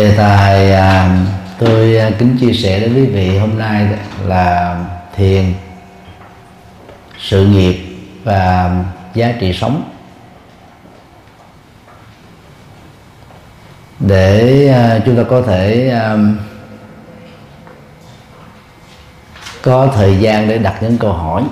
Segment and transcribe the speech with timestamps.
[0.00, 1.16] đề tài à,
[1.58, 3.88] tôi à, kính chia sẻ đến quý vị hôm nay
[4.26, 4.76] là
[5.16, 5.54] thiền
[7.18, 7.76] sự nghiệp
[8.24, 8.70] và
[9.14, 9.90] giá trị sống.
[13.98, 16.16] Để à, chúng ta có thể à,
[19.62, 21.42] có thời gian để đặt những câu hỏi.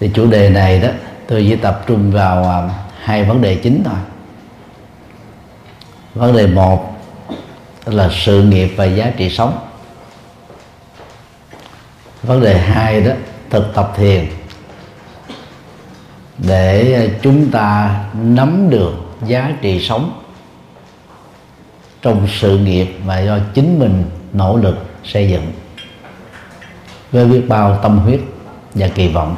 [0.00, 0.88] Thì chủ đề này đó
[1.28, 2.70] tôi chỉ tập trung vào
[3.02, 4.13] hai vấn đề chính thôi
[6.14, 6.94] vấn đề một
[7.86, 9.58] là sự nghiệp và giá trị sống.
[12.22, 13.12] Vấn đề hai đó,
[13.50, 14.26] thực tập thiền.
[16.38, 18.94] Để chúng ta nắm được
[19.26, 20.22] giá trị sống
[22.02, 25.52] trong sự nghiệp mà do chính mình nỗ lực xây dựng.
[27.12, 28.20] Với biết bao tâm huyết
[28.74, 29.36] và kỳ vọng.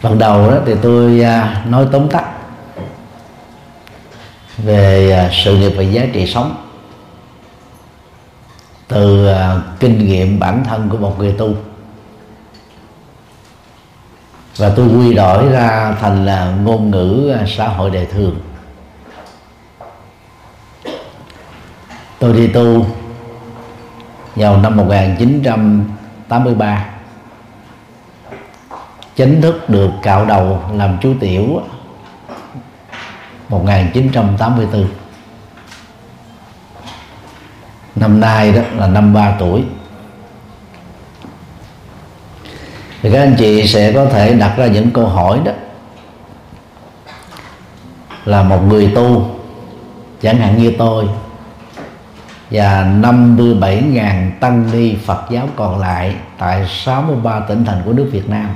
[0.00, 2.37] Phần đầu đó thì tôi à, nói tóm tắt
[4.58, 6.56] về à, sự nghiệp và giá trị sống.
[8.88, 11.54] Từ à, kinh nghiệm bản thân của một người tu.
[14.56, 18.40] Và tôi quy đổi ra thành là ngôn ngữ à, xã hội đời thường.
[22.18, 22.86] Tôi đi tu
[24.36, 26.90] vào năm 1983
[29.16, 31.62] chính thức được cạo đầu làm chú tiểu
[33.48, 34.88] 1984
[38.00, 39.64] năm nay đó là năm ba tuổi.
[43.02, 45.52] Thì các anh chị sẽ có thể đặt ra những câu hỏi đó.
[48.24, 49.30] Là một người tu,
[50.22, 51.08] chẳng hạn như tôi,
[52.50, 58.30] và 57.000 tăng ni Phật giáo còn lại tại 63 tỉnh thành của nước Việt
[58.30, 58.48] Nam.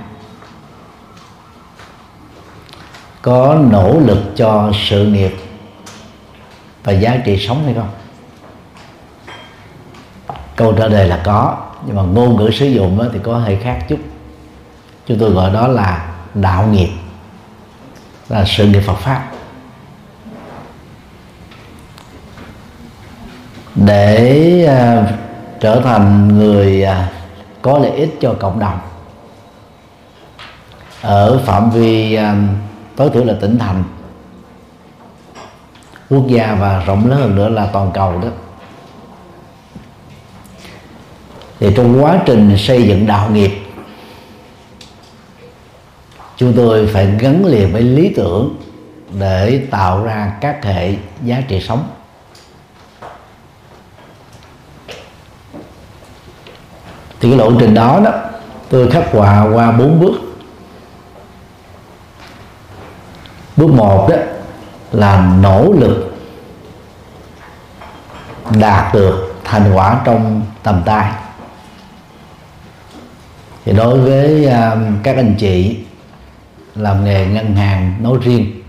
[3.23, 5.35] Có nỗ lực cho sự nghiệp
[6.85, 7.89] và giá trị sống hay không?
[10.57, 11.57] Câu trả lời là có
[11.87, 13.99] nhưng mà ngôn ngữ sử dụng thì có hơi khác chút.
[15.07, 16.89] Chúng tôi gọi đó là đạo nghiệp
[18.29, 19.31] là sự nghiệp Phật pháp.
[23.75, 25.09] Để uh,
[25.61, 27.13] trở thành người uh,
[27.63, 28.79] có lợi ích cho cộng đồng
[31.03, 33.85] ở phạm vi uh, tối thiểu là tỉnh thành.
[36.11, 38.29] Quốc gia và rộng lớn hơn nữa là toàn cầu đó.
[41.61, 43.51] Thì trong quá trình xây dựng đạo nghiệp,
[46.37, 48.57] chúng tôi phải gắn liền với lý tưởng
[49.19, 51.91] để tạo ra các hệ giá trị sống.
[57.21, 58.11] Thì cái lộ trình đó đó,
[58.69, 60.32] tôi khắc họa qua bốn bước.
[63.57, 64.17] Bước một đó
[64.93, 66.15] là nỗ lực
[68.61, 71.13] đạt được thành quả trong tầm tay.
[73.65, 75.79] Thì đối với à, các anh chị
[76.75, 78.63] làm nghề ngân hàng nói riêng,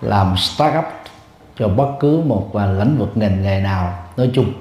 [0.00, 0.84] làm startup
[1.58, 4.52] cho bất cứ một à, lĩnh vực ngành nghề nào nói chung,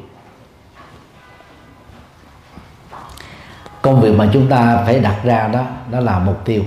[3.81, 6.63] công việc mà chúng ta phải đặt ra đó đó là mục tiêu.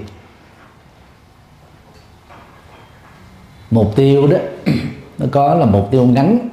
[3.70, 4.38] Mục tiêu đó
[5.18, 6.48] nó có là mục tiêu ngắn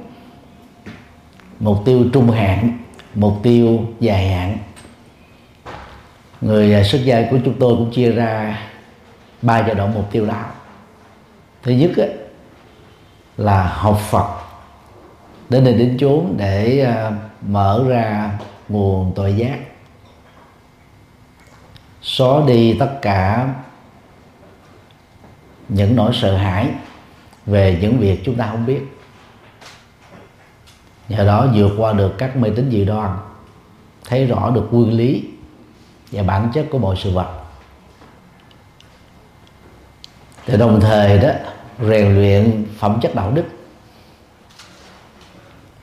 [1.60, 2.78] mục tiêu trung hạn
[3.16, 4.58] mục tiêu dài hạn.
[6.40, 8.62] Người à, xuất gia của chúng tôi cũng chia ra
[9.42, 10.44] ba giai đoạn mục tiêu đó.
[11.62, 12.14] Thứ nhất ấy,
[13.36, 14.26] là học Phật
[15.48, 17.12] đến nơi đến chốn để à,
[17.42, 18.38] mở ra
[18.68, 19.58] nguồn tội giác.
[22.02, 23.48] Xóa đi tất cả
[25.68, 26.68] những nỗi sợ hãi
[27.46, 28.80] về những việc chúng ta không biết.
[31.08, 33.16] Nhờ đó vượt qua được các mê tín dị đoan,
[34.04, 35.24] thấy rõ được nguyên lý
[36.12, 37.42] và bản chất của mọi sự vật.
[40.46, 41.30] Thì đồng thời đó,
[41.80, 43.44] rèn luyện phẩm chất đạo đức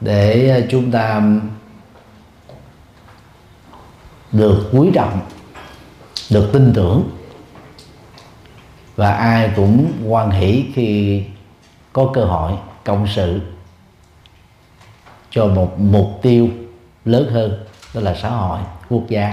[0.01, 1.21] để chúng ta
[4.31, 5.19] được quý trọng,
[6.29, 7.09] được tin tưởng
[8.95, 11.23] và ai cũng quan hỷ khi
[11.93, 13.41] có cơ hội cộng sự
[15.29, 16.49] cho một mục tiêu
[17.05, 18.59] lớn hơn, đó là xã hội,
[18.89, 19.27] quốc gia,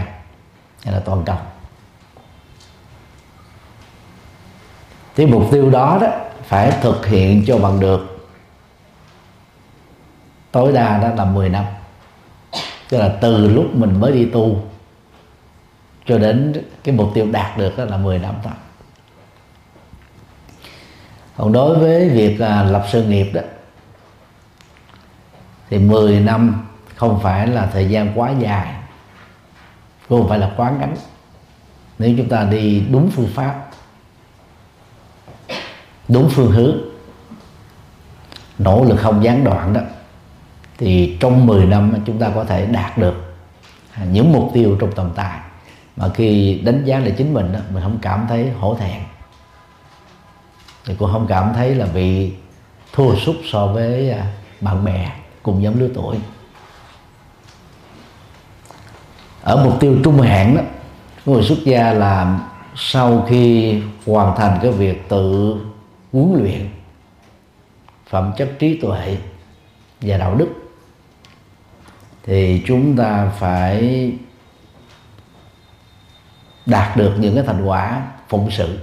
[0.84, 1.36] hay là toàn cầu.
[5.16, 6.08] Thì mục tiêu đó đó
[6.44, 8.28] phải thực hiện cho bằng được.
[10.52, 11.64] Tối đa đó là 10 năm.
[12.88, 14.62] Tức là từ lúc mình mới đi tu
[16.06, 18.52] cho đến cái mục tiêu đạt được đó là 10 năm thôi
[21.40, 23.40] còn đối với việc à, lập sự nghiệp đó
[25.70, 28.74] thì 10 năm không phải là thời gian quá dài
[30.08, 30.96] cũng không phải là quá ngắn.
[31.98, 33.70] Nếu chúng ta đi đúng phương pháp
[36.08, 36.76] đúng phương hướng
[38.58, 39.80] nỗ lực không gián đoạn đó
[40.78, 43.34] thì trong 10 năm chúng ta có thể đạt được
[44.12, 45.38] những mục tiêu trong tầm tài
[45.96, 49.02] mà khi đánh giá lại chính mình đó, mình không cảm thấy hổ thẹn
[50.84, 52.32] thì cũng không cảm thấy là bị
[52.92, 54.26] thua sút so với à,
[54.60, 55.12] bạn bè
[55.42, 56.16] cùng giống lứa tuổi.
[59.42, 60.62] Ở mục tiêu trung hạn đó
[61.26, 62.40] người xuất gia là
[62.76, 63.74] sau khi
[64.06, 65.56] hoàn thành cái việc tự
[66.12, 66.70] huấn luyện
[68.08, 69.16] phẩm chất trí tuệ
[70.00, 70.48] và đạo đức,
[72.24, 74.12] thì chúng ta phải
[76.66, 78.78] đạt được những cái thành quả phụng sự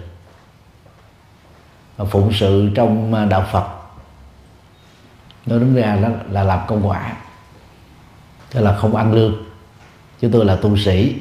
[2.06, 3.68] phụng sự trong à, đạo Phật.
[5.46, 7.14] Nói đúng ra đó là làm công quả.
[8.52, 9.36] Tức là không ăn lương.
[10.22, 11.16] Chứ tôi là tu sĩ,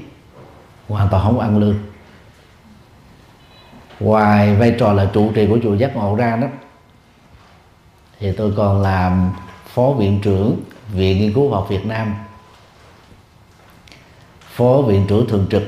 [0.88, 1.78] hoàn toàn không ăn lương.
[4.00, 6.46] Ngoài vai trò là trụ trì của chùa giác ngộ ra đó,
[8.18, 9.32] thì tôi còn làm
[9.66, 10.60] phó viện trưởng
[10.92, 12.14] viện nghiên cứu học Việt Nam.
[14.50, 15.62] Phó viện trưởng thường trực,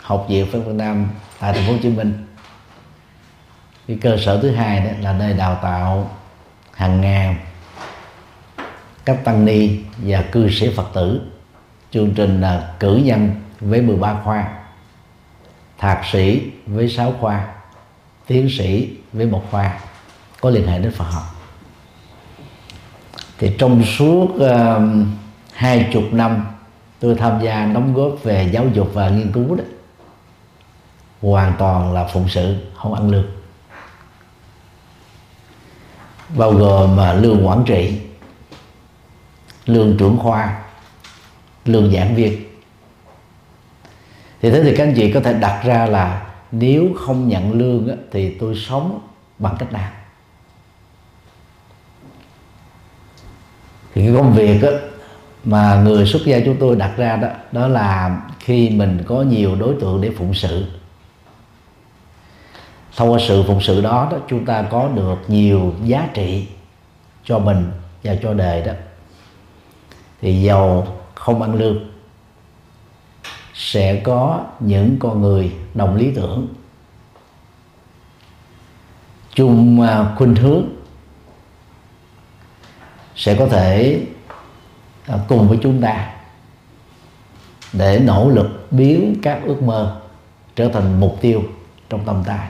[0.00, 2.26] học viện Phật Việt Nam tại thành phố Hồ Chí Minh
[3.90, 6.10] cái cơ sở thứ hai đó là nơi đào tạo
[6.72, 7.36] hàng ngàn
[9.04, 11.20] các tăng ni và cư sĩ Phật tử.
[11.90, 14.48] Chương trình là cử nhân với 13 khoa
[15.78, 17.48] thạc sĩ với 6 khoa
[18.26, 19.80] tiến sĩ với một khoa
[20.40, 21.24] có liên hệ đến Phật học.
[23.38, 24.80] Thì trong suốt ờ,
[25.52, 26.46] hai uh, chục năm
[27.00, 29.64] tôi tham gia đóng góp về giáo dục và nghiên cứu đó
[31.22, 33.39] hoàn toàn là phụng sự không ăn lương
[36.36, 38.00] bao gồm mà lương quản trị
[39.66, 40.62] lương trưởng khoa
[41.64, 42.44] lương giảng viên.
[44.42, 47.88] Thì thế thì các anh chị có thể đặt ra là nếu không nhận lương
[47.88, 49.00] á, thì tôi sống
[49.38, 49.90] bằng cách nào?
[53.94, 54.70] Thì cái công việc á,
[55.44, 59.54] mà người xuất gia chúng tôi đặt ra đó đó là khi mình có nhiều
[59.54, 60.79] đối tượng để phụng sự
[63.00, 66.46] thông qua sự phụng sự đó đó, chúng ta có được nhiều giá trị
[67.24, 67.70] cho mình
[68.04, 68.72] và cho đời đó
[70.20, 71.90] thì giàu không ăn lương,
[73.54, 76.48] sẽ có những con người đồng lý tưởng
[79.34, 80.64] chung à, khuynh hướng
[83.16, 84.00] sẽ có thể
[85.06, 86.12] à, cùng với chúng ta
[87.72, 90.00] để nỗ lực biến các ước mơ
[90.56, 91.42] trở thành mục tiêu
[91.88, 92.48] trong tâm tài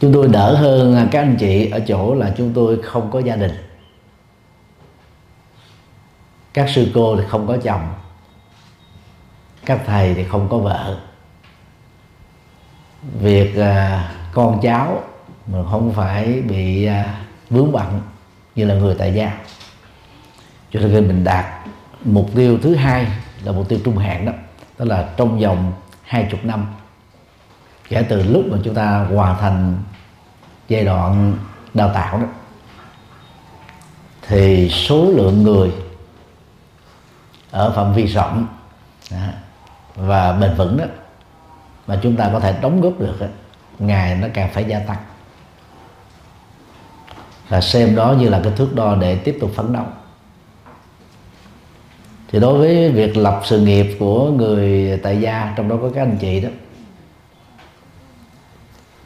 [0.00, 3.36] chúng tôi đỡ hơn các anh chị ở chỗ là chúng tôi không có gia
[3.36, 3.52] đình.
[6.54, 7.94] Các sư cô thì không có chồng.
[9.66, 11.00] Các thầy thì không có vợ.
[13.20, 15.02] Việc à, con cháu
[15.46, 18.00] mà không phải bị à, vướng bận
[18.54, 19.38] như là người tại gia.
[20.70, 21.44] Cho nên mình đạt
[22.04, 23.06] mục tiêu thứ hai
[23.44, 24.32] là mục tiêu trung hạn đó
[24.78, 25.72] đó là trong vòng
[26.02, 26.66] hai chục năm.
[27.88, 29.78] Kể từ lúc mà chúng ta hoàn thành
[30.68, 31.36] giai đoạn
[31.74, 32.26] đào tạo đó
[34.22, 35.72] thì số lượng người
[37.50, 38.46] ở phạm vi rộng
[39.94, 40.84] và bền vững đó
[41.86, 43.26] mà chúng ta có thể đóng góp được đó,
[43.78, 44.98] ngày nó càng phải gia tăng.
[47.48, 49.84] Và xem đó như là cái thước đo để tiếp tục phấn đấu.
[52.28, 56.02] Thì đối với việc lập sự nghiệp của người tại gia trong đó có các
[56.02, 56.48] anh chị đó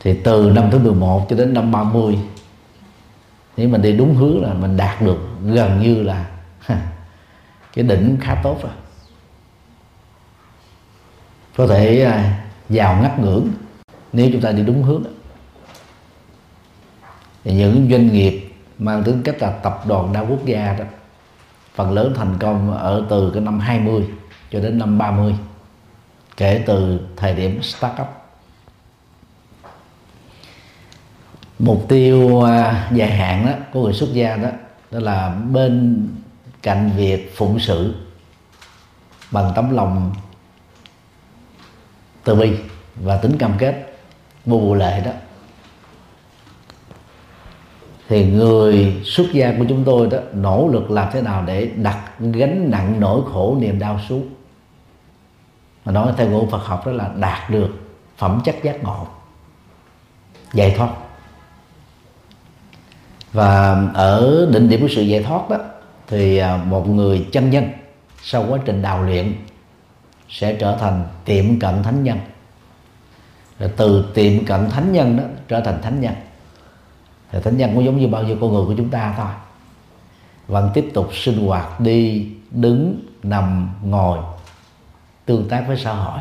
[0.00, 2.18] thì từ năm thứ 11 cho đến năm 30
[3.56, 6.26] nếu mình đi đúng hướng là mình đạt được gần như là
[7.72, 8.72] cái đỉnh khá tốt rồi
[11.56, 12.14] có thể
[12.68, 13.48] giàu ngắt ngưỡng
[14.12, 15.10] nếu chúng ta đi đúng hướng đó.
[17.44, 20.84] thì những doanh nghiệp mang tính cách là tập đoàn đa quốc gia đó,
[21.74, 24.08] phần lớn thành công ở từ cái năm 20
[24.50, 25.34] cho đến năm 30
[26.36, 28.08] kể từ thời điểm start up
[31.60, 34.48] mục tiêu à, dài hạn đó của người xuất gia đó
[34.90, 36.06] đó là bên
[36.62, 37.94] cạnh việc phụng sự
[39.30, 40.12] bằng tấm lòng
[42.24, 42.56] từ bi
[42.96, 43.94] và tính cam kết
[44.46, 45.12] vô bù lệ đó.
[48.08, 51.98] Thì người xuất gia của chúng tôi đó, nỗ lực làm thế nào để đặt
[52.18, 54.28] gánh nặng nỗi khổ niềm đau xuống?
[55.84, 57.70] Mà nói theo ngữ Phật học đó là đạt được
[58.16, 59.06] phẩm chất giác ngộ.
[60.52, 60.90] Giải thoát
[63.32, 65.56] và ở định điểm của sự giải thoát đó,
[66.06, 67.68] thì à, một người chân nhân
[68.22, 69.34] sau quá trình đào luyện
[70.28, 72.18] sẽ trở thành tiệm cận thánh nhân.
[73.58, 76.14] Rồi từ tiệm cận thánh nhân đó trở thành thánh nhân.
[77.32, 79.26] Thì thánh nhân cũng giống như bao nhiêu con người của chúng ta thôi.
[80.48, 84.18] Vẫn tiếp tục sinh hoạt đi, đứng, nằm, ngồi,
[85.24, 86.20] tương tác với xã hội.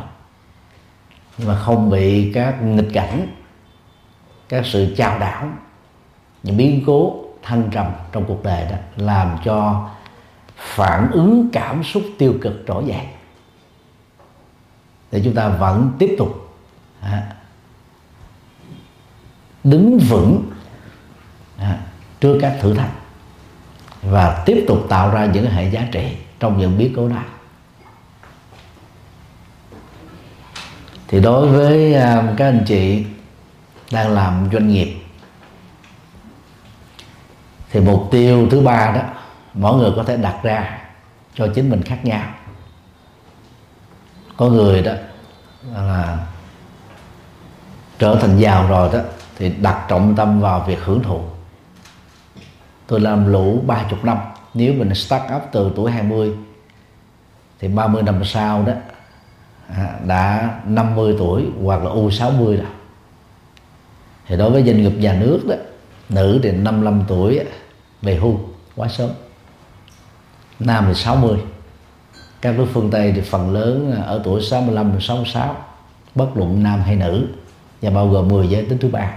[1.38, 3.28] Nhưng mà không bị các nghịch cảnh,
[4.50, 5.48] các sự chao đảo
[6.43, 9.89] những biến cố thăng trầm trong cuộc đời đó làm cho
[10.58, 13.05] phản ứng cảm xúc tiêu cực trỗi dậy
[15.12, 16.58] để chúng ta vẫn tiếp tục
[17.01, 17.34] à,
[19.63, 20.43] đứng vững
[21.58, 21.79] à,
[22.22, 22.91] trước các thử thách
[24.01, 27.25] và tiếp tục tạo ra những hệ giá trị trong những biến cố này
[31.08, 33.05] thì đối với à, các anh chị
[33.91, 34.96] đang làm doanh nghiệp
[37.72, 39.02] thì mục tiêu thứ ba đó,
[39.54, 40.80] mỗi người có thể đặt ra
[41.34, 42.34] cho chính mình khác nhau.
[44.38, 44.94] Có người đó
[45.74, 46.18] là
[48.00, 49.00] trở thành giàu rồi đó,
[49.38, 51.22] thì đặt trọng tâm vào việc hưởng thụ.
[52.88, 54.18] Tôi làm lũ ba chục năm,
[54.54, 56.34] nếu mình start up từ tuổi 20
[57.60, 58.74] thì 30 năm sau đó
[59.68, 62.66] à, đã 50 tuổi hoặc là u 60 rồi.
[64.28, 65.56] Thì đối với doanh nghiệp nhà nước đó
[66.10, 67.39] nữ thì 55 tuổi
[68.01, 68.39] về hưu
[68.75, 69.10] quá sớm.
[70.60, 71.38] Nam thì 60
[72.42, 75.56] các nước phương Tây thì phần lớn ở tuổi 65 66
[76.16, 77.28] bất luận nam hay nữ
[77.82, 79.12] và bao gồm 10 giới tính thứ ba.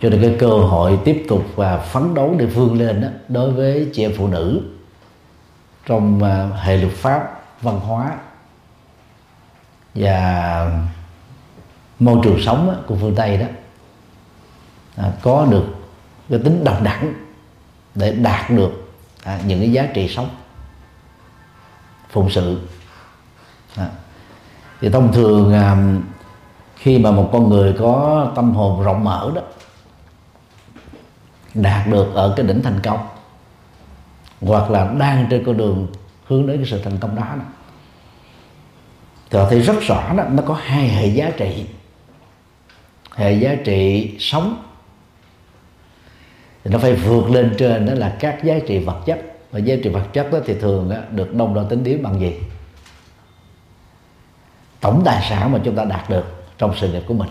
[0.00, 3.52] Cho nên cái cơ hội tiếp tục và phấn đấu để vươn lên đó, đối
[3.52, 4.60] với chị em phụ nữ
[5.86, 8.16] trong à, hệ luật pháp văn hóa
[9.94, 10.70] và
[11.98, 13.46] môi trường sống của phương tây đó
[14.96, 15.64] à, có được
[16.28, 17.14] cái tính đồng đẳng
[17.94, 18.92] để đạt được
[19.24, 20.28] à, những cái giá trị sống
[22.10, 22.60] phụng sự
[23.76, 23.88] à.
[24.80, 25.76] thì thông thường à,
[26.76, 29.42] khi mà một con người có tâm hồn rộng mở đó
[31.54, 33.06] đạt được ở cái đỉnh thành công
[34.40, 35.86] hoặc là đang trên con đường
[36.26, 37.44] hướng đến cái sự thành công đó, đó
[39.30, 41.66] thì họ thấy rất rõ đó nó có hai hệ giá trị
[43.14, 44.65] hệ giá trị sống
[46.66, 49.20] thì nó phải vượt lên trên đó là các giá trị vật chất.
[49.50, 52.20] Và giá trị vật chất đó thì thường đó, được đông đo tính điểm bằng
[52.20, 52.34] gì?
[54.80, 56.24] Tổng tài sản mà chúng ta đạt được
[56.58, 57.28] trong sự nghiệp của mình.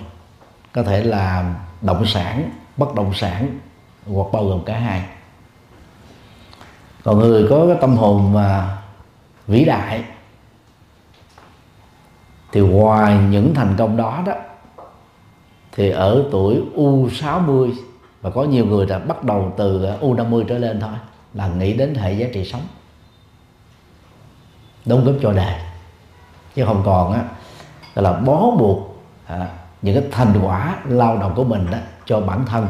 [0.71, 3.59] Có thể là động sản bất động sản
[4.05, 5.03] hoặc bao gồm cả hai.
[7.03, 8.77] Còn người có cái tâm hồn mà
[9.47, 10.03] vĩ đại
[12.51, 14.33] thì ngoài những thành công đó đó
[15.71, 17.73] thì ở tuổi U60
[18.25, 20.91] và có nhiều người đã bắt đầu từ à, U50 trở lên thôi
[21.33, 22.61] là nghĩ đến hệ giá trị sống.
[24.85, 25.55] Đóng góp cho đời
[26.55, 27.23] chứ không còn á
[27.95, 29.47] là bó buộc à,
[29.81, 32.67] những cái thành quả lao động của mình đó cho bản thân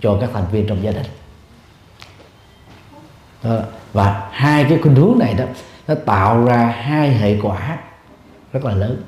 [0.00, 1.06] cho các thành viên trong gia đình.
[3.42, 3.60] À,
[3.92, 5.44] và hai cái khuynh hướng này đó
[5.88, 7.78] nó tạo ra hai hệ quả
[8.52, 9.02] rất là lớn.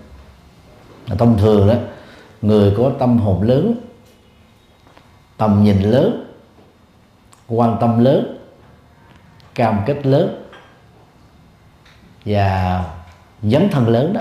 [1.18, 1.74] Thông thường đó
[2.42, 3.74] người có tâm hồn lớn
[5.36, 6.34] tầm nhìn lớn,
[7.48, 8.38] quan tâm lớn,
[9.54, 10.42] cam kết lớn
[12.24, 12.84] và
[13.42, 14.20] dấn thân lớn đó.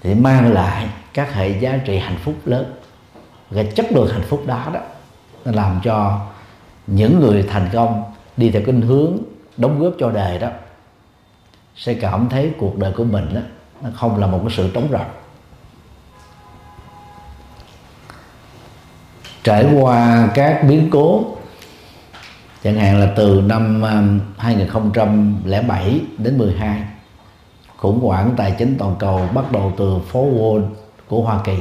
[0.00, 2.74] Thì mang lại các hệ giá trị hạnh phúc lớn.
[3.54, 4.80] Cái chất lượng hạnh phúc đó đó,
[5.44, 6.26] nó làm cho
[6.86, 9.18] những người thành công đi theo cái hướng
[9.56, 10.48] đóng góp cho đời đó,
[11.76, 13.40] sẽ cảm thấy cuộc đời của mình đó,
[13.82, 15.06] nó không là một cái sự trống rỗng.
[19.44, 21.24] Trải qua các biến cố,
[22.64, 26.84] chẳng hạn là từ năm um, 2007 đến 12
[27.76, 30.62] khủng hoảng tài chính toàn cầu bắt đầu từ phố Wall
[31.08, 31.56] của Hoa Kỳ,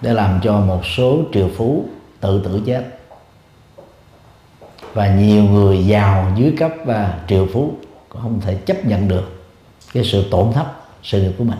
[0.00, 1.84] để làm cho một số triệu phú
[2.20, 2.84] tự tử chết.
[4.94, 7.74] Và nhiều người giàu dưới cấp và triệu phú
[8.08, 9.42] không thể chấp nhận được
[9.92, 10.66] cái sự tổn thất
[11.02, 11.58] sự nghiệp của mình.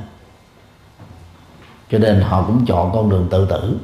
[1.90, 3.78] Cho nên họ cũng chọn con đường tự tử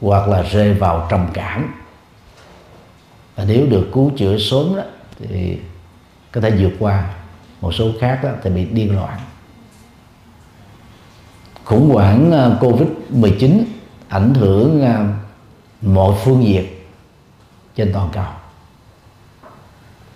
[0.00, 1.74] hoặc là rơi vào trầm cảm.
[3.36, 4.82] Và nếu được cứu chữa sớm đó,
[5.18, 5.58] thì
[6.32, 7.14] có thể vượt qua.
[7.60, 9.18] Một số khác đó thì bị điên loạn.
[11.64, 13.64] Khủng hoảng à, covid 19
[14.08, 15.08] ảnh hưởng à,
[15.82, 16.66] mọi phương diện
[17.76, 18.24] trên toàn cầu.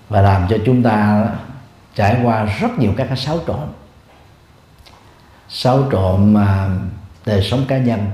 [0.09, 1.29] Và làm cho chúng ta
[1.95, 3.69] trải qua rất nhiều các cái xáo trộn.
[5.49, 6.71] Xáo trộn mà
[7.27, 8.11] đời sống cá nhân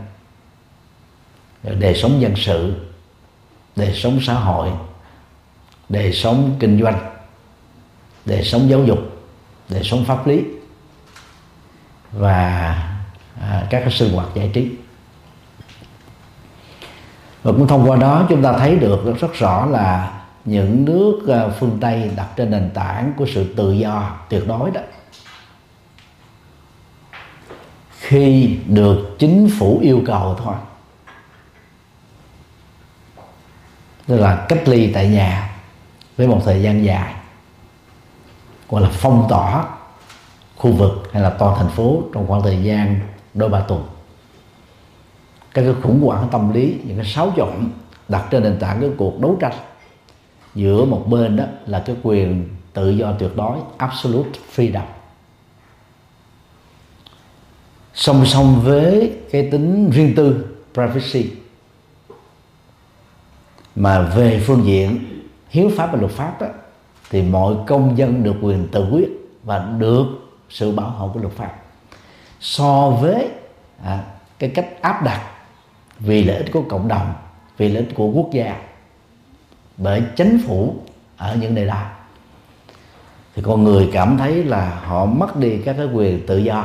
[1.63, 2.75] đời sống dân sự
[3.77, 4.71] đời sống xã hội
[5.89, 6.99] đời sống kinh doanh
[8.25, 8.99] đời sống giáo dục
[9.69, 10.45] đời sống pháp lý
[12.13, 12.75] và
[13.41, 14.71] à, các cái sinh hoạt giải trí.
[17.43, 21.49] Và cũng thông qua đó chúng ta thấy được rất rõ là những nước à,
[21.49, 24.81] phương tây đặt trên nền tảng của sự tự do tuyệt đối đó.
[27.99, 30.55] Khi được chính phủ yêu cầu thôi
[34.07, 35.57] tức là cách ly tại nhà
[36.17, 37.15] với một thời gian dài.
[38.69, 39.65] Gọi là phong tỏa
[40.57, 43.01] khu vực hay là toàn thành phố trong khoảng thời gian
[43.35, 43.85] đôi ba tuần.
[45.55, 47.71] Các cái khủng hoảng tâm lý, những cái xáo trộn
[48.09, 49.55] đặt trên nền tảng cái cuộc đấu tranh
[50.55, 54.83] giữa một bên đó là cái quyền tự do tuyệt đối, absolute freedom.
[57.95, 61.31] Song song với cái tính riêng tư, privacy
[63.77, 64.99] mà về phương diện
[65.49, 66.47] hiếu pháp và luật pháp đó,
[67.11, 69.09] thì mọi công dân được quyền tự quyết
[69.45, 70.07] và được
[70.51, 71.53] sự bảo hộ của luật pháp.
[72.41, 73.29] So với
[73.85, 74.05] à,
[74.39, 75.21] cái cách áp đặt
[75.99, 77.15] vì lợi ích của cộng đồng
[77.57, 78.57] vì lợi ích của quốc gia
[79.77, 80.75] bởi chính phủ
[81.17, 81.83] ở những nơi đó
[83.35, 86.65] thì con người cảm thấy là họ mất đi các cái quyền tự do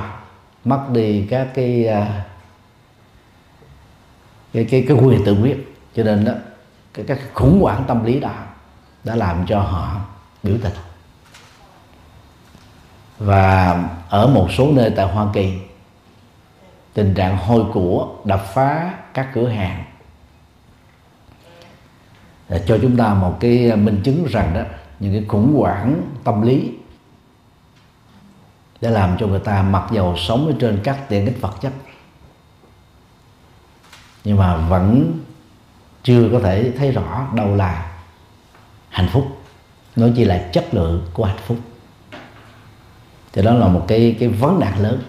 [0.66, 2.26] mất đi các cái à,
[4.54, 5.76] cái cái, cái quyền tự quyết.
[5.96, 6.34] Cho nên đó
[6.94, 8.34] cái, cái khủng hoảng tâm lý đó
[9.04, 10.02] đã làm cho họ
[10.44, 10.74] biểu tình.
[13.18, 15.54] Và ở một số nơi tại Hoa Kỳ
[16.94, 19.84] tình trạng hôi của đập phá các cửa hàng
[22.50, 24.62] để cho chúng ta một cái minh chứng rằng đó
[25.00, 26.72] những cái khủng hoảng tâm lý
[28.82, 31.74] để làm cho người ta mặc dầu sống ở trên các tiện ích vật chất
[34.24, 35.20] nhưng mà vẫn
[36.04, 37.92] chưa có thể thấy rõ đâu là
[38.90, 39.28] hạnh phúc.
[39.96, 41.58] Nó chỉ là chất lượng của hạnh phúc.
[43.34, 45.02] Thì đó là một cái cái vấn nạn lớn.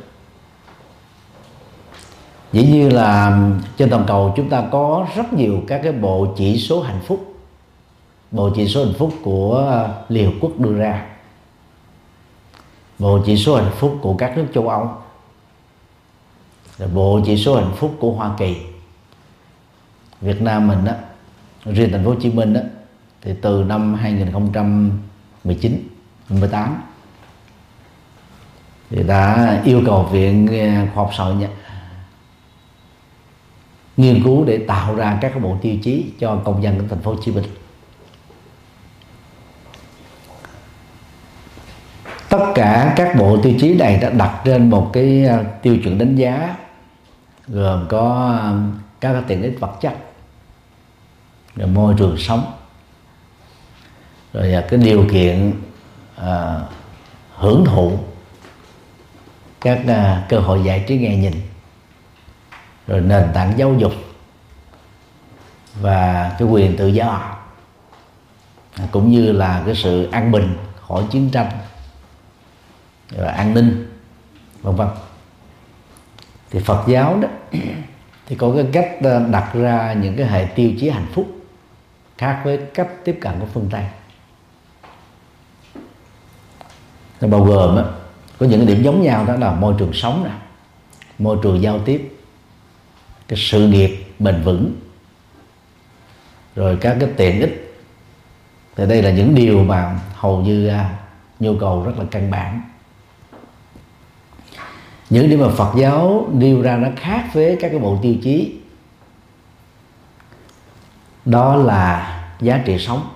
[2.53, 3.41] Dĩ nhiên là
[3.77, 7.35] trên toàn cầu chúng ta có rất nhiều các cái bộ chỉ số hạnh phúc.
[8.31, 11.07] Bộ chỉ số hạnh phúc của à, liên hợp quốc đưa ra.
[12.99, 14.91] Bộ chỉ số hạnh phúc của các nước châu âu.
[16.95, 18.57] Bộ chỉ số hạnh phúc của hoa kỳ
[20.23, 20.93] việt nam mình đó
[21.65, 22.61] riêng thành phố hồ chí minh đó
[23.23, 25.89] thì từ năm 2019
[26.29, 26.83] 18
[28.91, 31.49] thì đã yêu cầu viện à, khoa học xã hội
[33.97, 37.13] nghiên cứu để tạo ra các bộ tiêu chí cho công dân của thành phố
[37.13, 37.45] Hồ Chí Minh.
[42.29, 45.99] Tất cả các bộ tiêu chí này đã đặt trên một cái à, tiêu chuẩn
[45.99, 46.57] đánh giá,
[47.49, 48.53] gồm có à,
[49.01, 50.12] các tiện ích vật chất
[51.57, 52.53] rồi môi trường sống.
[54.33, 55.53] Rồi à, cái điều kiện
[56.17, 56.61] à,
[57.35, 57.99] hưởng thụ
[59.61, 61.33] các à, cơ hội giải trí nghe nhìn.
[62.87, 63.93] Rồi nền tảng giáo dục
[65.81, 67.07] và cái quyền tự do.
[68.75, 71.51] À, cũng như là cái sự an bình khỏi chiến tranh
[73.11, 73.89] và an ninh
[74.63, 74.89] vân vân.
[76.51, 77.29] Thì Phật giáo đó
[78.27, 81.42] thì có cái cách à, đặt ra những cái hệ tiêu chí hạnh phúc
[82.23, 83.85] khác với cách tiếp cận của phương Tây.
[87.21, 87.85] Nó bao gồm á,
[88.39, 90.31] có những cái điểm giống nhau đó là môi trường sống nè
[91.19, 92.19] môi trường giao tiếp
[93.29, 94.73] cái sự nghiệp bền vững
[96.57, 97.83] rồi các cái tiện ích.
[98.77, 100.99] Thì đây là những điều mà hầu như à,
[101.41, 102.63] nhu cầu rất là căn bản.
[105.11, 108.61] Những điểm mà Phật giáo nêu ra nó khác với các cái bộ tiêu chí
[111.25, 112.12] đó là
[112.43, 113.09] giá trị sống.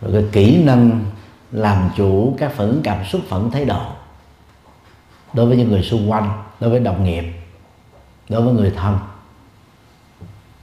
[0.00, 1.04] Rồi cái kỹ năng
[1.52, 3.82] làm chủ các phản ứng cảm xúc phản ứng thái độ
[5.32, 7.24] đối với những người xung quanh, đối với đồng nghiệp,
[8.28, 8.98] đối với người thân.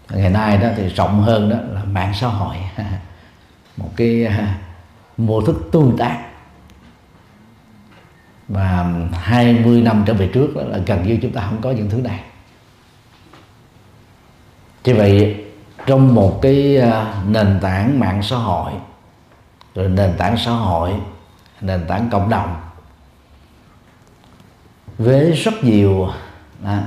[0.10, 2.56] Ngày nay đó thì rộng hơn đó là mạng xã hội.
[3.78, 4.58] Một cái à,
[5.18, 6.26] mô thức tương tác.
[8.48, 11.90] Và 20 năm trở về trước đó là gần như chúng ta không có những
[11.90, 12.24] thứ này.
[14.84, 15.46] Như vậy
[15.90, 18.74] trong một cái à, nền tảng mạng xã hội
[19.76, 20.94] rồi nền tảng xã hội
[21.62, 22.56] nền tảng cộng đồng.
[24.98, 26.10] Với rất nhiều
[26.64, 26.84] à,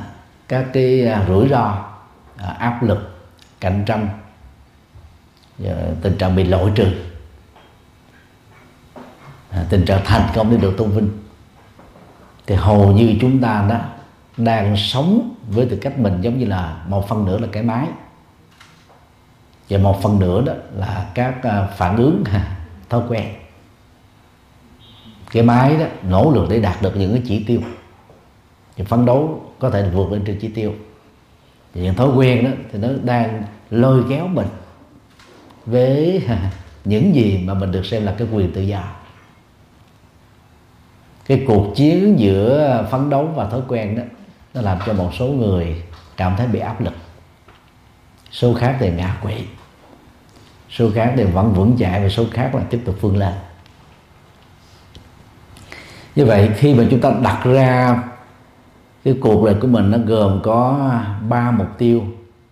[0.49, 1.79] các cái à, rủi ro
[2.37, 3.19] à, áp lực
[3.61, 4.09] cạnh tranh
[5.59, 6.87] và tình trạng bị loại trừ
[9.51, 11.11] à, tình trạng thành công để được tôn vinh.
[12.47, 13.77] Thì hầu như chúng ta đó
[14.37, 17.87] đang sống với tư cách mình giống như là một phần nữa là cái máy
[19.68, 22.25] và một phần nữa đó là các à, phản ứng
[22.88, 23.25] thói quen.
[25.33, 27.61] Cái máy đó nỗ lực để đạt được những cái chỉ tiêu.
[28.77, 30.75] Thì phấn đấu có thể vượt lên trên chỉ tiêu.
[31.75, 34.48] Thì những thói quen đó thì nó đang lôi kéo mình
[35.66, 36.22] với
[36.85, 38.83] những gì mà mình được xem là cái quyền tự do.
[41.27, 44.03] Cái cuộc chiến giữa phấn đấu và thói quen đó,
[44.55, 45.83] nó làm cho một số người
[46.16, 46.92] cảm thấy bị áp lực
[48.33, 49.35] số khác thì ngã quỵ.
[50.71, 53.33] Số khác thì vẫn vững chạy và số khác là tiếp tục vươn lên.
[56.16, 58.03] Như vậy, khi mà chúng ta đặt ra
[59.05, 60.90] cái cuộc đời của mình, nó gồm có
[61.29, 62.05] ba mục tiêu,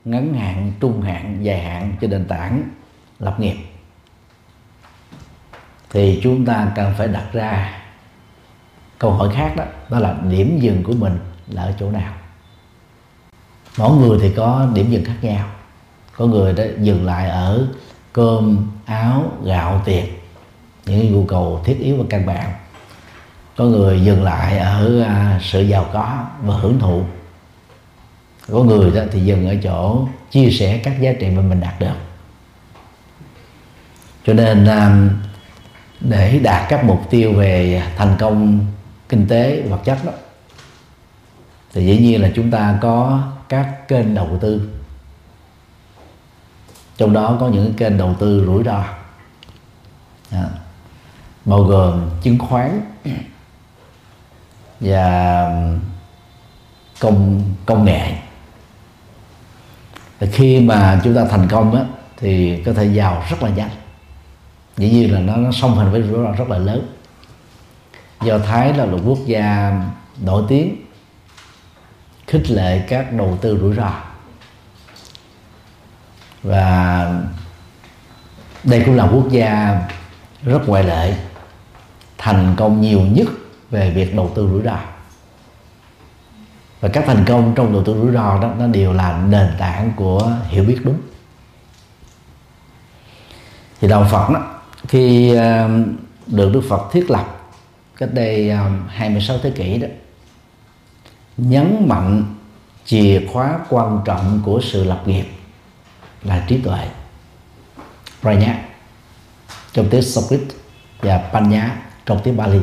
[0.05, 2.63] ngắn hạn, trung hạn, dài hạn trên nền tảng
[3.19, 3.57] lập nghiệp.
[5.91, 7.83] Thì chúng ta cần phải đặt ra
[8.99, 12.13] câu hỏi khác đó đó là điểm dừng của mình là ở chỗ nào?
[13.79, 15.49] Mỗi người thì có điểm dừng khác nhau
[16.17, 17.67] có người đã dừng lại ở
[18.13, 20.05] cơm, áo, gạo tiền
[20.87, 22.53] những nhu cầu thiết yếu và căn bản.
[23.57, 27.03] Có người dừng lại ở à, sự giàu có và hưởng thụ.
[28.53, 31.81] Có người đó thì dừng ở chỗ chia sẻ các giá trị mà mình đạt
[31.81, 31.95] được.
[34.27, 35.09] Cho nên à,
[36.01, 38.67] để đạt các mục tiêu về thành công
[39.09, 40.13] kinh tế vật chất đó,
[41.73, 44.71] thì dĩ nhiên là chúng ta có các kênh đầu tư
[47.01, 48.85] trong đó có những kênh đầu tư rủi ro.
[50.31, 50.45] À,
[51.45, 52.81] bao gồm chứng khoán
[54.81, 55.47] và
[57.01, 58.13] công công nghệ.
[60.19, 61.85] Và khi mà chúng ta thành công á,
[62.17, 63.71] thì có thể giàu rất là nhanh.
[64.77, 66.97] Dĩ nhiên là nó, nó song hành với rủi ro rất là lớn.
[68.23, 69.73] Do thái là một quốc gia
[70.21, 70.77] nổi tiếng
[72.27, 73.93] khích lệ các đầu tư rủi ro
[76.43, 77.07] và
[78.65, 79.81] đây cũng là quốc gia
[80.43, 81.15] rất ngoại lệ,
[82.19, 83.29] thành công nhiều nhất
[83.71, 84.79] về việc đầu tư rủi ro.
[86.81, 89.93] Và các thành công trong đầu tư rủi ro đó, nó đều là nền tảng
[89.97, 90.99] của hiểu biết đúng.
[93.81, 95.69] Thì đạo Phật đó, khi ờ,
[96.27, 97.37] được Đức Phật thiết lập
[97.97, 99.89] cách đây ờ, 26 thế kỷ đó,
[101.37, 102.25] nhấn mạnh
[102.85, 105.25] chìa khóa quan trọng của sự lập nghiệp
[106.23, 106.89] là trí tuệ.
[108.21, 108.65] Pranya
[109.73, 110.41] trong tiếng Sanskrit
[110.99, 112.61] và Panya trong tiếng Bali.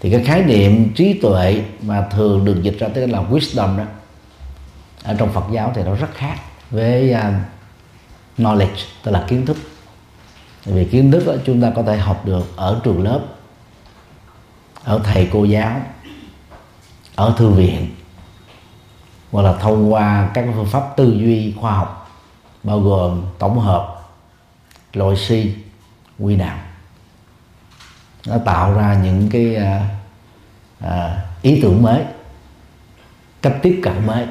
[0.00, 3.84] Thì cái khái niệm trí tuệ mà thường được dịch ra tiếng là wisdom đó
[5.02, 6.36] ở trong Phật giáo thì nó rất khác
[6.70, 7.34] với uh,
[8.38, 9.56] knowledge tức là kiến thức.
[10.64, 13.20] Vì kiến thức đó chúng ta có thể học được ở trường lớp
[14.84, 15.80] ở thầy cô giáo
[17.14, 17.90] ở thư viện
[19.30, 22.07] hoặc là thông qua các phương pháp tư duy khoa học
[22.62, 23.94] bao gồm tổng hợp
[24.92, 25.54] loại suy
[26.18, 26.58] quy nạp,
[28.26, 29.88] nó tạo ra những cái à,
[30.80, 32.04] à, ý tưởng mới
[33.42, 34.26] cách tiếp cận mới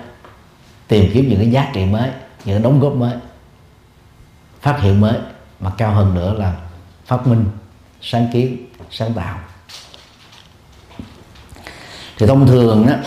[0.87, 2.09] tìm kiếm những cái giá trị mới
[2.45, 3.15] những cái đóng góp mới
[4.61, 5.19] phát hiện mới
[5.59, 6.55] mà cao hơn nữa là
[7.05, 7.45] phát minh
[8.01, 9.39] sáng kiến sáng tạo.
[12.17, 12.99] Thì thông thường á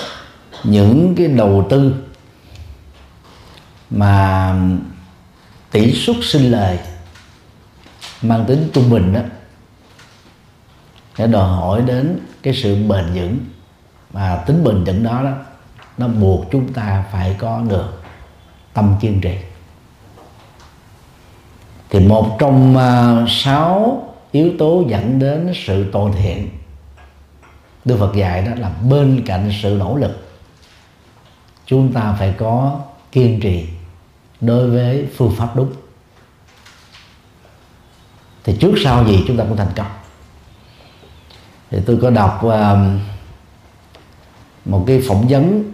[0.65, 1.95] những cái đầu tư
[3.91, 4.55] mà
[5.71, 6.79] tỷ suất sinh lời
[8.23, 9.21] mang tính trung bình đó
[11.19, 13.39] sẽ đòi hỏi đến cái sự bền vững.
[14.13, 15.33] Mà tính bền vững đó đó
[15.99, 18.03] nó buộc chúng ta phải có được
[18.75, 19.35] tâm kiên trì.
[21.91, 24.03] Thì một trong uh, sáu
[24.33, 26.49] yếu tố dẫn đến sự toàn thiện
[27.85, 30.29] Đức Phật dạy đó là bên cạnh sự nỗ lực
[31.67, 32.81] chúng ta phải có
[33.13, 33.67] kiên trì
[34.41, 35.73] đối với phương pháp đúng.
[38.45, 39.87] Thì trước sau gì chúng ta cũng thành công.
[41.71, 42.53] Thì tôi có đọc uh,
[44.65, 45.73] một cái phỏng vấn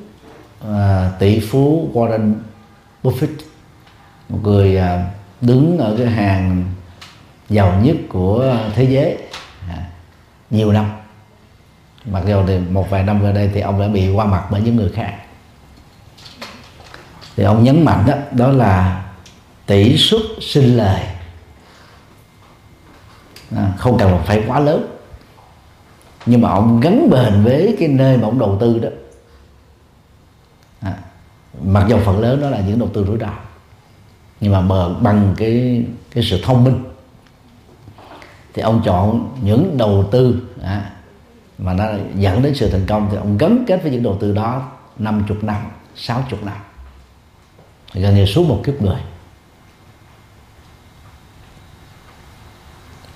[0.64, 2.35] uh, tỷ phú Warren
[3.02, 3.35] Buffett
[4.29, 6.64] một người uh, đứng ở cái hàng
[7.48, 9.18] giàu nhất của thế giới
[9.68, 9.87] à,
[10.50, 10.90] nhiều năm.
[12.05, 14.61] Mặc dù thì một vài năm gần đây thì ông đã bị qua mặt bởi
[14.61, 15.14] những người khác
[17.37, 19.05] thì ông nhấn mạnh đó đó là
[19.66, 21.03] tỷ suất sinh lời.
[23.57, 24.87] À, không cần phải quá lớn.
[26.27, 28.88] Nhưng mà ông gắn bền với cái nơi mà ông đầu tư đó.
[30.81, 30.94] À,
[31.64, 33.31] mặc dù phần lớn đó là những đầu tư rủi ro
[34.40, 36.85] nhưng mà bờ bằng cái cái sự thông minh.
[38.55, 40.90] Thì ông chọn những đầu tư à,
[41.59, 43.09] mà nó dẫn đến sự thành công.
[43.11, 44.68] Thì ông gắn kết với những đầu tư đó
[44.99, 45.62] 50 năm
[45.96, 46.57] 60 năm
[47.94, 49.01] gần như suốt một kiếp người.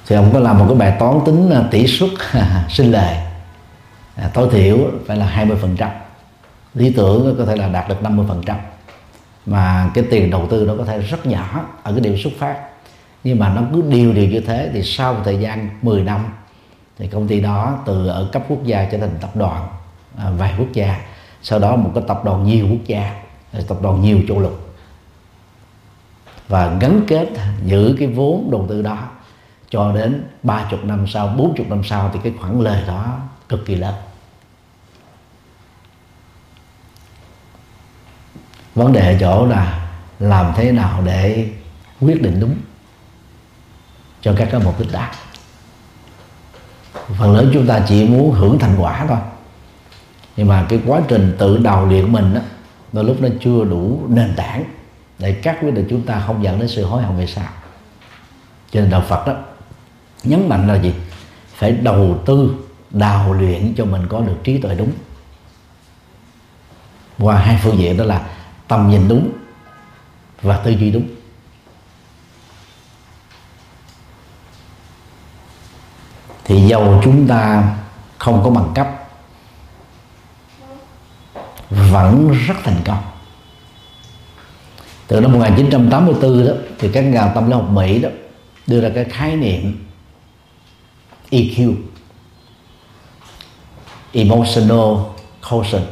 [0.06, 2.11] Thì ông có làm một cái bài toán tính à, tỷ suất
[2.68, 3.16] sinh lời.
[4.16, 5.90] À, tối thiểu phải là 20 phần trăm.
[6.74, 8.56] Lý tưởng có thể là đạt được 50 phần trăm.
[9.46, 12.56] Mà cái tiền đầu tư đó có thể rất nhỏ ở cái điểm xuất phát.
[13.24, 16.26] Nhưng mà nó cứ điều điều như thế thì sau một thời gian 10 năm
[16.98, 19.68] thì công ty đó từ ở cấp quốc gia trở thành tập đoàn
[20.16, 21.00] à, vài quốc gia
[21.42, 23.19] sau đó một cái tập đoàn nhiều quốc gia
[23.68, 24.74] tập đoàn nhiều châu lục
[26.48, 27.28] và gắn kết
[27.64, 28.98] giữ cái vốn đầu tư đó
[29.70, 33.18] cho đến ba chục năm sau, bốn chục năm sau thì cái khoản lời đó
[33.48, 33.94] cực kỳ lớn.
[38.74, 41.48] Vấn đề ở chỗ là làm thế nào để
[42.00, 42.56] quyết định đúng
[44.20, 45.10] cho các cái mục đích đạt
[47.18, 49.18] phần lớn chúng ta chỉ muốn hưởng thành quả thôi.
[50.36, 52.40] Nhưng mà cái quá trình tự đào luyện mình đó
[52.92, 54.64] đôi lúc nó chưa đủ nền tảng
[55.18, 57.48] để các quyết định chúng ta không dẫn đến sự hối hận về sau.
[58.70, 59.35] Cho nên đạo Phật đó
[60.24, 60.94] nhấn mạnh là gì?
[61.55, 62.55] Phải đầu tư,
[62.90, 64.92] đào luyện cho mình có được trí tuệ đúng.
[67.18, 68.29] Qua hai phương diện đó là
[68.68, 69.31] tầm nhìn đúng
[70.42, 71.09] và tư duy đúng.
[76.44, 77.74] Thì dầu chúng ta
[78.18, 78.99] không có bằng cấp
[81.70, 83.02] vẫn rất thành công.
[85.06, 88.09] Từ năm 1984 đó thì các nhà tâm lý học Mỹ đó
[88.66, 89.87] đưa ra cái khái niệm
[91.30, 91.74] EQ
[94.12, 94.96] emotional
[95.50, 95.87] quotient.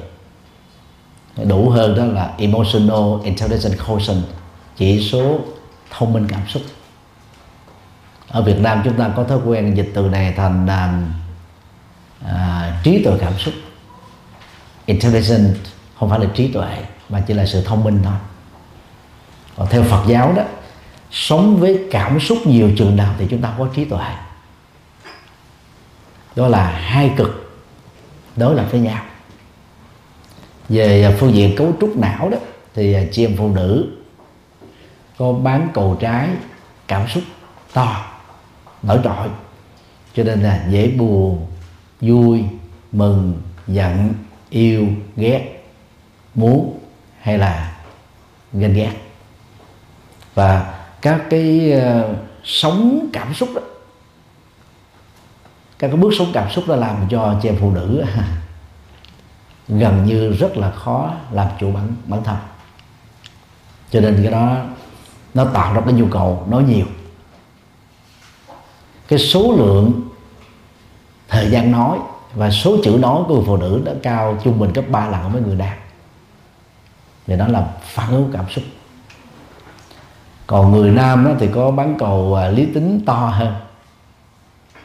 [1.46, 4.24] Đủ hơn đó là emotional intelligence quotient
[4.76, 5.38] chỉ số
[5.90, 6.62] thông minh cảm xúc.
[8.28, 10.66] Ở Việt Nam chúng ta có thói quen dịch từ này thành
[12.24, 13.54] à, trí tuệ cảm xúc
[14.88, 15.56] intelligent,
[15.98, 18.14] không phải là trí tuệ, mà chỉ là sự thông minh thôi.
[19.56, 20.42] Còn theo Phật giáo đó,
[21.10, 24.14] sống với cảm xúc nhiều chừng nào thì chúng ta có trí tuệ.
[26.36, 27.60] Đó là hai cực
[28.36, 29.04] đối lập với nhau.
[30.68, 32.38] Về phương diện cấu trúc não đó,
[32.74, 33.96] thì chị em phụ nữ
[35.18, 36.28] có bán cầu trái
[36.88, 37.22] cảm xúc
[37.72, 38.06] to,
[38.82, 39.28] nổi trội,
[40.14, 41.46] cho nên là dễ buồn,
[42.00, 42.44] vui,
[42.92, 44.14] mừng, giận
[44.50, 45.64] yêu ghét
[46.34, 46.78] muốn
[47.20, 47.76] hay là
[48.52, 48.92] ghen ghét.
[50.34, 53.60] Và các cái uh, sống cảm xúc đó
[55.78, 58.04] các cái bước sống cảm xúc đó làm cho chị em phụ nữ
[59.68, 62.36] gần như rất là khó làm chủ bản bản thân.
[63.90, 64.56] Cho nên cái đó
[65.34, 66.86] nó tạo ra cái nhu cầu nói nhiều.
[69.08, 70.08] Cái số lượng
[71.28, 71.98] thời gian nói
[72.34, 75.32] và số chữ nói của người phụ nữ đã cao trung bình gấp 3 lần
[75.32, 75.78] với người đàn
[77.26, 78.64] thì đó là phản ứng cảm xúc.
[80.46, 83.54] Còn người nam đó thì có bán cầu à, lý tính to hơn,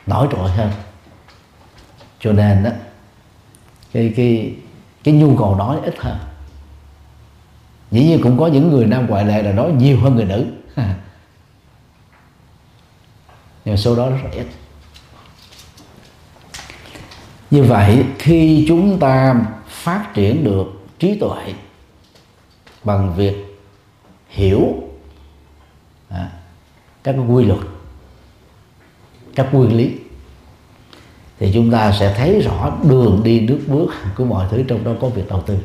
[0.08, 0.72] nổi trội hơn.
[2.20, 2.70] Cho nên đó
[3.94, 4.56] cái cái
[5.04, 6.18] cái nhu cầu nói ít hơn.
[7.92, 10.46] Dĩ nhiên cũng có những người nam ngoại lệ là nói nhiều hơn người nữ.
[13.66, 14.48] Nhưng số đó rất là ít
[17.54, 19.36] như vậy khi chúng ta
[19.68, 20.66] phát triển được
[21.00, 21.54] trí tuệ
[22.84, 23.60] bằng việc
[24.30, 24.62] hiểu
[26.10, 26.32] à,
[27.04, 27.60] các quy luật
[29.36, 29.92] các nguyên lý
[31.40, 34.92] thì chúng ta sẽ thấy rõ đường đi nước bước của mọi thứ trong đó
[35.02, 35.58] có việc đầu tư.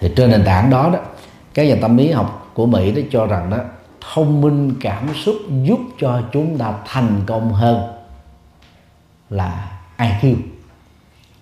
[0.00, 0.98] Thì trên nền tảng đó đó
[1.54, 3.58] các nhà tâm lý học của Mỹ đã cho rằng đó
[4.14, 7.80] thông minh cảm xúc giúp cho chúng ta thành công hơn
[9.30, 10.36] là IQ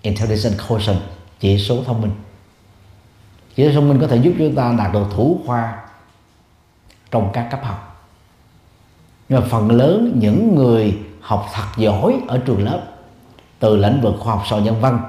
[0.01, 0.99] intelligence quotient
[1.39, 2.11] chỉ số thông minh.
[3.55, 5.83] Chỉ số thông minh có thể giúp chúng ta đạt được thủ khoa
[7.11, 8.07] trong các cấp học.
[9.29, 12.81] Nhưng mà phần lớn những người học thật giỏi ở trường lớp,
[13.59, 14.99] từ lĩnh vực khoa học xã nhân văn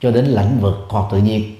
[0.00, 1.56] cho đến lĩnh vực khoa học tự nhiên,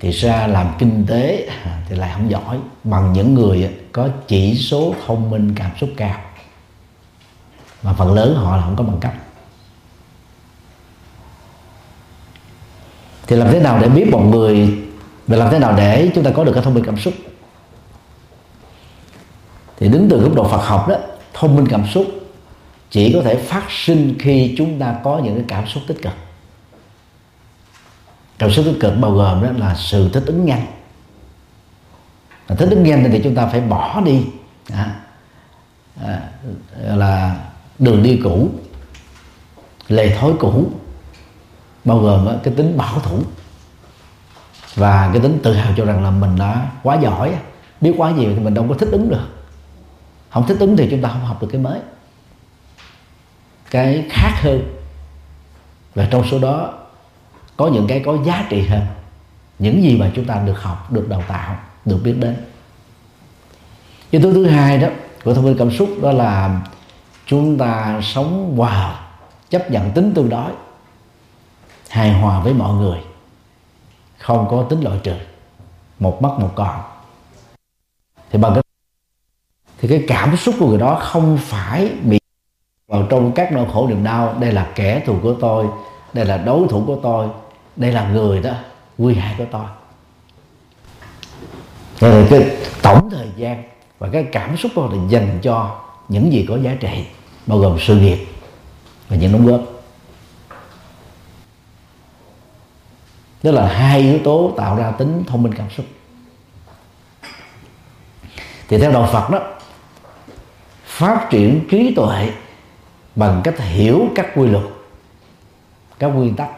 [0.00, 1.50] thì ra làm kinh tế
[1.88, 6.20] thì lại không giỏi, bằng những người có chỉ số thông minh cảm xúc cao.
[7.82, 9.12] Mà phần lớn họ là không có bằng cấp.
[13.26, 14.78] Thì làm thế nào để biết một người
[15.26, 17.14] và làm thế nào để chúng ta có được cái thông minh cảm xúc?
[19.78, 20.96] Thì đứng từ góc độ Phật học đó
[21.32, 22.06] thông minh cảm xúc
[22.90, 26.12] chỉ có thể phát sinh khi chúng ta có những cái cảm xúc tích cực.
[28.38, 30.66] Cảm xúc tích cực bao gồm đó là sự thích ứng nhanh.
[32.46, 34.22] Và thích ứng nhanh thì chúng ta phải bỏ đi.
[34.72, 35.00] À,
[36.04, 36.20] à,
[36.80, 37.36] là
[37.78, 38.48] đường đi cũ
[39.88, 40.70] lề thói cũ
[41.86, 43.18] bao gồm cái tính bảo thủ.
[44.74, 47.34] Và cái tính tự hào cho rằng là mình đã quá giỏi
[47.80, 49.28] biết quá nhiều thì mình đâu có thích ứng được.
[50.30, 51.80] Không thích ứng thì chúng ta không học được cái mới.
[53.70, 54.76] Cái khác hơn
[55.94, 56.72] và trong số đó
[57.56, 58.86] có những cái có giá trị hơn.
[59.58, 62.36] Những gì mà chúng ta được học, được đào tạo, được biết đến.
[64.10, 64.88] Yếu tố thứ hai đó
[65.24, 66.60] của thông minh cảm xúc đó là
[67.26, 69.00] chúng ta sống hòa,
[69.50, 70.50] chấp nhận tính tương đối
[71.96, 72.98] hài hòa với mọi người.
[74.18, 75.14] Không có tính loại trừ.
[75.98, 76.80] Một mất một còn
[78.30, 78.62] thì bằng cái
[79.78, 82.18] thì cái cảm xúc của người đó không phải bị
[82.88, 84.34] vào trong các nỗi khổ niềm đau.
[84.40, 85.66] Đây là kẻ thù của tôi.
[86.12, 87.28] Đây là đối thủ của tôi.
[87.76, 88.52] Đây là người đó,
[88.98, 89.64] nguy hại của tôi.
[92.00, 93.62] Rồi cái tổng thời gian
[93.98, 97.04] và cái cảm xúc của là dành cho những gì có giá trị,
[97.46, 98.26] bao gồm sự nghiệp
[99.08, 99.75] và những đóng góp.
[103.42, 105.86] Đó là hai yếu tố tạo ra tính thông minh cảm xúc.
[108.68, 109.40] Thì theo đạo Phật đó
[110.84, 112.32] phát triển trí tuệ
[113.16, 114.64] bằng cách hiểu các quy luật
[115.98, 116.50] các nguyên tắc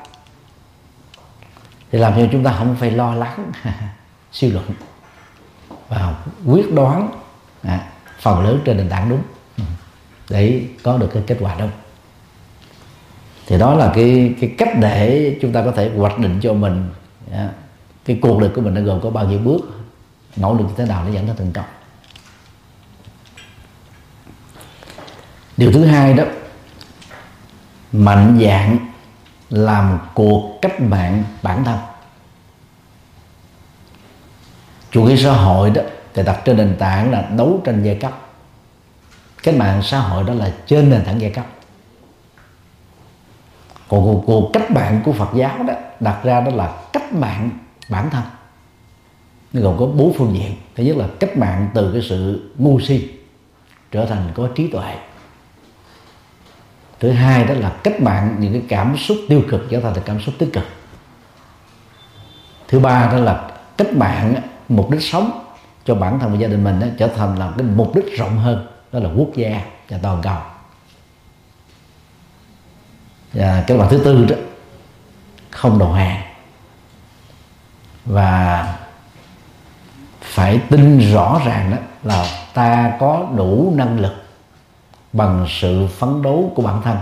[1.90, 3.52] thì làm cho chúng ta không phải lo lắng
[4.32, 4.64] suy luận
[5.88, 6.14] và
[6.46, 7.10] quyết đoán
[7.62, 7.88] à,
[8.20, 9.22] phần lớn trên nền tảng đúng.
[9.56, 9.64] Ừ,
[10.30, 11.70] để có được cái kết quả đúng
[13.48, 16.88] thì đó là cái cái cách để chúng ta có thể hoạch định cho mình
[17.32, 17.50] yeah,
[18.04, 19.60] cái cuộc đời của mình nó gồm có bao nhiêu bước
[20.36, 21.64] nỗ lực như thế nào để dẫn đến thành công.
[25.56, 26.24] Điều thứ hai đó
[27.92, 28.78] mạnh dạng
[29.50, 31.78] làm cuộc cách mạng bản thân.
[34.90, 35.82] Chủ nghĩa xã hội đó
[36.14, 38.18] thì đặt trên nền tảng là đấu tranh giai cấp.
[39.42, 41.46] Cách mạng xã hội đó là trên nền tảng giai cấp
[43.88, 47.50] còn cuộc, cuộc cách mạng của Phật giáo đó đặt ra đó là cách mạng
[47.88, 48.22] bản thân.
[49.52, 50.52] Nó gồm có bốn phương diện.
[50.76, 53.08] Thứ nhất là cách mạng từ cái sự ngu si
[53.90, 54.96] trở thành có trí tuệ.
[57.00, 60.02] Thứ hai đó là cách mạng những cái cảm xúc tiêu cực trở thành là
[60.04, 60.64] cảm xúc tích cực.
[62.68, 64.34] Thứ ba đó là cách mạng
[64.68, 65.44] mục đích sống
[65.84, 68.38] cho bản thân và gia đình mình đó, trở thành là cái mục đích rộng
[68.38, 70.36] hơn đó là quốc gia và toàn cầu
[73.32, 74.36] và cái loại thứ tư đó,
[75.50, 76.22] không đầu hàng.
[78.04, 78.74] Và
[80.20, 84.14] phải tin rõ ràng đó là ta có đủ năng lực
[85.12, 86.96] bằng sự phấn đấu của bản thân,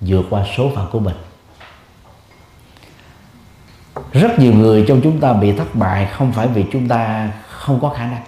[0.00, 1.16] vượt qua số phận của mình.
[4.12, 7.80] Rất nhiều người trong chúng ta bị thất bại không phải vì chúng ta không
[7.80, 8.22] có khả năng.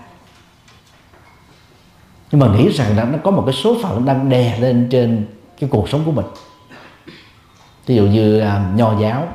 [2.33, 5.27] Nhưng mà nghĩ rằng là nó có một cái số phận đang đè lên trên
[5.61, 6.27] cái cuộc sống của mình
[7.91, 9.29] ví dụ như à, nho giáo.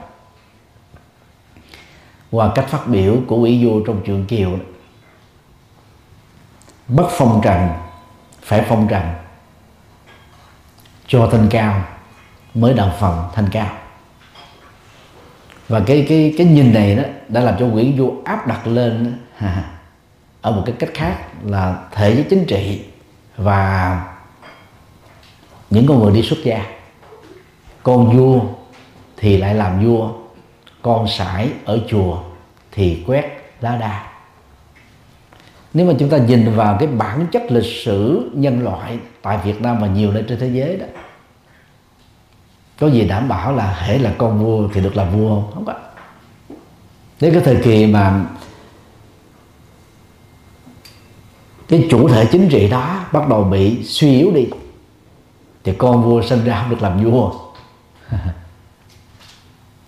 [2.32, 4.60] Qua cách phát biểu của ủy vua trong trường kiều
[6.88, 7.70] bất phong trần,
[8.42, 9.04] phải phong trần.
[11.08, 11.84] Cho thanh cao,
[12.54, 13.78] mới đạo phần thanh cao.
[15.68, 19.20] Và cái cái cái nhìn này đó, đã làm cho Nguyễn Du áp đặt lên
[20.42, 22.86] ở một cái cách khác là thể chế chính trị
[23.38, 24.04] và
[25.70, 26.75] những con người đi xuất gia
[27.86, 28.42] con vua
[29.18, 30.10] thì lại làm vua,
[30.82, 32.18] con sải ở chùa
[32.72, 34.12] thì quét lá đa.
[35.74, 39.62] Nếu mà chúng ta nhìn vào cái bản chất lịch sử nhân loại tại Việt
[39.62, 40.86] Nam và nhiều nơi trên thế giới đó,
[42.80, 45.52] có gì đảm bảo là hễ là con vua thì được làm vua không?
[45.54, 45.74] Không có.
[47.20, 48.26] Đến cái thời kỳ mà
[51.68, 54.48] cái chủ thể chính trị đó bắt đầu bị suy yếu đi,
[55.64, 57.45] thì con vua sinh ra không được làm vua.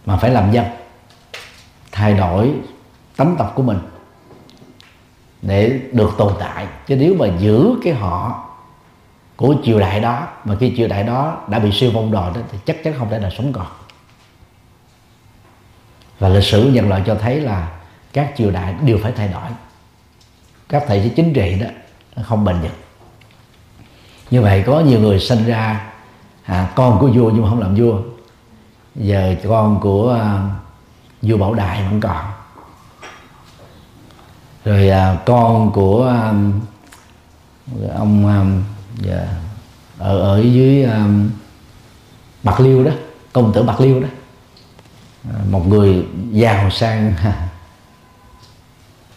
[0.06, 0.66] mà phải làm dân
[1.92, 2.54] thay đổi
[3.16, 3.80] tấm tập của mình
[5.42, 6.68] để được tồn tại.
[6.88, 8.44] Chứ nếu mà giữ cái họ
[9.36, 12.42] của triều đại đó, mà khi triều đại đó đã bị siêu vong đòi đó,
[12.52, 13.68] thì chắc chắn không thể là sống còn.
[16.20, 17.72] Và lịch sử nhân loại cho thấy là
[18.14, 19.50] các triều đại đều phải thay đổi.
[20.70, 21.68] Các thầy chế chính trị đó,
[22.16, 22.72] nó không bền vững.
[24.32, 25.92] Như vậy có nhiều người sinh ra
[26.48, 28.00] à, con của vua nhưng mà không làm vua.
[28.96, 30.50] Giờ con của à,
[31.22, 32.26] vua bảo đại vẫn còn.
[34.66, 36.34] Rồi à, con của à,
[37.96, 38.46] ông à,
[39.08, 39.28] yeah,
[39.98, 41.08] ở ở dưới à,
[42.44, 42.92] bạc liêu đó
[43.34, 44.08] công tử bạc liêu đó.
[45.34, 47.14] À, một người giàu sang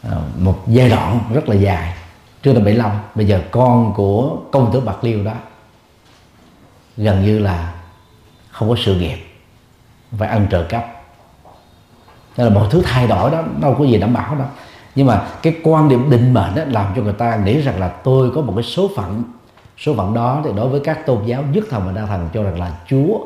[0.02, 1.94] à, một giai đoạn rất là dài
[2.42, 5.34] trước năm 75 bây giờ con của công tử bạc liêu đó
[7.00, 7.74] gần như là
[8.50, 9.18] không có sự nghiệp
[10.18, 10.84] phải ăn trợ cấp
[12.36, 14.46] nên là mọi thứ thay đổi đó, đâu có gì đảm bảo đâu.
[14.94, 17.88] Nhưng mà cái quan điểm định mệnh đó làm cho người ta nghĩ rằng là
[17.88, 19.22] tôi có một cái số phận
[19.78, 22.42] số phận đó thì đối với các tôn giáo nhất thần và đa thần cho
[22.42, 23.18] rằng là chúa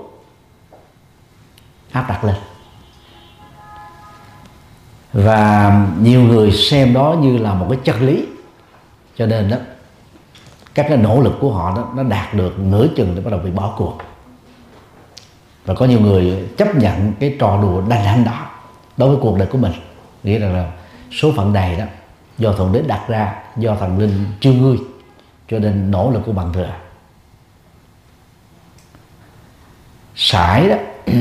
[1.93, 2.37] áp đặt lên.
[5.13, 8.27] Và nhiều người xem đó như là một cái chân lý.
[9.17, 9.57] Cho nên đó
[10.75, 13.41] các cái nỗ lực của họ đó, nó đạt được nửa chừng để bắt đầu
[13.41, 13.99] bị bỏ cuộc.
[15.65, 18.47] Và có nhiều người chấp nhận cái trò đùa đành hành đó
[18.97, 19.73] đối với cuộc đời của mình.
[20.23, 20.73] Nghĩa rằng là
[21.11, 21.85] số phận này đó,
[22.39, 24.77] do thượng đế đặt ra, do thần linh chưa ngươi,
[25.49, 26.73] cho nên nỗ lực của bằng thừa.
[30.15, 30.77] Sải đó,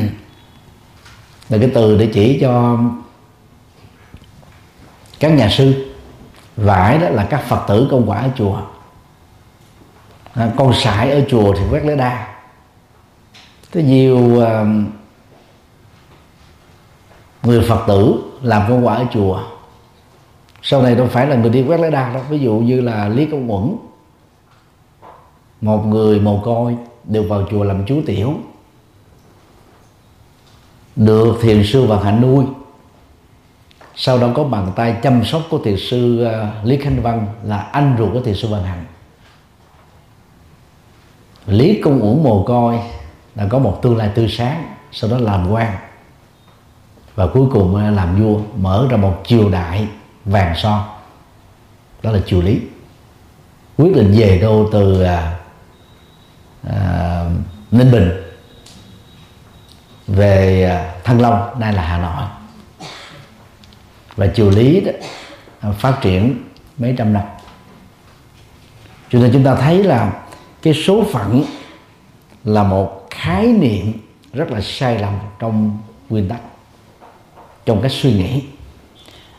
[1.49, 2.79] là cái từ để chỉ cho
[5.19, 5.93] các nhà sư.
[6.57, 8.61] Vải đó là các phật tử công quả ở chùa
[10.33, 12.27] à, con sải ở chùa thì quét lá đa.
[13.73, 14.65] Có nhiều à,
[17.43, 19.39] người phật tử làm công quả ở chùa.
[20.61, 22.23] Sau này đâu phải là người đi quét lá đa đâu.
[22.29, 23.75] Ví dụ như là lý công uẩn
[25.61, 28.33] một người mồ côi được vào chùa làm chú tiểu
[30.95, 32.45] được thiền sư và hạnh nuôi.
[33.95, 37.57] Sau đó có bàn tay chăm sóc của thiền sư uh, lý khánh văn là
[37.57, 38.85] anh ruột của thiền sư văn hạnh
[41.47, 42.79] lý công uẩn mồ côi
[43.35, 45.77] đã có một tương lai tươi sáng sau đó làm quan.
[47.15, 49.87] Và cuối cùng ờ, làm vua mở ra một triều đại
[50.25, 50.83] vàng son.
[52.03, 52.61] Đó là triều lý.
[53.77, 55.39] Quyết định về đô từ à,
[56.67, 57.25] à,
[57.71, 58.11] ninh bình
[60.07, 62.27] về à, thăng long nay là hà nội.
[64.15, 64.91] Và triều lý đó,
[65.71, 66.43] phát triển
[66.77, 67.23] mấy trăm năm.
[69.09, 70.22] Cho nên chúng ta thấy là
[70.63, 71.43] cái số phận
[72.43, 73.93] là một khái niệm
[74.33, 75.77] rất là sai lầm trong
[76.09, 76.41] nguyên tắc
[77.65, 78.43] trong cái suy nghĩ.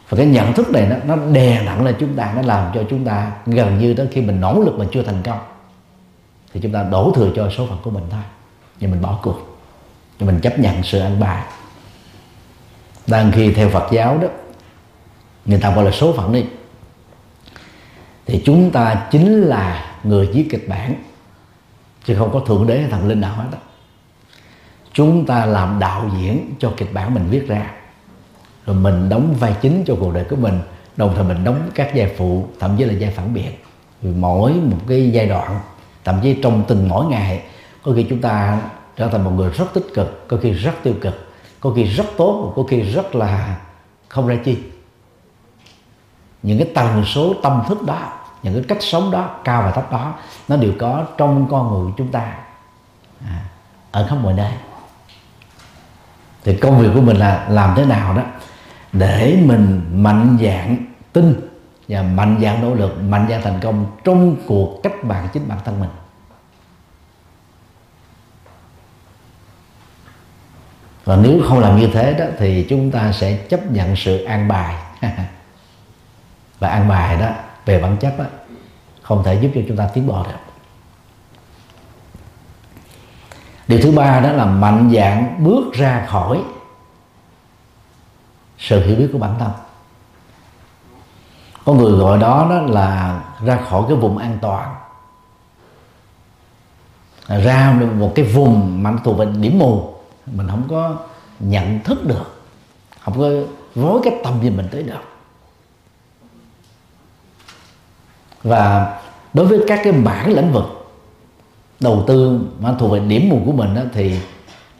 [0.09, 2.85] Và cái nhận thức này nó, nó đè nặng lên chúng ta nó làm cho
[2.91, 5.39] chúng ta gần như tới khi mình nỗ lực mà chưa thành công
[6.53, 8.23] thì chúng ta đổ thừa cho số phận của mình thôi.
[8.81, 9.59] Nhưng mình bỏ cuộc
[10.19, 11.45] nhưng mình chấp nhận sự ăn bài.
[13.07, 14.29] Đang khi theo Phật giáo đó
[15.47, 16.45] người ta gọi là số phận đi
[18.27, 20.95] thì chúng ta chính là người viết kịch bản
[22.05, 23.59] chứ không có thượng đế hay thần linh nào hết đó.
[24.93, 27.71] Chúng ta làm đạo diễn cho kịch bản mình viết ra.
[28.67, 30.61] Rồi mình đóng vai chính cho cuộc đời của mình,
[30.97, 33.53] đồng thời mình đóng các vai phụ, thậm chí là vai phản biện
[34.03, 35.61] vì mỗi một cái giai đoạn,
[36.05, 37.43] thậm chí trong từng mỗi ngày,
[37.83, 38.61] có khi chúng ta
[38.97, 42.07] trở thành một người rất tích cực, có khi rất tiêu cực, có khi rất
[42.17, 43.57] tốt, có khi rất là
[44.09, 44.59] không ra chi.
[46.43, 48.13] Những cái tần số tâm thức đó
[48.45, 50.15] những cái cách sống đó cao và thấp đó
[50.49, 52.35] nó đều có trong con người chúng ta.
[53.27, 53.45] À,
[53.91, 54.53] ở khắp mọi nơi.
[56.45, 58.23] Thì công việc của mình là làm thế nào đó
[58.93, 60.77] để mình mạnh dạng
[61.13, 61.41] tin
[61.89, 65.59] và mạnh dạng nỗ lực mạnh dạng thành công trong cuộc cách mạng chính bản
[65.65, 65.91] thân mình.
[71.05, 74.49] Và nếu không làm như thế đó thì chúng ta sẽ chấp nhận sự an
[74.49, 74.75] bài.
[76.59, 77.31] Và an bài đó
[77.65, 78.25] về bản chất đó
[79.03, 80.39] không thể giúp cho chúng ta tiến bộ được.
[83.69, 86.43] Điều thứ ba đó là mạnh dạng bước ra khỏi
[88.59, 89.51] sự hiểu biết của bản thân.
[91.65, 94.75] Có người gọi đó đó là ra khỏi cái vùng an toàn,
[97.29, 99.95] ra một cái vùng mà thuộc về điểm mù,
[100.27, 100.97] mình không có
[101.41, 102.45] nhận thức được,
[103.01, 103.31] không có
[103.75, 105.14] với cái tâm gì mình tới được.
[108.45, 108.97] Và
[109.35, 110.65] đối với các cái mảng lĩnh vực
[111.81, 114.21] đầu tư mà thuộc về điểm mù của mình đó, thì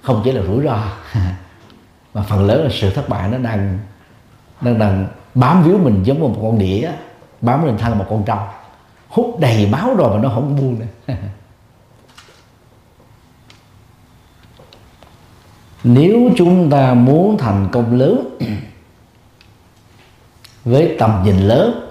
[0.03, 0.79] không chỉ là rủi ro
[2.15, 3.79] mà phần lớn là sự thất bại nó đang
[4.61, 6.91] đang đang bám víu mình giống như một con đĩa
[7.41, 8.39] bám lên thân một con trâu.
[9.09, 10.87] Hút đầy máu rồi mà nó không buông nữa.
[15.85, 18.39] Nếu chúng ta muốn thành công lớn
[20.65, 21.84] với tầm nhìn lớn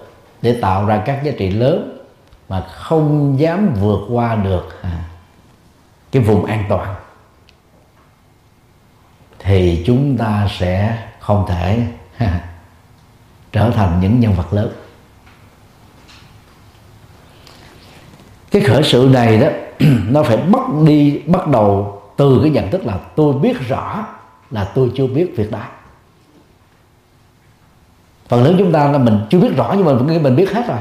[0.44, 1.98] để tạo ra các giá trị lớn
[2.50, 5.04] mà không dám vượt qua được à,
[6.12, 6.96] cái vùng an toàn.
[9.40, 11.88] Thì chúng ta sẽ không thể
[13.52, 14.72] trở thành những nhân vật lớn.
[18.52, 19.48] Cái khởi sự này đó
[20.10, 24.06] nó phải bắt đi bắt đầu từ cái nhận thức là tôi biết rõ
[24.52, 25.64] là tôi chưa biết việc đó
[28.34, 30.68] còn lớn chúng ta là mình chưa biết rõ nhưng mà mình, mình biết hết
[30.68, 30.78] rồi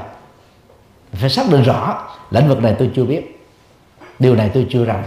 [1.13, 3.41] phải xác định rõ lĩnh vực này tôi chưa biết
[4.19, 5.05] điều này tôi chưa rành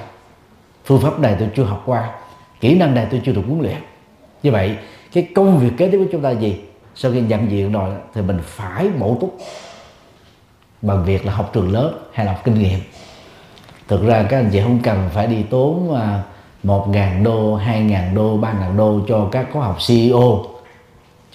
[0.85, 2.09] phương pháp này tôi chưa học qua
[2.59, 3.75] kỹ năng này tôi chưa được huấn luyện.
[4.43, 4.77] Như vậy
[5.13, 6.61] cái công việc kế tiếp của chúng ta là gì?
[6.95, 9.37] Sau khi nhận diện rồi thì mình phải bổ túc
[10.81, 12.79] bằng việc là học trường lớp hay là học kinh nghiệm.
[13.87, 16.21] Thực ra các anh chị không cần phải đi tốn à,
[16.63, 20.54] một ngàn đô hai ngàn đô ba ngàn đô cho các khóa học CEO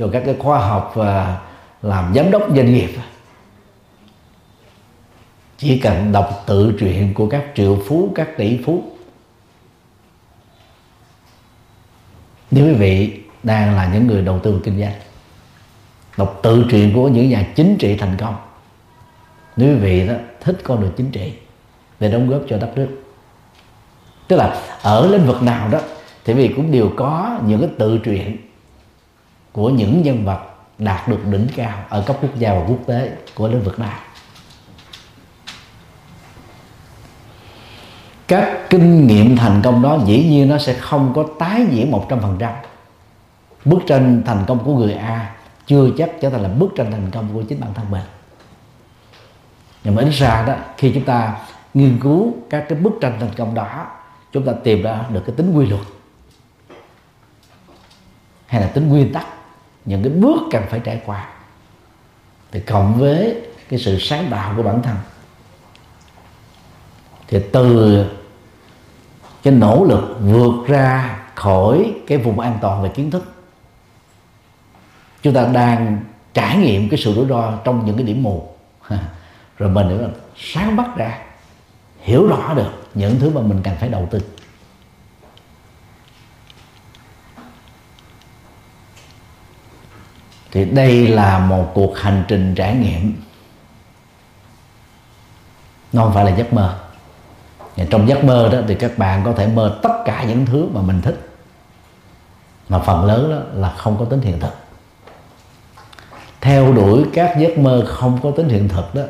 [0.00, 1.40] cho các cái khoa học và
[1.82, 2.90] làm giám đốc doanh nghiệp
[5.58, 8.82] chỉ cần đọc tự truyện của các triệu phú, các tỷ phú.
[12.50, 14.92] Nếu quý vị, đang là những người đầu tư kinh doanh,
[16.16, 18.36] đọc tự truyện của những nhà chính trị thành công.
[19.56, 21.32] Nếu quý vị đó, thích con đường chính trị
[22.00, 22.88] để đóng góp cho đất nước.
[24.28, 25.80] Tức là ở lĩnh vực nào đó
[26.24, 28.49] thì vì cũng đều có những cái tự truyện
[29.52, 30.40] của những nhân vật
[30.78, 33.98] đạt được đỉnh cao ở cấp quốc gia và quốc tế của lĩnh vực này.
[38.30, 42.06] các kinh nghiệm thành công đó dĩ nhiên nó sẽ không có tái diễn một
[42.08, 42.52] trăm phần trăm.
[43.64, 45.34] Bức tranh thành công của người A
[45.66, 48.02] chưa chắc trở thành là bức tranh thành công của chính bản thân mình.
[49.84, 51.36] Nhưng mà ít ra đó, khi chúng ta
[51.74, 53.86] nghiên cứu các cái bức tranh thành công đó,
[54.32, 55.82] chúng ta tìm ra được cái tính quy luật
[58.46, 59.26] hay là tính nguyên tắc
[59.84, 61.28] những cái bước cần phải trải qua
[62.52, 64.96] thì cộng với cái sự sáng tạo của bản thân,
[67.28, 68.04] thì từ
[69.42, 73.32] cái nỗ lực vượt ra khỏi cái vùng an toàn về kiến thức,
[75.22, 76.00] chúng ta đang
[76.34, 78.48] trải nghiệm cái sự rủi ro trong những cái điểm mù.
[79.58, 81.18] Rồi mình nữa sáng bắt ra,
[82.00, 84.20] hiểu rõ được những thứ mà mình cần phải đầu tư.
[90.52, 93.22] Thì đây là một cuộc hành trình trải nghiệm.
[95.92, 96.78] Nó không phải là giấc mơ.
[97.76, 100.68] Và trong giấc mơ đó thì các bạn có thể mơ tất cả những thứ
[100.72, 101.28] mà mình thích.
[102.68, 104.54] Mà phần lớn đó là không có tính hiện thực.
[106.40, 109.02] Theo đuổi các giấc mơ không có tính hiện thực đó,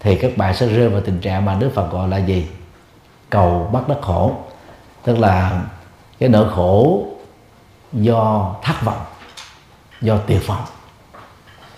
[0.00, 2.46] thì các bạn sẽ rơi vào tình trạng mà Đức Phật gọi là gì?
[3.30, 4.34] Cầu bắt đất khổ.
[5.04, 5.62] Tức là
[6.18, 7.04] cái nỗi khổ
[7.92, 9.00] do thất vọng
[10.04, 10.64] do tuyệt vọng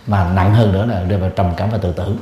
[0.06, 2.16] mà nặng hơn nữa là rơi vào trầm cảm và tự tử.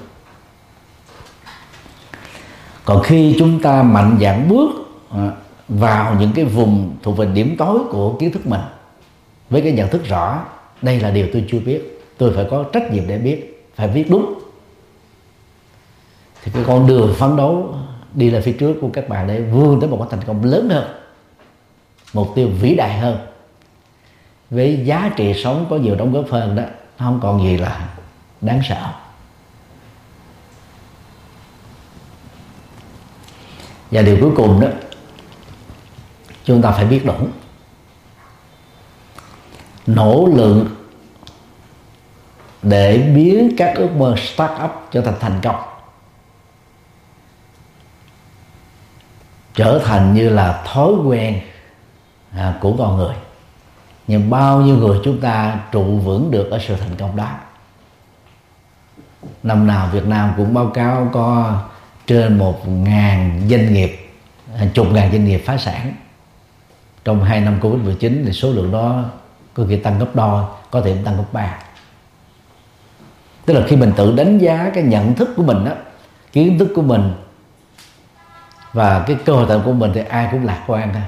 [2.85, 4.71] Còn khi chúng ta mạnh dạn bước
[5.11, 5.31] à,
[5.69, 8.61] vào những cái vùng thuộc về điểm tối của kiến thức mình,
[9.51, 10.45] với cái nhận thức rõ,
[10.83, 14.11] đây là điều tôi chưa biết, tôi phải có trách nhiệm để biết, phải viết
[14.11, 14.35] đúng.
[16.43, 17.75] Thì cái con đường phấn đấu
[18.15, 20.69] đi lên phía trước của các bạn để vươn tới một cái thành công lớn
[20.71, 20.85] hơn,
[22.13, 23.19] mục tiêu vĩ đại hơn
[24.55, 26.63] với giá trị sống có nhiều đóng góp hơn đó
[26.99, 27.89] không còn gì là
[28.41, 28.93] đáng sợ.
[33.91, 34.69] Và điều cuối cùng đó
[36.45, 37.15] chúng ta phải biết đủ
[39.87, 40.65] nỗ lực
[42.63, 45.63] để biến các ước mơ start up trở thành thành công.
[49.55, 51.41] Trở thành như là thói quen
[52.33, 53.15] à, của con người
[54.07, 57.29] nhưng bao nhiêu người chúng ta trụ vững được ở sự thành công đó?
[59.43, 61.59] Năm nào Việt Nam cũng báo cáo có
[62.07, 64.11] trên một ngàn doanh nghiệp,
[64.57, 65.95] hàng chục ngàn doanh nghiệp phá sản.
[67.05, 69.05] Trong hai năm Covid 19 thì số lượng đó
[69.55, 71.59] có khi tăng gấp đôi, có thể tăng gấp ba.
[73.47, 75.73] Tức là khi mình tự đánh giá cái nhận thức của mình đó
[76.33, 77.13] kiến thức của mình
[78.73, 81.03] và cái cơ hội của mình thì ai cũng lạc quan thôi.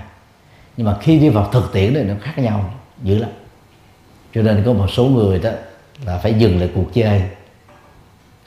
[0.77, 2.71] Nhưng mà khi đi vào thực tiễn thì nó khác nhau
[3.03, 3.31] dữ lắm.
[4.35, 5.51] Cho nên có một số người đó
[6.05, 7.23] là phải dừng lại cuộc chơi.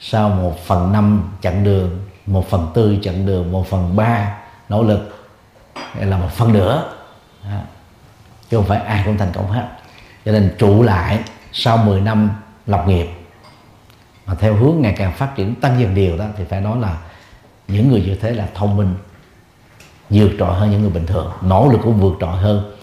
[0.00, 4.38] Sau một phần năm chặng đường, một phần tư chặng đường, một phần ba
[4.68, 5.26] nỗ lực,
[5.74, 6.92] hay là một phần nữa
[7.44, 7.62] à,
[8.50, 9.68] chứ không phải ai cũng thành công hết.
[10.24, 11.18] Cho nên trụ lại
[11.52, 12.30] sau 10 năm
[12.66, 13.06] lập nghiệp,
[14.26, 16.98] mà theo hướng ngày càng phát triển tăng dần điều đó, thì phải nói là
[17.68, 18.94] những người như thế là thông minh,
[20.10, 21.32] vượt trội hơn những người bình thường.
[21.42, 22.76] Nỗ lực cũng vượt trội hơn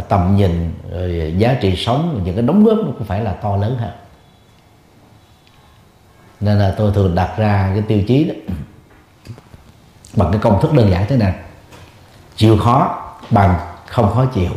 [0.00, 3.56] tầm nhìn, rồi giá trị sống, những cái đóng góp nó cũng phải là to
[3.56, 3.90] lớn hơn
[6.42, 8.34] nên là tôi thường đặt ra cái tiêu chí đó
[10.16, 11.34] bằng cái công thức đơn giản thế này.
[12.36, 14.50] Chịu khó bằng không khó chịu.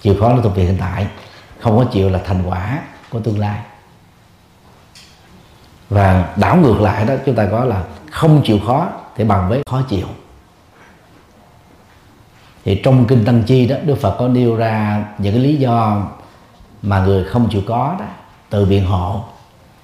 [0.00, 1.06] Chịu khó là thuộc về hiện tại,
[1.60, 2.80] không có chịu là thành quả
[3.10, 3.60] của tương lai.
[5.88, 9.62] Và đảo ngược lại đó, chúng ta có là không chịu khó thì bằng với
[9.70, 10.06] khó chịu
[12.66, 16.06] thì trong kinh tăng chi đó, đức phật có nêu ra những cái lý do
[16.82, 18.04] mà người không chịu có đó
[18.50, 19.24] tự biện hộ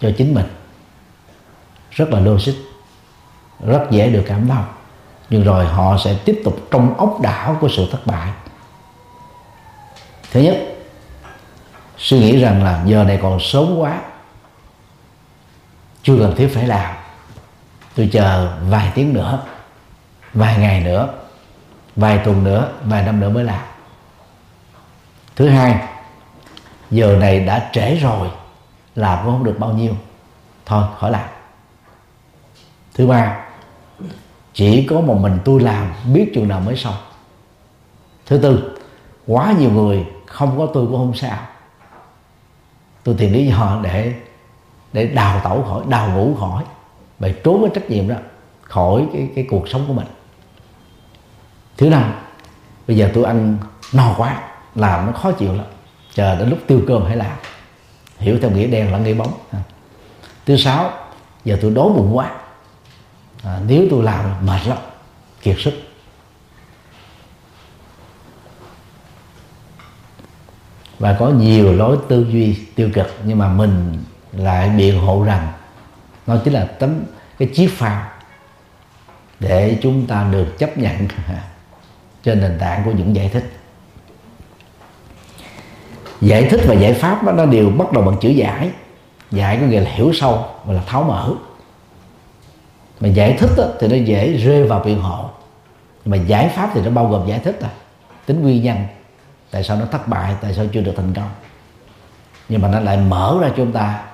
[0.01, 0.47] cho chính mình.
[1.91, 2.53] Rất là logic,
[3.67, 4.65] rất dễ được cảm thông.
[5.31, 8.31] Nhưng rồi họ sẽ tiếp tục trong ốc đảo của sự thất bại.
[10.33, 10.57] Thứ nhất,
[11.99, 14.01] suy nghĩ rằng là giờ này còn sớm quá,
[16.03, 16.95] chưa cần thiết phải làm.
[17.97, 19.43] Tôi chờ vài tiếng nữa,
[20.35, 21.09] vài ngày nữa
[21.97, 23.65] vài tuần nữa, vài năm nữa mới làm.
[25.37, 25.89] Thứ hai,
[26.91, 28.29] giờ này đã trễ rồi,
[28.95, 29.93] làm cũng không được bao nhiêu.
[30.67, 31.29] Thôi, khỏi làm.
[32.95, 33.45] Thứ ba,
[34.55, 36.95] chỉ có một mình tôi làm, biết chừng nào mới xong.
[38.27, 38.79] Thứ tư,
[39.27, 41.39] quá nhiều người, không có tôi cũng không sao.
[43.05, 44.15] Tôi tìm lý do để
[44.93, 46.65] để đào tẩu khỏi, đào ngũ khỏi.
[47.19, 48.17] Và trốn cái trách nhiệm đó,
[48.63, 50.07] khỏi cái cái cuộc sống của mình
[51.77, 52.13] thứ năm
[52.87, 53.59] bây giờ tôi ăn
[53.93, 54.43] no quá
[54.75, 55.67] làm nó khó chịu lắm.
[56.15, 57.37] Chờ đến lúc tiêu cơm hãy làm.
[58.19, 59.33] Hiểu theo nghĩa đen là nghĩa bóng.
[59.53, 59.59] À.
[60.47, 60.93] Thứ sáu
[61.45, 62.31] giờ tôi đói bụng quá.
[63.45, 64.79] À, nếu tôi làm mệt lắm
[65.43, 65.73] kiệt sức.
[70.99, 75.53] Và có nhiều lối tư duy tiêu cực nhưng mà mình lại biện hộ rằng
[76.27, 77.05] nó chính là tấm
[77.39, 78.11] cái chiếc phao
[79.41, 81.09] để chúng ta được chấp nhận.
[82.23, 83.53] trên nền tảng của những giải thích.
[86.21, 88.71] Giải thích và giải pháp đó, nó đều bắt đầu bằng chữ giải.
[89.31, 91.33] Giải có nghĩa là hiểu sâu và là tháo mở.
[93.01, 95.31] Mà giải thích đó, thì nó dễ rơi vào biện hộ.
[96.05, 97.71] Mà giải pháp thì nó bao gồm giải thích à.
[98.27, 98.77] Tính nguyên nhân
[99.51, 101.31] tại sao nó thất bại tại sao chưa được thành công.
[102.49, 104.05] Nhưng mà nó lại mở ra cho chúng ta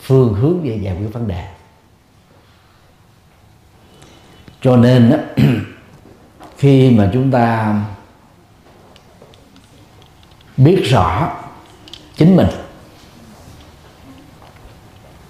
[0.00, 1.44] phương hướng về giải quyết vấn đề.
[4.60, 5.16] Cho nên đó,
[6.58, 7.76] khi mà chúng ta
[10.56, 11.32] biết rõ
[12.16, 12.48] chính mình,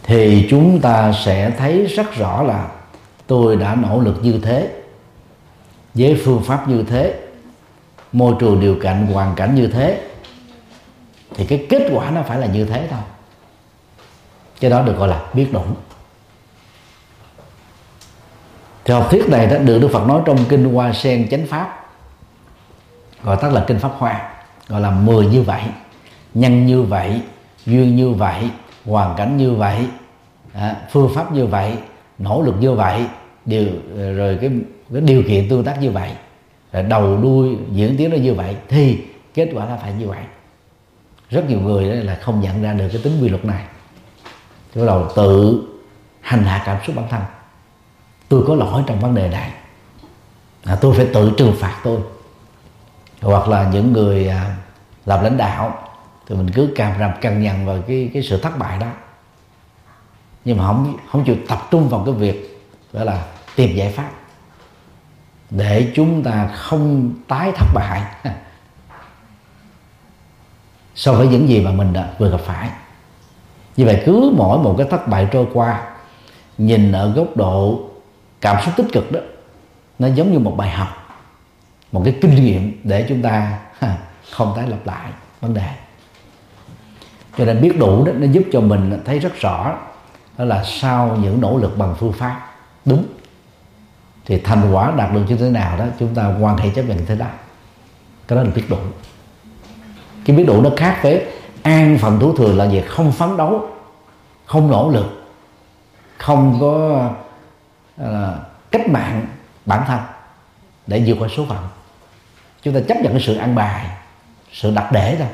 [0.03, 2.69] thì chúng ta sẽ thấy rất rõ là
[3.27, 4.75] tôi đã nỗ lực như thế,
[5.95, 7.21] với phương pháp như thế,
[8.13, 10.09] môi trường điều kiện hoàn cảnh như thế,
[11.35, 13.01] thì cái kết quả nó phải là như thế thôi.
[14.61, 15.63] Cái đó được gọi là biết đủ
[18.89, 21.87] thì học thuyết này đã được Đức Phật nói trong kinh Hoa Sen Chánh Pháp
[23.23, 24.31] gọi tắt là kinh Pháp Hoa
[24.69, 25.63] gọi là mười như vậy
[26.35, 27.21] nhân như vậy
[27.67, 28.51] duyên như vậy
[28.85, 29.87] hoàn cảnh như vậy
[30.53, 31.73] à, phương pháp như vậy
[32.19, 33.07] nỗ lực như vậy
[33.45, 33.67] điều
[34.17, 34.51] rồi cái,
[34.93, 36.11] cái điều kiện tương tác như vậy
[36.73, 38.99] rồi đầu đuôi diễn tiến nó như vậy thì
[39.35, 40.23] kết quả là phải như vậy.
[41.31, 43.65] Rất nhiều người là không nhận ra được cái tính quy luật này.
[44.75, 45.63] Bắt đầu tự
[46.21, 47.21] hành hạ cảm xúc bản thân
[48.29, 49.53] tôi có lỗi trong vấn đề này.
[50.65, 52.01] À, tôi phải tự trừng phạt tôi.
[53.23, 54.57] Hoặc là những người à,
[55.07, 55.89] làm lãnh đạo
[56.27, 58.87] thì mình cứ càng làm càng nhằn vào cái cái sự thất bại đó.
[60.45, 63.25] Nhưng mà không không chịu tập trung vào cái việc đó là
[63.57, 64.11] tìm giải pháp
[65.51, 68.03] để chúng ta không tái thất bại.
[70.95, 72.71] So với những gì mà mình đã vừa gặp phải.
[73.77, 75.91] Như vậy cứ mỗi một cái thất bại trôi qua
[76.59, 77.89] nhìn ở góc độ
[78.41, 79.21] cảm xúc tích cực đó,
[79.99, 80.89] nó giống như một bài học,
[81.93, 83.59] một cái kinh nghiệm để chúng ta
[84.31, 85.11] không tái lặp lại
[85.41, 85.69] vấn đề.
[87.39, 89.77] Cho nên biết đủ đó, nó giúp cho mình thấy rất rõ
[90.39, 92.51] đó là sau những nỗ lực bằng phương pháp
[92.85, 93.05] đúng,
[94.25, 97.07] thì thành quả đạt được như thế nào đó, chúng ta quan hệ chấp nhận
[97.07, 97.27] thế đó.
[98.29, 98.77] Cái đó là biết đủ.
[100.25, 101.27] Cái biết đủ nó khác với
[101.63, 102.83] an phận thủ thừa là gì?
[102.87, 103.69] Không phấn đấu,
[104.47, 105.29] không nỗ lực,
[106.19, 107.05] không có
[107.99, 108.39] là
[108.71, 109.27] cách mạng
[109.67, 110.01] bản thân
[110.87, 111.69] để vượt qua số phận.
[112.63, 113.87] Chúng ta chấp nhận cái sự ăn bài
[114.53, 115.29] sự đặt để thôi.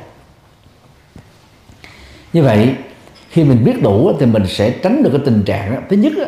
[2.32, 2.76] Như vậy
[3.30, 5.80] khi mình biết đủ thì mình sẽ tránh được cái tình trạng đó.
[5.90, 6.24] thứ nhất đó,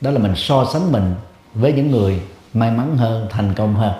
[0.00, 1.14] đó là mình so sánh mình
[1.54, 2.20] với những người
[2.54, 3.92] may mắn hơn thành công hơn.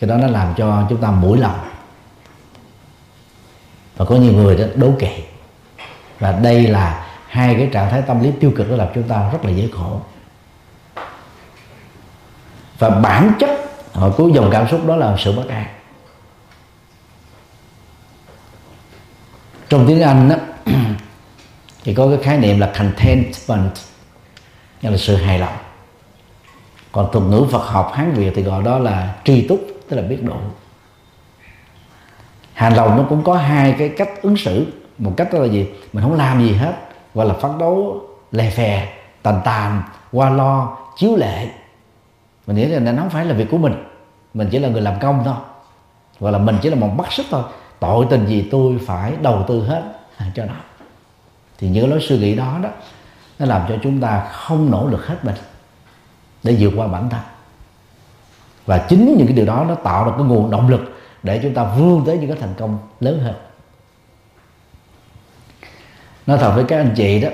[0.00, 1.58] Cái đó nó làm cho chúng ta mũi lòng.
[3.96, 5.10] Và có nhiều người đó đố kỵ.
[6.18, 9.30] Và đây là hai cái trạng thái tâm lý tiêu cực đó làm chúng ta
[9.32, 10.00] rất là dễ khổ
[12.78, 13.50] và bản chất
[14.16, 15.66] của dòng cảm xúc đó là sự bất an.
[19.68, 20.36] Trong tiếng anh đó,
[21.84, 23.72] thì có cái khái niệm là contentment
[24.82, 25.56] nghĩa là sự hài lòng.
[26.92, 30.02] Còn thuật ngữ Phật học Hán Việt thì gọi đó là tri túc tức là
[30.02, 30.36] biết độ.
[32.54, 34.66] Hài lòng nó cũng có hai cái cách ứng xử.
[34.98, 35.66] Một cách đó là gì?
[35.92, 36.74] Mình không làm gì hết
[37.14, 38.02] gọi là phấn đấu
[38.32, 41.48] lè phè tàn tàn qua lo chiếu lệ
[42.48, 43.74] mình nghĩ là nó không phải là việc của mình.
[44.34, 45.34] Mình chỉ là người làm công thôi.
[46.20, 47.42] Hoặc là mình chỉ là một mắt sức thôi.
[47.80, 49.82] Tội tình gì tôi phải đầu tư hết
[50.34, 50.54] cho nó.
[51.58, 52.68] Thì những lối suy nghĩ đó đó
[53.38, 55.34] nó làm cho chúng ta không nỗ lực hết mình
[56.42, 57.20] để vượt qua bản thân.
[58.66, 60.80] Và chính những cái điều đó nó tạo ra cái nguồn động lực
[61.22, 63.34] để chúng ta vươn tới những cái thành công lớn hơn.
[66.26, 67.28] Nói thật với các anh chị đó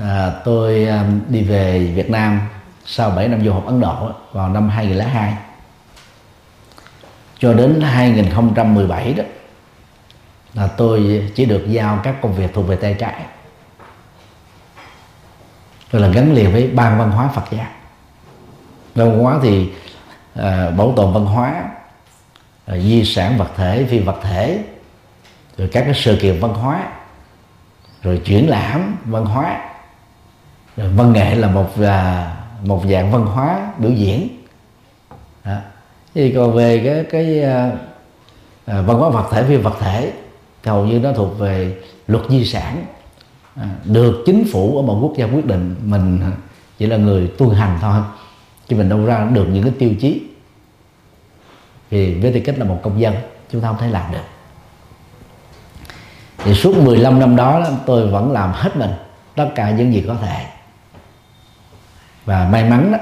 [0.00, 2.40] à, tôi à, đi về Việt Nam
[2.92, 5.36] sau 7 năm du học Ấn Độ vào năm 2002
[7.38, 9.24] cho đến 2017 đó
[10.54, 13.24] là tôi chỉ được giao các công việc thuộc về tay trái.
[15.90, 17.66] Tôi là gắn liền với ban văn hóa Phật giáo.
[18.94, 19.72] Văn hóa thì
[20.34, 21.64] à, bảo tồn văn hóa
[22.66, 24.64] à, di sản vật thể phi vật thể
[25.56, 26.88] rồi các cái sự kiện văn hóa
[28.02, 29.60] rồi triển lãm văn hóa.
[30.76, 34.28] Rồi văn nghệ là một là một dạng văn hóa biểu diễn.
[35.44, 35.56] Đó.
[36.14, 37.70] thì còn về cái cái à,
[38.66, 40.12] à, văn hóa vật thể phi vật thể
[40.64, 42.86] hầu như nó thuộc về luật di sản.
[43.56, 46.20] À, được chính phủ ở một quốc gia quyết định mình
[46.78, 48.02] chỉ là người tuân hành thôi.
[48.68, 50.22] Chứ mình đâu ra được những cái tiêu chí.
[51.90, 53.14] Vì với tư cách là một công dân
[53.52, 54.24] chúng ta không thể làm được.
[56.44, 58.90] Thì suốt 15 năm đó tôi vẫn làm hết mình
[59.34, 60.46] tất cả những gì có thể
[62.30, 62.98] và may mắn đó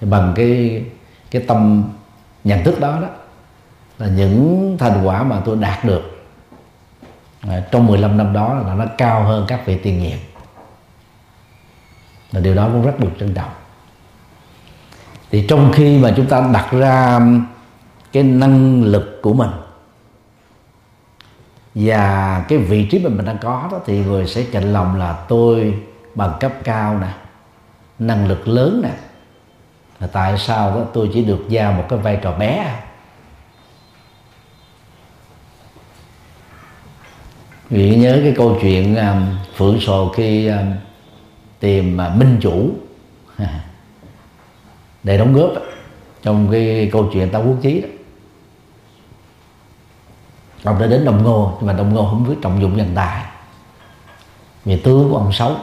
[0.00, 0.84] bằng cái
[1.30, 1.84] cái tâm
[2.44, 3.08] nhận thức đó đó
[3.98, 6.26] là những thành quả mà tôi đạt được
[7.40, 10.18] à, trong 15 năm đó là nó cao hơn các vị tiền nhiệm.
[12.32, 13.50] Là điều đó cũng rất được trân trọng.
[15.30, 17.20] Thì trong khi mà chúng ta đặt ra
[18.12, 19.50] cái năng lực của mình
[21.74, 25.24] và cái vị trí mà mình đang có đó thì người sẽ chạnh lòng là
[25.28, 25.82] tôi
[26.14, 27.25] bằng cấp cao nè
[27.98, 28.94] năng lực lớn nè.
[30.00, 32.56] Là tại sao đó tôi chỉ được giao một cái vai trò bé?
[32.56, 32.82] À?
[37.70, 40.72] vì nhớ cái câu chuyện um, phượng sồ khi um,
[41.60, 42.70] tìm uh, minh chủ.
[45.02, 45.50] Để đóng góp
[46.22, 47.88] trong cái câu chuyện tao quốc chí đó.
[50.64, 53.24] Ông đã đến đồng ngô nhưng mà đồng ngô không biết trọng dụng nhân tài.
[54.64, 55.56] Vì tướng của ông xấu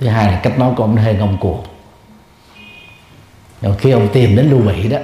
[0.00, 1.64] thứ hai là cách nói của ông hơi ngông cuồng.
[3.62, 4.98] Rồi khi ông tìm đến lưu bị đó,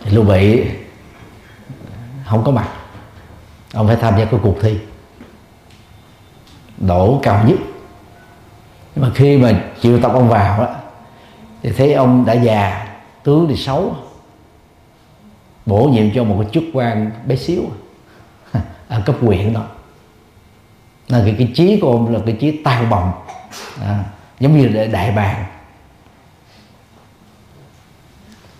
[0.00, 0.64] thì lưu bị
[2.26, 2.68] không có mặt.
[3.74, 4.78] Ông phải tham gia cái cuộc thi.
[6.78, 7.58] Đổ cao nhất.
[8.94, 10.74] Nhưng mà khi mà chịu tập ông vào đó
[11.62, 12.88] thì thấy ông đã già,
[13.22, 13.96] tướng thì xấu.
[15.66, 17.62] Bổ nhiệm cho một cái chức quan bé xíu.
[18.88, 19.62] Ở cấp huyện đó
[21.08, 23.12] là cái, cái trí của ông là cái trí tàn bồng.
[23.80, 24.04] À,
[24.40, 25.44] giống như để đại bàng.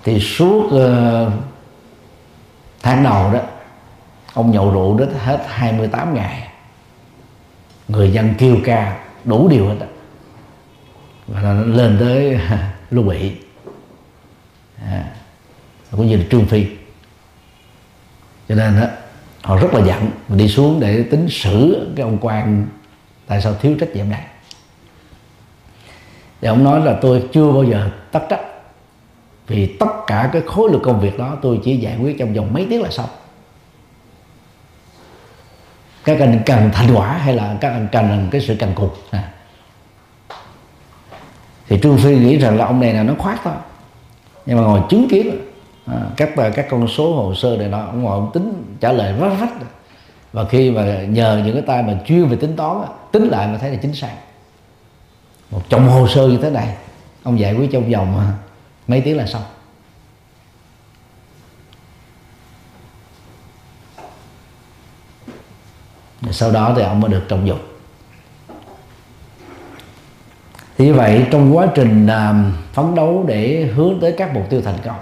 [0.04, 1.32] Thì suốt uh,
[2.82, 3.40] tháng đầu đó
[4.34, 6.48] ông nhậu rượu đến hết 28 ngày.
[7.88, 9.86] Người dân kêu ca đủ điều hết đó
[11.26, 12.40] và nó lên tới
[12.90, 13.32] lưu bị
[14.82, 15.04] à,
[15.90, 16.66] cũng như là trương phi.
[18.48, 18.86] Cho nên đó
[19.44, 22.66] họ rất là giận đi xuống để tính xử cái ông quan
[23.26, 24.24] tại sao thiếu trách nhiệm này.
[26.40, 28.40] Thì ông nói là tôi chưa bao giờ tất trách.
[29.46, 32.52] Vì tất cả cái khối lượng công việc đó tôi chỉ giải quyết trong vòng
[32.52, 33.08] mấy tiếng là xong.
[36.04, 39.32] Các anh cần thành quả hay là các anh cần cái sự cần cục à.
[41.68, 43.54] thì trương phi nghĩ rằng là ông này là nó khoát thôi.
[44.46, 45.36] Nhưng mà ngồi chứng kiến
[45.86, 49.12] à, các các con số hồ sơ này nó ông ngồi ông tính trả lời
[49.12, 49.52] rất rách.
[50.32, 52.76] Và khi mà nhờ những cái tay mà chuyên về tính toán
[53.12, 54.14] tính lại mà thấy là chính xác.
[55.50, 56.76] Một chồng hồ sơ như thế này
[57.22, 58.32] ông giải quyết trong vòng à,
[58.88, 59.42] mấy tiếng là xong.
[66.30, 67.60] Sau đó thì ông mới được trọng dụng.
[70.78, 72.34] Thì như vậy trong quá trình à,
[72.72, 74.96] phấn đấu để hướng tới các mục tiêu thành công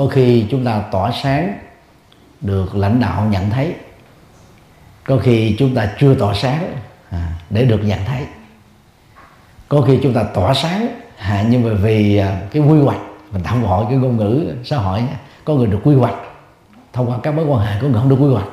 [0.00, 1.58] có khi chúng ta tỏa sáng
[2.40, 3.74] được lãnh đạo nhận thấy.
[5.04, 6.76] Có khi chúng ta chưa tỏa sáng
[7.10, 8.26] à, để được nhận thấy.
[9.68, 13.00] Có khi chúng ta tỏa sáng à, nhưng mà vì à, cái quy hoạch
[13.32, 15.02] mình tạm gọi cái ngôn ngữ xã hội
[15.44, 16.16] có người được quy hoạch
[16.92, 18.48] thông qua các mối quan hệ có người không được quy hoạch.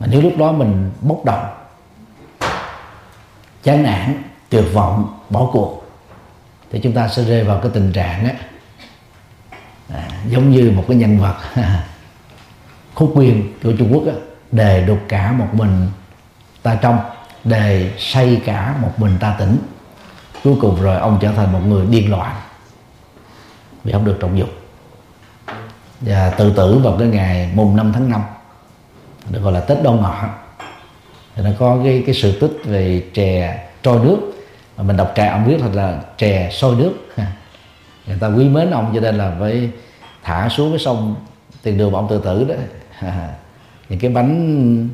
[0.00, 1.46] Mà nếu lúc đó mình bốc đồng
[3.62, 5.84] chán nản tuyệt vọng bỏ cuộc
[6.70, 8.34] thì chúng ta sẽ rơi vào cái tình trạng á,
[9.94, 11.36] à, giống như một cái nhân vật
[12.94, 14.12] khúc quyên của Trung Quốc á,
[14.52, 15.88] đề đục cả một mình
[16.62, 17.00] ta trong
[17.44, 19.58] đề say cả một mình ta tỉnh.
[20.44, 22.36] Cuối cùng rồi ông trở thành một người điên loạn
[23.84, 24.50] vì không được trọng dụng.
[26.00, 28.22] Và tự tử vào cái ngày mùng 5 tháng 5
[29.30, 30.28] được gọi là tết đoan ngọ.
[31.34, 34.18] Thì nó có cái cái sự tích về chè trôi nước.
[34.76, 36.92] Mà mình đọc trà ông viết thật là chè sôi nước
[38.08, 39.70] người ta quý mến ông cho nên là phải
[40.22, 41.16] thả xuống cái sông
[41.62, 42.54] tiền đường mà ông tự tử đó.
[43.88, 44.88] Những cái bánh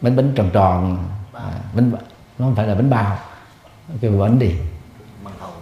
[0.00, 1.90] bánh bánh tròn tròn à, bánh
[2.38, 3.18] nó không phải là bánh bao
[4.00, 4.52] cái bánh đi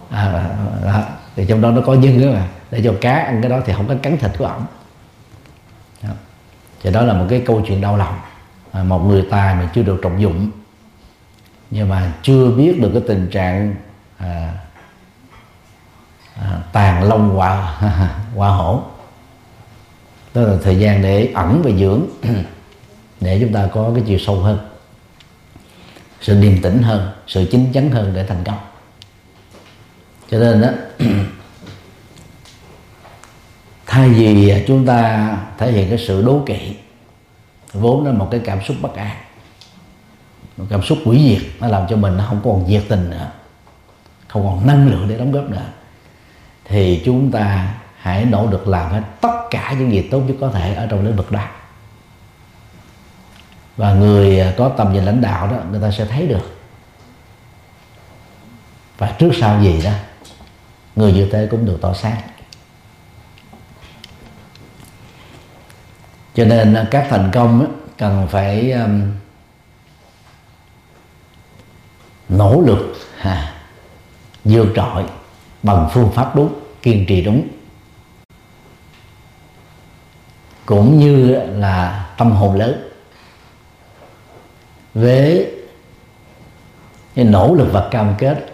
[0.09, 0.49] à,
[0.85, 1.01] đó.
[1.35, 2.47] thì trong đó nó có nhân nữa mà.
[2.71, 4.65] Để cho cá ăn cái đó thì không có cắn thịt của ổng.
[6.83, 8.19] Thì đó là một cái câu chuyện đau lòng
[8.71, 10.51] à, một người tài mà chưa được trọng dụng
[11.71, 13.75] nhưng mà chưa biết được cái tình trạng
[14.17, 14.53] à,
[16.41, 17.77] à, tàn long hoa
[18.35, 18.81] hoa hổ.
[20.33, 22.01] Đó là thời gian để ẩn và dưỡng
[23.21, 24.69] để chúng ta có cái chiều sâu hơn
[26.21, 28.57] sự điềm tĩnh hơn sự chín chắn hơn để thành công.
[30.31, 30.69] Cho nên đó
[33.85, 36.75] thay vì chúng ta thể hiện cái sự đố kỵ
[37.73, 39.15] vốn là một cái cảm xúc bất an
[40.57, 43.31] một cảm xúc quỷ diệt nó làm cho mình nó không còn nhiệt tình nữa
[44.27, 45.65] không còn năng lượng để đóng góp nữa
[46.65, 50.49] thì chúng ta hãy nỗ lực làm hết tất cả những gì tốt nhất có
[50.49, 51.47] thể ở trong lĩnh vực đó.
[53.77, 56.57] Và người có tầm nhìn lãnh đạo đó người ta sẽ thấy được.
[58.97, 59.91] Và trước sau gì đó
[60.95, 62.21] người như thế cũng được tỏ sáng.
[66.35, 69.11] Cho nên các thành công cần phải um,
[72.29, 73.53] nỗ lực ha,
[74.43, 75.03] vượt trội
[75.65, 77.47] bằng phương pháp đúng kiên trì đúng
[80.65, 82.89] cũng như là tâm hồn lớn.
[84.93, 85.51] Với
[87.15, 88.45] cái nỗ lực và cam kết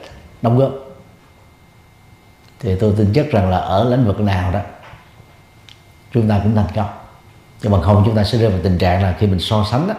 [0.42, 0.72] đóng góp,
[2.60, 4.60] thì tôi tin chắc rằng là ở lĩnh vực nào đó,
[6.14, 6.90] chúng ta cũng thành công.
[7.62, 9.88] Nhưng mà không chúng ta sẽ rơi vào tình trạng là khi mình so sánh
[9.88, 9.94] đó,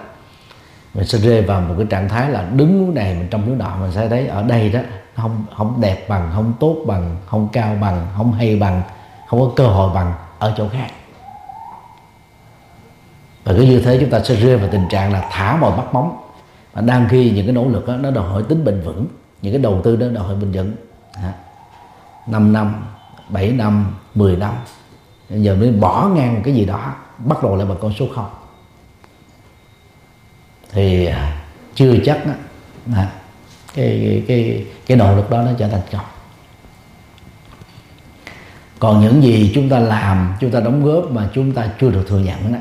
[0.94, 3.56] mình sẽ rơi vào một cái trạng thái là đứng núi này mình trong núi
[3.56, 4.80] nọ, mình sẽ thấy ở đây đó
[5.16, 8.82] không không đẹp bằng không tốt bằng không cao bằng không hay bằng
[9.26, 10.90] không có cơ hội bằng ở chỗ khác.
[13.44, 15.92] Và cứ như thế chúng ta sẽ rơi vào tình trạng là thả mọi bắt
[15.92, 16.16] bóng
[16.72, 19.06] và đang khi những cái nỗ lực đó, nó đòi hỏi tính bền vững
[19.42, 20.74] những cái đầu tư đó đòi hỏi bền vững.
[22.26, 22.84] 5 năm
[23.28, 24.54] 7 năm 10 năm.
[25.30, 28.30] Giờ mới bỏ ngang cái gì đó bắt đầu lại bằng con số không.
[30.72, 31.42] Thì à,
[31.74, 32.32] chưa chắc đó,
[32.94, 33.10] à,
[33.74, 36.04] cái cái cái nỗ lực đó nó trở thành công.
[38.78, 42.04] Còn những gì chúng ta làm chúng ta đóng góp mà chúng ta chưa được
[42.08, 42.58] thừa nhận đó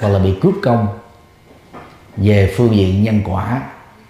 [0.00, 0.98] hoặc là bị cướp công
[2.16, 3.62] về phương diện nhân quả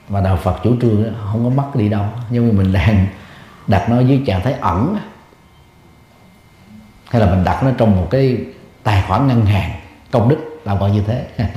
[0.08, 2.04] và đạo Phật chủ trương đó, không có mất đi đâu.
[2.30, 3.06] Nhưng mà mình đang
[3.66, 4.96] đặt nó dưới trạng thái ẩn
[7.10, 8.36] hay là mình đặt nó trong một cái
[8.82, 9.70] tài khoản ngân hàng
[10.10, 11.26] công đức làm gọi như thế.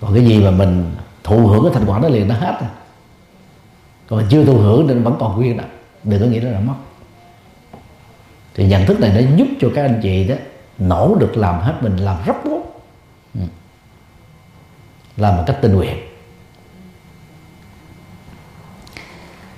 [0.00, 0.94] Còn cái gì mà mình
[1.28, 2.70] thụ hưởng cái thành quả đó liền, nó hết rồi.
[4.06, 5.64] Còn chưa thụ hưởng nên vẫn còn nguyên đó.
[6.04, 6.74] Đừng có nghĩ nó là mất.
[8.54, 10.34] Thì nhận thức này nó giúp cho các anh chị đó
[10.78, 12.62] nỗ lực làm hết mình, làm rất tốt.
[13.34, 13.40] Ừ.
[15.16, 15.96] Làm một cách tình nguyện.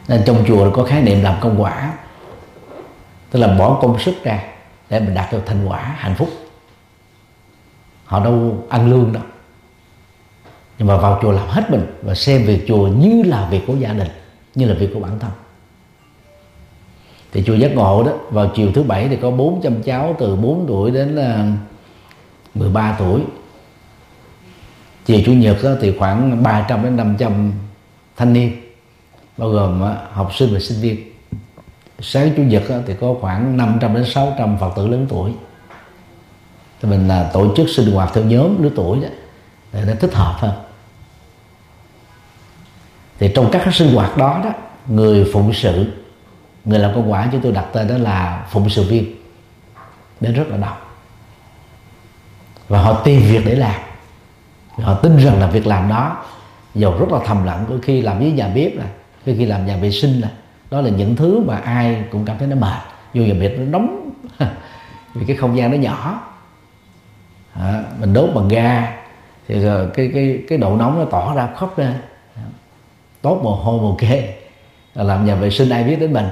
[0.08, 1.92] Nên trong chùa có khái niệm làm công quả.
[3.30, 4.42] Tức là bỏ công sức ra
[4.88, 6.28] để mình đạt được thành quả hạnh phúc.
[8.04, 9.22] Họ đâu ăn lương đâu
[10.80, 13.74] nhưng mà vào chùa làm hết mình và xem việc chùa như là việc của
[13.74, 14.08] gia đình,
[14.54, 15.30] như là việc của bản thân.
[17.32, 20.64] Thì chùa giác ngộ đó, vào chiều thứ bảy thì có 400 cháu từ 4
[20.68, 21.52] tuổi đến ờ, là
[22.54, 23.20] 13 tuổi.
[25.04, 27.52] Chiều chủ nhật đó thì khoảng 300 đến 500
[28.16, 28.52] thanh niên,
[29.36, 30.96] bao gồm ờ, học sinh và sinh viên.
[32.00, 35.32] Sáng chủ nhật thì có khoảng 500 đến 600 phật tử lớn tuổi.
[36.82, 39.08] Thì mình là tổ chức sinh hoạt theo nhóm lứa tuổi đó,
[39.72, 40.69] để nó thích hợp hơn
[43.20, 44.50] thì trong các sinh hoạt đó đó
[44.86, 45.92] người phụng sự
[46.64, 49.04] người làm công quả chúng tôi đặt tên đó là phụng sự viên
[50.20, 50.76] đến rất là đông
[52.68, 53.80] và họ tìm việc để làm.
[54.82, 56.24] Họ tin rằng là việc làm đó
[56.74, 58.84] dầu rất là thầm lặng có khi làm với nhà bếp là
[59.26, 60.28] có khi làm nhà vệ sinh là
[60.70, 62.80] đó là những thứ mà ai cũng cảm thấy nó mệt.
[63.12, 64.10] Dù nhà bếp nó nóng
[65.14, 66.22] vì cái không gian nó nhỏ.
[67.54, 68.96] À, mình đốt bằng ga
[69.48, 69.54] thì
[69.94, 71.94] cái cái cái độ nóng nó tỏ ra khắp ra
[73.22, 74.34] tốt mồ hôi mồ kê.
[74.94, 76.28] Làm nhà vệ sinh ai biết đến mình.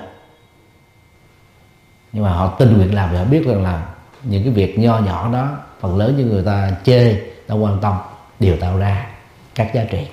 [2.13, 3.87] Nhưng mà họ tình nguyện làm và họ biết rằng là
[4.23, 7.15] những cái việc nho nhỏ đó, phần lớn như người ta chê,
[7.47, 7.97] ta quan tâm,
[8.41, 9.07] đều tạo ra
[9.55, 10.07] các giá trị.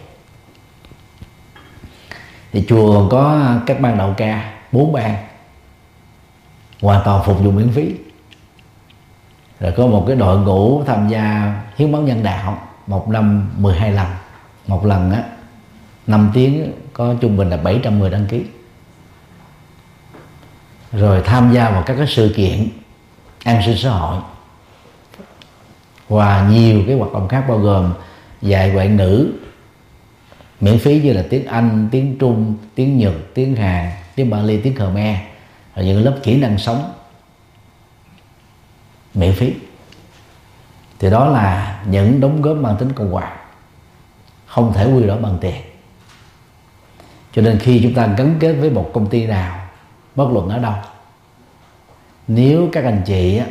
[2.52, 5.16] Thì chùa có các ban đạo ca, bốn ban,
[6.82, 7.96] hoàn toàn phục vụ miễn phí.
[9.60, 13.92] Rồi có một cái đội ngũ tham gia hiến máu nhân đạo, một năm 12
[13.92, 14.08] lần.
[14.68, 15.24] Một lần á
[16.08, 18.42] 5 tiếng có trung bình là 710 đăng ký.
[20.92, 22.68] Rồi tham gia vào các cái sự kiện
[23.44, 24.22] an sinh xã hội.
[26.10, 27.94] Và nhiều cái hoạt động khác bao gồm
[28.42, 29.32] dạy ngoại ngữ
[30.62, 34.76] miễn phí như là tiếng Anh, tiếng Trung, tiếng Nhật, tiếng Hàn, tiếng Bali, tiếng
[34.76, 35.18] Khmer
[35.76, 36.94] và những lớp kỹ năng sống.
[39.14, 39.54] Miễn phí.
[41.00, 43.38] Thì đó là những đóng góp mang tính công quả
[44.46, 45.65] không thể quy đổi bằng tiền
[47.36, 49.56] cho nên khi chúng ta gắn kết với một công ty nào
[50.16, 50.74] bất luận ở đâu
[52.28, 53.42] nếu các anh chị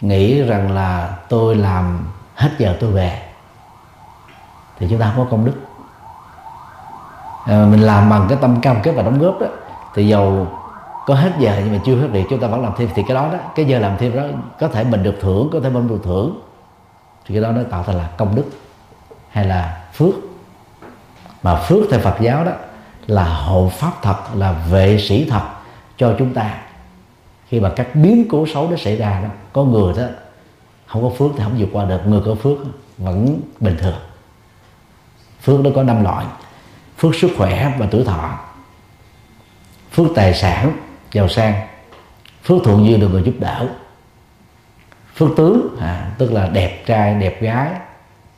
[0.00, 3.22] nghĩ rằng là tôi làm hết giờ tôi về
[4.78, 5.54] thì chúng ta không có công đức.
[7.46, 9.46] À, mình làm bằng cái tâm cam kết và đóng góp đó
[9.94, 10.48] thì dầu
[11.06, 13.14] có hết giờ nhưng mà chưa hết việc chúng ta vẫn làm thêm thì cái
[13.14, 14.22] đó đó cái giờ làm thêm đó
[14.60, 16.40] có thể mình được thưởng có thể mình được thưởng.
[17.26, 18.44] Thì cái đó nó tạo thành là công đức
[19.30, 20.14] hay là phước.
[21.42, 22.52] Mà phước theo Phật giáo đó
[23.10, 25.42] là hộ pháp thật là vệ sĩ thật
[25.96, 26.58] cho chúng ta.
[27.48, 30.04] Khi mà các biến cố xấu nó xảy ra đó có người đó
[30.86, 32.58] không có phước thì không vượt qua được người có phước
[32.98, 33.98] vẫn bình thường.
[35.42, 36.26] Phước nó có năm loại
[36.98, 38.38] phước sức khỏe và tuổi thọ
[39.92, 40.72] phước tài sản
[41.12, 41.66] giàu sang
[42.44, 43.68] phước thuận duyên được người giúp đỡ
[45.14, 47.68] phước tướng à, tức là đẹp trai đẹp gái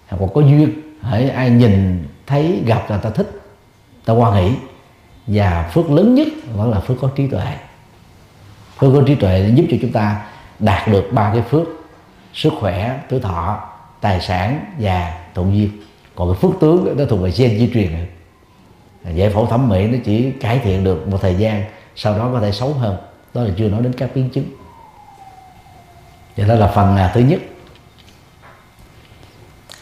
[0.09, 3.42] à, hoặc có duyên hãy ai nhìn thấy gặp là ta thích
[4.05, 4.55] ta quan hỷ.
[5.27, 7.57] Và phước lớn nhất vẫn là phước có trí tuệ.
[8.79, 10.23] Phước có trí tuệ giúp cho chúng ta
[10.59, 11.69] đạt được ba cái phước.
[12.35, 13.69] Sức khỏe, tuổi thọ,
[14.01, 15.71] tài sản và thuận duyên
[16.15, 18.07] còn cái phước tướng nó thuộc về gen di truyền.
[19.15, 21.65] Giải phẫu thẩm mỹ nó chỉ cải thiện được một thời gian,
[21.97, 22.97] sau đó có thể xấu hơn.
[23.35, 24.45] Đó là chưa nói đến các biến chứng.
[26.37, 27.41] Vậy đó là phần à, thứ nhất.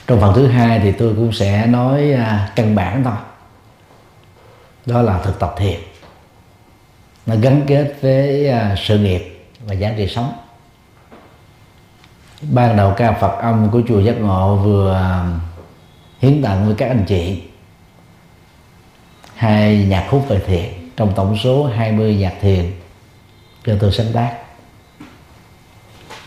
[0.06, 3.14] Trong phần thứ hai thì tôi cũng sẽ nói à, căn bản thôi
[4.90, 5.80] đó là thực tập thiền.
[7.26, 10.32] Nó gắn kết với à, sự nghiệp và giá trị sống.
[12.42, 15.24] Ban đầu ca Phật âm của chùa Giác Ngộ vừa à,
[16.18, 17.42] hiến tặng với các anh chị
[19.34, 20.90] hai nhạc khúc về thiền.
[20.96, 22.72] Trong tổng số 20 nhạc thiền
[23.64, 24.36] cho tôi sáng tác.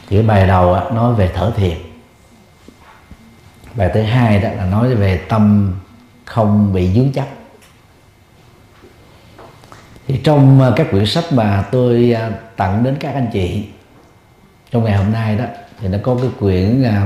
[0.07, 1.77] Thì cái bài đầu nói về thở thiền.
[3.75, 5.73] Bài thứ hai đó là nói về tâm
[6.25, 7.27] không bị dướng chấp
[10.07, 13.65] thì trong ờ, các quyển sách mà tôi ờ, tặng đến các anh chị
[14.71, 15.45] trong ngày hôm nay đó,
[15.79, 17.01] thì nó có cái quyển ờ,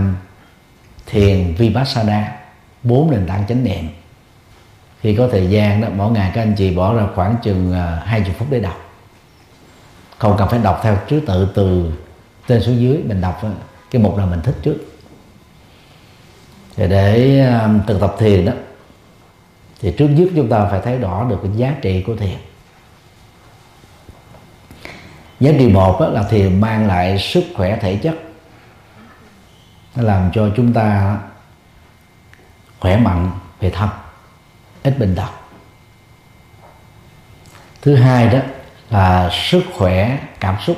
[1.06, 2.38] thiền vipassana,
[2.84, 3.90] bốn nền tảng chánh niệm.
[5.02, 7.74] Khi có thời gian đó, mỗi ngày các anh chị bỏ ra khoảng chừng
[8.06, 8.90] hai chục phút để đọc.
[10.18, 11.92] Không cần phải đọc theo thứ tự từ
[12.48, 13.42] trên xuống dưới, mình đọc
[13.92, 14.78] cái mục nào mình thích trước.
[16.76, 17.46] Thì để
[17.88, 18.52] thực tập thiền đó,
[19.82, 22.38] thì trước nhất chúng ta phải thấy rõ được cái giá trị của thiền
[25.40, 28.16] giá trị một là thiền mang lại sức khỏe thể chất.
[29.96, 31.18] Nó làm cho chúng ta
[32.80, 33.90] khỏe mạnh về thân,
[34.84, 35.30] ít bệnh tật.
[37.82, 38.40] Thứ hai đó
[38.90, 40.78] là sức khỏe cảm xúc,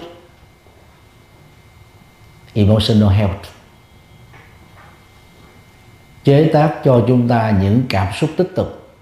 [2.53, 3.45] emotional health.
[6.23, 8.95] Chế tác cho chúng ta những cảm xúc tích cực,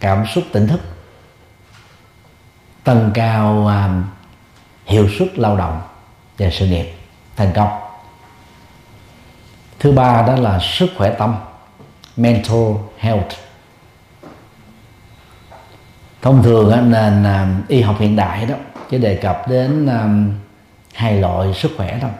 [0.00, 0.80] cảm xúc tỉnh thức
[2.86, 4.02] tăng cao à,
[4.84, 5.82] hiệu suất lao động
[6.38, 6.92] và sự nghiệp
[7.36, 7.68] thành công.
[9.78, 11.36] Thứ ba đó là sức khỏe tâm,
[12.16, 13.32] mental health.
[16.22, 18.54] Thông thường nền à, y học hiện đại đó,
[18.90, 20.08] chỉ đề cập đến à,
[20.94, 22.10] hai loại sức khỏe thôi.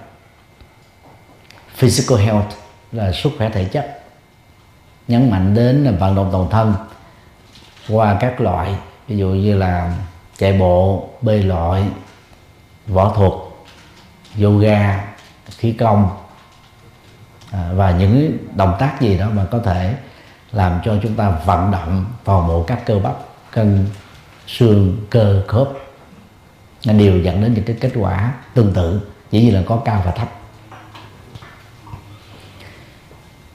[1.75, 2.53] Physical health
[2.93, 4.03] là sức khỏe thể chất,
[5.09, 6.75] nhấn mạnh đến vận động toàn thân
[7.89, 8.75] qua các loại,
[9.09, 9.93] ví dụ như là
[10.39, 11.85] chạy bộ bơi lội
[12.87, 13.33] võ thuật
[14.43, 15.05] yoga
[15.59, 16.11] khí công
[17.51, 19.95] à, và những động tác gì đó mà có thể
[20.53, 23.15] làm cho chúng ta vận động toàn bộ các cơ bắp
[23.51, 23.87] cân
[24.47, 25.69] xương cơ khớp.
[26.87, 30.03] Nó đều dẫn đến những cái kết quả tương tự chỉ như là có cao
[30.05, 30.29] và thấp.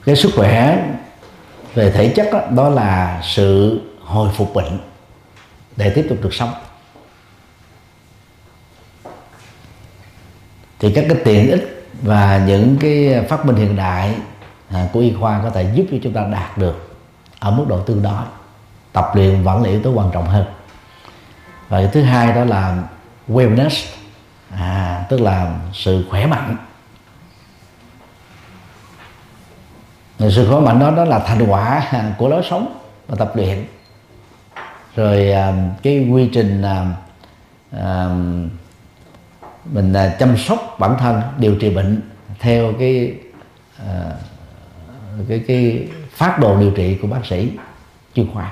[0.05, 0.87] Cái sức khỏe
[1.73, 4.79] về thể chất đó, đó là sự hồi phục bệnh
[5.75, 6.53] để tiếp tục được sống.
[10.81, 14.15] Thì các cái tiện ích và những cái phát minh hiện đại
[14.69, 16.97] à, của y khoa có thể giúp cho chúng ta đạt được
[17.39, 18.23] ở mức độ tương đối.
[18.93, 20.45] Tập luyện vẫn là yếu tố quan trọng hơn.
[21.69, 22.83] Và thứ hai đó là
[23.27, 23.85] wellness
[24.49, 26.57] à, tức là sự khỏe mạnh.
[30.19, 33.65] Sự khỏe mạnh đó đó là thành quả của lối sống và tập luyện.
[34.95, 35.53] Rồi à,
[35.83, 36.63] cái quy trình
[37.75, 37.79] uh,
[39.65, 42.01] mình à, chăm sóc bản thân điều trị bệnh
[42.39, 43.13] theo cái
[43.77, 44.11] à,
[45.29, 47.51] cái cái phát đồ điều trị của bác sĩ
[48.13, 48.51] chuyên khoa.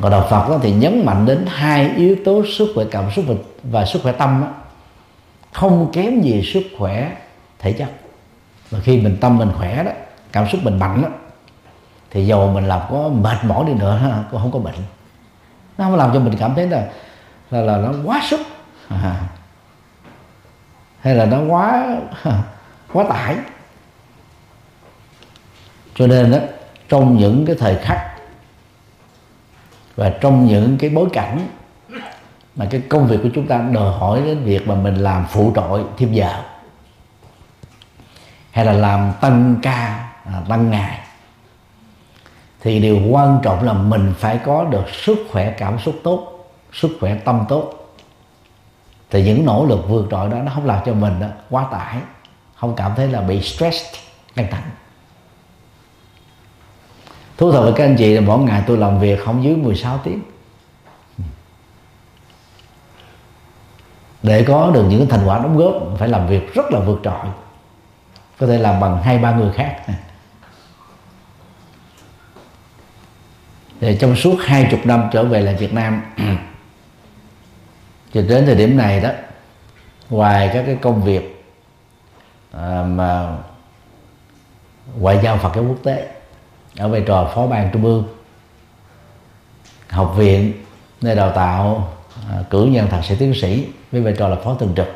[0.00, 3.24] Còn đạo Phật đó thì nhấn mạnh đến hai yếu tố sức khỏe cảm xúc
[3.62, 4.48] và sức khỏe tâm đó,
[5.52, 7.16] không kém gì sức khỏe
[7.58, 7.88] thể chất.
[8.70, 9.90] Và khi mình tâm mình khỏe đó
[10.32, 11.08] cảm xúc mình mạnh đó
[12.10, 14.74] thì dầu mình làm có mệt mỏi đi nữa cũng không có bệnh.
[15.78, 16.86] Nó không làm cho mình cảm thấy là
[17.50, 18.40] là, là nó quá sức
[18.90, 19.20] à,
[21.00, 21.96] hay là nó quá
[22.92, 23.36] quá tải.
[25.94, 26.38] Cho nên đó
[26.88, 27.98] trong những cái thời khắc
[29.96, 31.48] và trong những cái bối cảnh
[32.56, 35.52] mà cái công việc của chúng ta đòi hỏi đến việc mà mình làm phụ
[35.56, 36.42] trội thêm giờ
[38.50, 40.98] hay là làm tăng ca à, tăng ngày
[42.60, 46.30] thì điều quan trọng là mình phải có được sức khỏe cảm xúc tốt
[46.72, 47.79] sức khỏe tâm tốt
[49.10, 51.96] thì những nỗ lực vượt trội đó, nó không làm cho mình đó quá tải.
[52.54, 53.84] Không cảm thấy là bị stress
[54.34, 54.70] căng thẳng.
[57.36, 60.00] Thú thật với các anh chị là mỗi ngày tôi làm việc không dưới 16
[60.04, 60.22] tiếng.
[64.22, 67.26] Để có được những thành quả đóng góp, phải làm việc rất là vượt trội.
[68.38, 69.76] Có thể làm bằng hai, ba người khác.
[73.80, 76.02] Thì trong suốt hai chục năm trở về lại Việt Nam
[78.14, 79.10] cho đến thời điểm này đó
[80.10, 81.44] ngoài các cái công việc
[82.52, 83.38] à, mà
[84.98, 86.08] ngoại giao Phật giáo quốc tế
[86.76, 88.04] ở vai trò phó ban trung ương
[89.88, 90.52] học viện
[91.00, 91.92] nơi đào tạo
[92.30, 94.88] à, cử nhân thạc sĩ tiến sĩ với vai trò là phó thường trực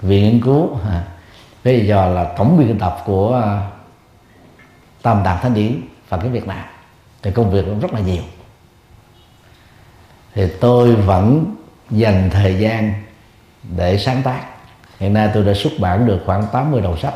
[0.00, 1.04] viện nghiên cứu à,
[1.64, 3.70] với vai trò là tổng biên tập của à,
[5.02, 6.64] tam tạng thánh điển và cái Việt Nam
[7.22, 8.22] thì công việc cũng rất là nhiều.
[10.34, 11.54] Thì tôi vẫn
[11.92, 12.94] dành thời gian
[13.76, 14.44] để sáng tác.
[15.00, 17.14] Hiện nay tôi đã xuất bản được khoảng 80 đầu sách.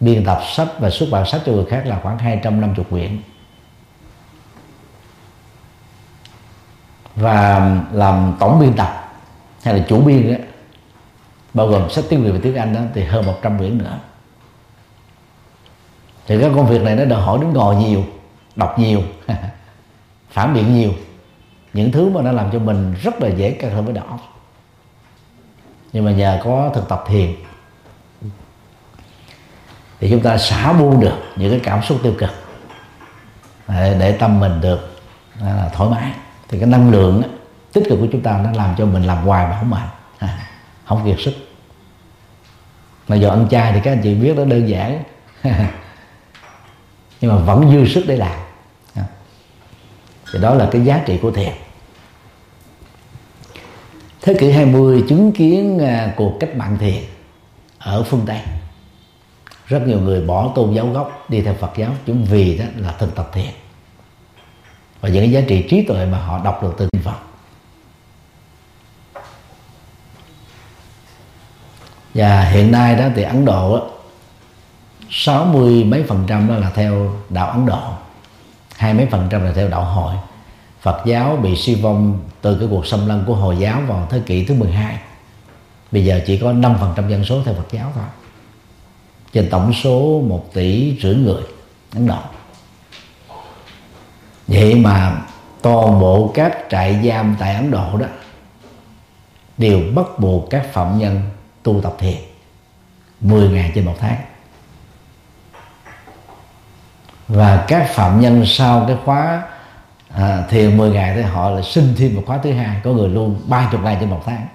[0.00, 3.18] Biên tập sách và xuất bản sách cho người khác là khoảng 250 quyển.
[7.16, 9.14] Và làm tổng biên tập
[9.62, 10.44] hay là chủ biên đó,
[11.54, 13.98] bao gồm sách tiếng Việt và tiếng Anh đó thì hơn 100 quyển nữa.
[16.26, 18.04] Thì các công việc này nó đòi hỏi đến ngồi nhiều
[18.56, 19.02] đọc nhiều
[20.30, 20.92] phản biện nhiều
[21.72, 24.04] những thứ mà nó làm cho mình rất là dễ căng thẳng với đầu
[25.92, 27.34] nhưng mà nhờ có thực tập thiền
[30.02, 32.30] thì chúng ta xả buông được những cái cảm xúc tiêu cực.
[33.68, 35.02] Để, để tâm mình được
[35.40, 36.12] là thoải mái.
[36.48, 37.22] Thì cái năng lượng
[37.72, 39.88] tích cực của chúng ta nó làm cho mình làm hoài mà không mệt.
[40.18, 40.38] À,
[40.84, 41.32] không kiệt sức.
[43.08, 45.02] Mà giờ ăn chay thì các anh chị biết nó đơn giản.
[47.20, 48.38] Nhưng mà vẫn dư sức để làm
[50.32, 51.52] thì đó là cái giá trị của thiền
[54.22, 57.02] thế kỷ 20 chứng kiến à, cuộc cách mạng thiền
[57.78, 58.40] ở phương Tây.
[59.66, 62.92] Rất nhiều người bỏ tôn giáo gốc, đi theo Phật giáo, chúng vì đó là
[62.92, 63.50] thực tập thiền
[65.00, 67.16] và những cái giá trị trí tuệ mà họ đọc được từ kinh Phật.
[72.14, 73.90] Và hiện nay đó thì Ấn Độ
[75.10, 77.92] sáu mươi mấy phần trăm đó là theo đạo Ấn Độ
[78.82, 80.14] hai mấy phần trăm là theo đạo hội.
[80.80, 84.20] Phật giáo bị suy vong từ cái cuộc xâm lăng của Hồi giáo vào thế
[84.26, 84.98] kỷ thứ 12
[85.92, 88.04] Bây giờ chỉ có 5% dân số theo Phật giáo thôi.
[89.32, 91.42] Trên tổng số 1 tỷ rưỡi người.
[91.94, 92.18] Ấn Độ.
[94.46, 95.22] Vậy mà
[95.62, 98.06] toàn bộ các trại giam tại Ấn Độ đó
[99.58, 101.20] Đều bắt buộc các phạm nhân
[101.62, 102.16] tu tập thiền
[103.20, 104.16] 10 ngày trên một tháng
[107.32, 109.42] và các phạm nhân sau cái khóa
[110.08, 113.08] à, thiền 10 ngày thì họ lại xin thêm một khóa thứ hai có người
[113.08, 114.46] luôn 30 ngày trên một tháng.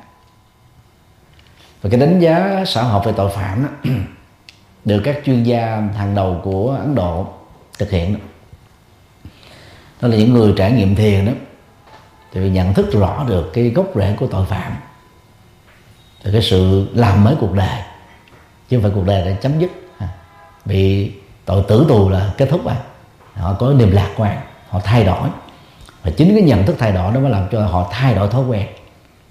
[1.82, 3.70] Và cái đánh giá xã hội về tội phạm đó,
[4.86, 7.28] được các chuyên gia hàng đầu của Ấn Độ
[7.78, 8.20] thực hiện đó,
[10.02, 11.32] đó là những người trải nghiệm thiền đó
[12.34, 14.72] thì nhận thức rõ được cái gốc rễ của tội phạm
[16.24, 17.80] thì cái sự làm mới cuộc đời
[18.70, 19.72] chứ không phải cuộc đời đã chấm dứt.
[19.98, 20.08] À,
[20.66, 21.12] Bị
[21.48, 22.76] tội tử tù là kết thúc rồi
[23.34, 25.30] họ có niềm lạc quan, họ thay đổi.
[26.04, 28.46] Và chính cái nhận thức thay đổi nó mới làm cho họ thay đổi thói
[28.46, 28.68] quen,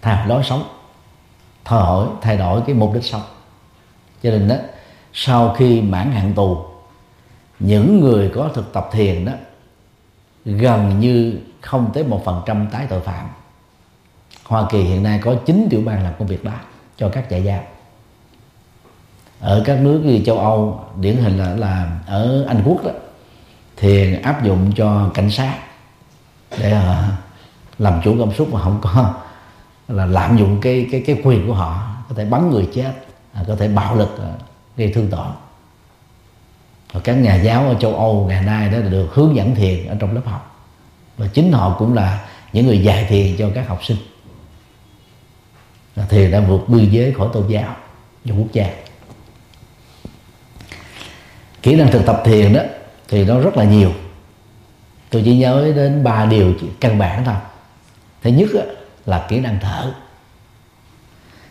[0.03, 0.65] thay đổi lối sống,
[1.65, 3.23] thay đổi thay đổi cái mục đích sống.
[4.23, 4.57] Cho nên đó,
[5.13, 6.65] sau khi mãn hạn tù,
[7.59, 9.33] những người có thực tập thiền đó
[10.45, 13.27] gần như không tới một phần trăm tái tội phạm.
[14.45, 16.53] Hoa Kỳ hiện nay có 9 tiểu bang làm công việc đó
[16.97, 17.61] cho các trại giam
[19.41, 22.91] ở các nước như châu Âu điển hình là là ở Anh Quốc đó
[23.77, 25.59] thì áp dụng cho cảnh sát
[26.59, 27.13] để uh,
[27.79, 29.15] làm chủ cảm xúc mà không có
[29.89, 31.97] là lạm dụng cái cái cái quyền của họ.
[32.09, 32.93] Có thể bắn người chết
[33.33, 34.31] à, có thể bạo lực à,
[34.77, 35.27] gây thương tổn.
[36.93, 39.97] Và các nhà giáo ở châu Âu ngày nay đó được hướng dẫn thiền ở
[40.01, 40.67] trong lớp học.
[41.17, 43.97] Và chính họ cũng là những người dạy thiền cho các học sinh.
[45.97, 47.77] Là thiền đã vượt biên giới khỏi tôn giáo
[48.25, 48.71] và quốc gia
[51.67, 52.61] kỹ năng thực tập thiền đó,
[53.09, 53.93] thì nó rất là nhiều.
[55.11, 57.35] Tôi chỉ nhớ đến ba điều căn bản thôi.
[58.23, 58.49] Thứ nhất
[59.07, 59.93] là kỹ năng thở.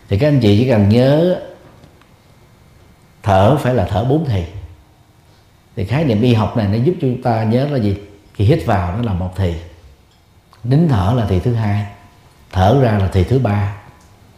[0.08, 1.40] Thì các anh chị chỉ cần nhớ
[3.22, 4.44] thở phải là thở bốn thì.
[5.76, 7.96] Thì khái niệm y học này nó giúp chúng ta nhớ là gì?
[8.34, 9.54] Khi hít vào nó là một thì,
[10.64, 11.86] nín thở là thì thứ hai,
[12.52, 13.76] thở ra là thì thứ ba,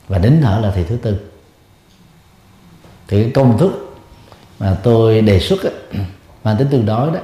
[0.08, 1.30] và nín thở là thì thứ tư.
[3.08, 3.87] Thì cái công thức
[4.58, 5.70] mà tôi đề xuất á,
[6.44, 7.20] mang tính tương đối đó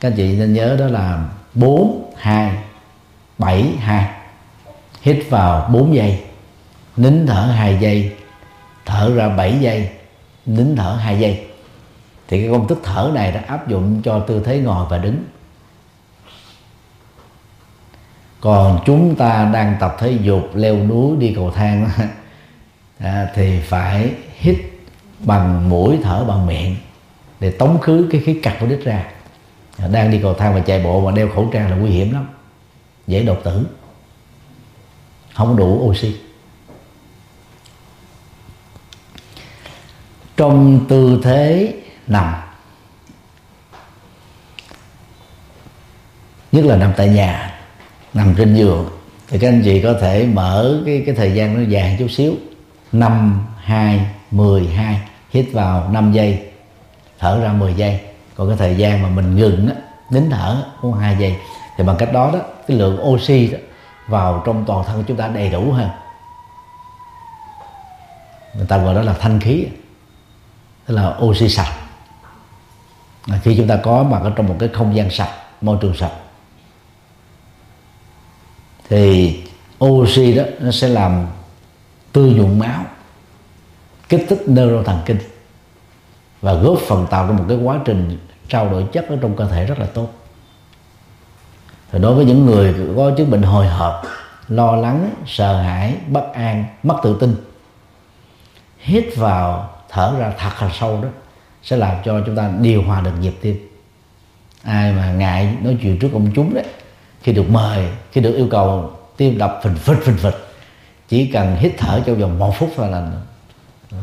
[0.00, 2.56] các anh chị nên nhớ đó là bốn hai
[3.40, 4.08] bảy hai.
[5.02, 6.22] Hít vào 4 giây
[6.96, 8.16] nín thở 2 giây
[8.86, 9.90] thở ra 7 giây
[10.46, 11.46] nín thở 2 giây.
[12.28, 15.24] Thì cái công thức thở này đã áp dụng cho tư thế ngồi và đứng.
[18.40, 21.88] Còn chúng ta đang tập thể dục leo núi đi cầu thang
[22.98, 24.56] à, thì phải hít
[25.24, 26.76] bằng mũi thở bằng miệng
[27.40, 29.04] để tống khứ cái khí carbonic ra.
[29.92, 32.28] Đang đi cầu thang và chạy bộ mà đeo khẩu trang là nguy hiểm lắm.
[33.06, 33.66] Dễ đột tử.
[35.34, 36.16] Không đủ oxy.
[40.36, 41.74] Trong tư thế
[42.06, 42.34] nằm
[46.52, 47.60] nhất là nằm tại nhà
[48.14, 48.90] nằm trên giường
[49.28, 52.34] thì các anh chị có thể mở cái cái thời gian nó dài chút xíu.
[52.92, 56.50] 5, 2, 12 hít vào 5 giây,
[57.18, 58.00] thở ra 10 giây.
[58.36, 59.74] Còn cái thời gian mà mình ngừng á,
[60.10, 61.36] nín thở cũng hai giây.
[61.76, 63.58] Thì bằng cách đó đó, cái lượng oxy đó
[64.06, 65.88] vào trong toàn thân chúng ta đầy đủ hơn.
[68.54, 69.66] Người ta gọi đó là thanh khí,
[70.86, 71.72] tức là oxy sạch.
[73.42, 76.12] Khi chúng ta có mặt ở trong một cái không gian sạch, môi trường sạch,
[78.88, 79.40] thì
[79.84, 81.26] oxy đó nó sẽ làm
[82.12, 82.84] tư nhuận máu
[84.10, 85.18] kích thích neuro thần kinh
[86.40, 88.18] và góp phần tạo ra một cái quá trình
[88.48, 90.08] trao đổi chất ở trong cơ thể rất là tốt.
[91.92, 94.02] Thì đối với những người có chứng bệnh hồi hộp,
[94.48, 97.34] lo lắng, sợ hãi, bất an, mất tự tin,
[98.78, 101.08] hít vào thở ra thật là sâu đó
[101.62, 103.68] sẽ làm cho chúng ta điều hòa được nhịp tim.
[104.62, 106.64] Ai mà ngại nói chuyện trước công chúng đấy,
[107.22, 110.36] khi được mời, khi được yêu cầu tim đập phình phịch phình phịch,
[111.08, 113.10] chỉ cần hít thở trong vòng một phút thôi là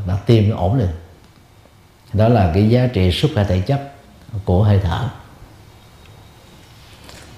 [0.07, 0.89] là tim nó ổn liền.
[2.13, 3.91] Đó là cái giá trị sức khỏe thể chất
[4.45, 5.09] của hơi thở.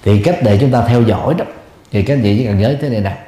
[0.03, 1.45] Thì cách để chúng ta theo dõi đó
[1.91, 3.25] thì các anh chị chỉ cần nhớ thế này nè.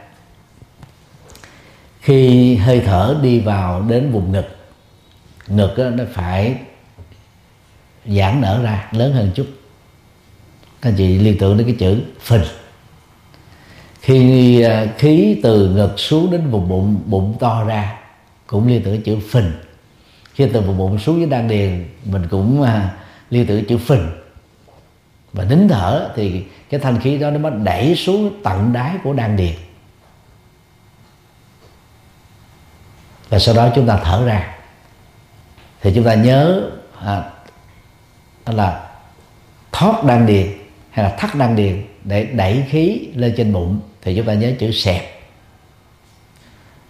[2.01, 4.57] Khi hơi thở đi vào đến vùng ngực
[5.47, 6.55] ngực đó, nó phải
[8.05, 9.47] giãn nở ra lớn hơn chút.
[10.81, 12.43] Các anh chị liên tưởng đến cái chữ phình.
[14.01, 18.00] Khi à, khí từ ngực xuống đến vùng bụng bụng to ra
[18.51, 19.51] cũng liên tưởng chữ phình.
[20.33, 22.93] Khi từ vùng bụng xuống dưới đan điền mình cũng à,
[23.29, 24.09] liên tưởng chữ phình.
[25.33, 29.13] Và nín thở thì cái thanh khí đó nó mới đẩy xuống tận đáy của
[29.13, 29.53] đan điền.
[33.29, 34.55] Và sau đó chúng ta thở ra.
[35.81, 36.69] Thì chúng ta nhớ
[37.05, 37.23] à,
[38.45, 38.89] là
[39.71, 40.47] thoát đan điền
[40.91, 43.79] hay là thắt đan điền để đẩy khí lên trên bụng.
[44.01, 45.20] Thì chúng ta nhớ chữ xẹp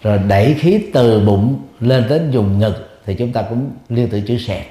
[0.04, 4.26] rồi đẩy khí từ bụng lên đến vùng ngực thì chúng ta cũng liên tưởng
[4.26, 4.66] chữ sẹt.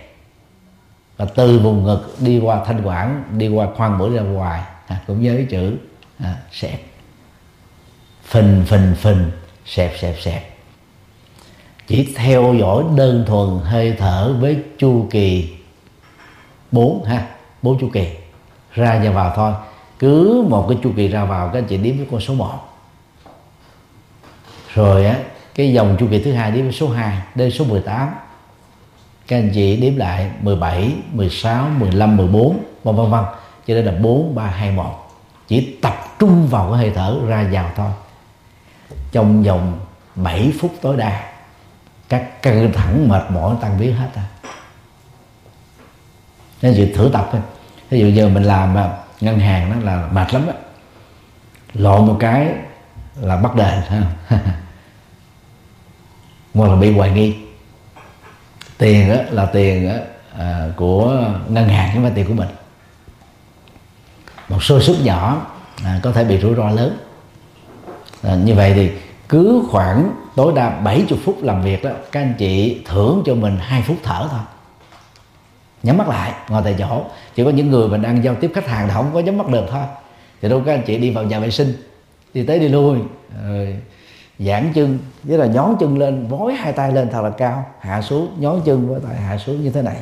[1.17, 4.63] Và từ vùng ngực đi qua thanh quản đi qua khoang mũi ra ngoài.
[4.87, 5.77] À, cũng nhớ cái chữ
[6.19, 6.81] à, sẹt.
[8.25, 9.31] Phình phình phình
[9.67, 10.57] sẹp sẹp sẹp
[11.87, 15.57] chỉ theo dõi đơn thuần hơi thở với chu kỳ
[16.73, 17.27] bốn ha
[17.63, 18.07] bốn chu kỳ
[18.73, 19.53] ra và vào thôi.
[19.99, 22.70] Cứ một cái chu kỳ ra vào các anh chị đếm với con số 1
[24.75, 25.17] rồi á
[25.55, 28.09] cái dòng chu kỳ thứ hai đến số 2 đến số 18
[29.31, 33.25] các anh chị đếm lại 17, 16, 15, 14 vân vân vân.
[33.67, 35.11] Cho nên là 4, 3, 2, 1
[35.49, 37.91] chỉ tập trung vào cái hơi thở ra vào thôi.
[39.13, 39.79] Trong vòng
[40.15, 41.33] 7 phút tối đa
[42.09, 44.25] các căng thẳng mệt mỏi tăng biến hết à
[46.63, 47.41] nên chị thử tập thôi.
[47.91, 48.91] Ví dụ giờ mình làm à,
[49.21, 50.55] ngân hàng đó là mệt lắm á.
[51.75, 52.55] Lộn một cái
[53.23, 54.03] là bắt đề, ha
[56.55, 57.35] hoặc là bị hoài nghi.
[58.79, 59.99] Tiền đó là tiền á,
[60.39, 62.49] à, của ngân hàng chứ không phải tiền của mình.
[64.49, 65.47] Một sơ suất nhỏ
[65.85, 66.99] à, có thể bị rủi ro lớn.
[68.23, 68.91] À, như vậy thì
[69.29, 73.59] cứ khoảng tối đa 70 phút làm việc đó các anh chị thưởng cho mình
[73.61, 74.41] hai phút thở thôi.
[75.83, 77.05] Nhắm mắt lại ngồi tại chỗ.
[77.35, 79.49] Chỉ có những người mình đang giao tiếp khách hàng thì không có nhắm mắt
[79.49, 79.83] được thôi.
[80.43, 81.90] Thì đâu các anh chị đi vào nhà vệ sinh
[82.35, 82.99] đi tới đi lui.
[83.47, 83.77] Rồi
[84.39, 87.65] giãn chân với là nhón chân lên vối hai tay lên thật là cao.
[87.81, 89.97] Hạ xuống nhón chân với tay hạ xuống như thế này.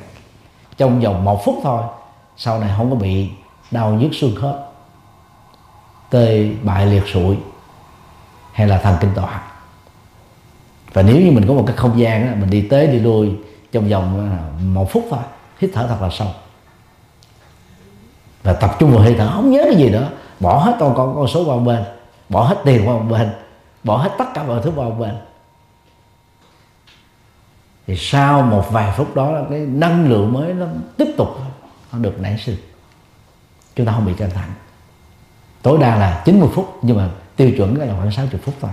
[0.76, 1.82] Trong vòng một phút thôi
[2.36, 3.28] sau này không có bị
[3.70, 4.72] đau nhức xương khớp.
[6.10, 7.36] Tê bại liệt sụi
[8.52, 9.42] hay là thần kinh tọa.
[10.92, 13.30] Và nếu như mình có một cái không gian đó, mình đi tới đi lui
[13.72, 15.20] trong vòng à, một phút thôi
[15.58, 16.28] hít thở thật là sâu.
[18.42, 20.10] Và tập trung vào hơi thở không nhớ cái gì nữa
[20.40, 21.84] bỏ hết con con con số vào bên
[22.28, 23.30] bỏ hết tiền vào bên.
[23.84, 25.14] Bỏ hết tất cả mọi thứ vào bên.
[27.86, 31.28] Thì sau một vài phút đó cái năng lượng mới nó tiếp tục
[31.92, 32.56] nó được nảy sinh.
[33.76, 34.50] Chúng ta không bị căng thẳng.
[35.62, 38.70] Tối đa là 90 phút nhưng mà tiêu chuẩn là khoảng 60 phút thôi.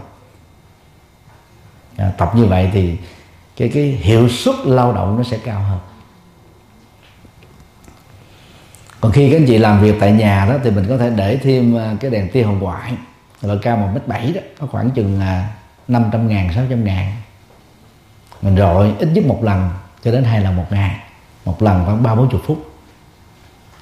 [1.97, 2.97] À, tập như vậy thì
[3.55, 5.79] cái cái hiệu suất lao động nó sẽ cao hơn.
[9.01, 11.37] Còn khi các anh chị làm việc tại nhà đó thì mình có thể để
[11.37, 12.93] thêm à, cái đèn tia hồng ngoại
[13.47, 15.49] và cao một mét bảy đó có khoảng chừng là
[15.87, 17.11] 500 ngàn 600 ngàn.
[18.41, 19.69] Mình rọi ít nhất một lần
[20.03, 20.95] cho đến hai lần một ngày.
[21.45, 22.71] Một lần khoảng ba bốn chục phút.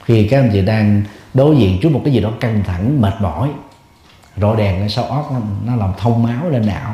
[0.03, 1.03] Khi các anh chị đang
[1.33, 3.49] đối diện trước một cái gì đó căng thẳng mệt mỏi
[4.37, 6.93] rọi đèn lên sau óc nó, nó làm thông máu lên não.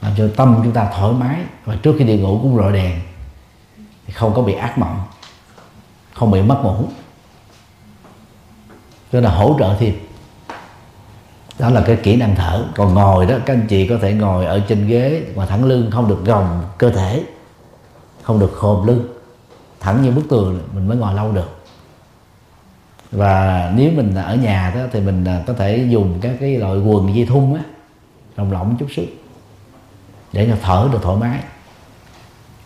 [0.00, 3.00] Làm cho tâm chúng ta thoải mái và trước khi đi ngủ cũng rọi đèn
[4.06, 5.06] thì không có bị ác mộng
[6.14, 6.88] không bị mất ngủ.
[9.12, 9.94] Cho là hỗ trợ thêm
[11.60, 12.64] đó là cái kỹ năng thở.
[12.76, 15.90] Còn ngồi đó, các anh chị có thể ngồi ở trên ghế mà thẳng lưng,
[15.90, 17.22] không được gồng cơ thể,
[18.22, 19.08] không được khom lưng.
[19.80, 21.56] Thẳng như bức tường, mình mới ngồi lâu được.
[23.12, 26.78] Và nếu mình ở nhà đó, thì mình à, có thể dùng các cái loại
[26.78, 27.60] quần dây thun á,
[28.36, 29.04] rộng lỏng chút xíu,
[30.32, 31.38] để cho thở được thoải mái.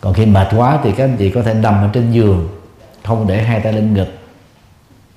[0.01, 2.49] Còn khi mệt quá thì các anh chị có thể nằm ở trên giường,
[3.03, 4.07] không để hai tay lên ngực,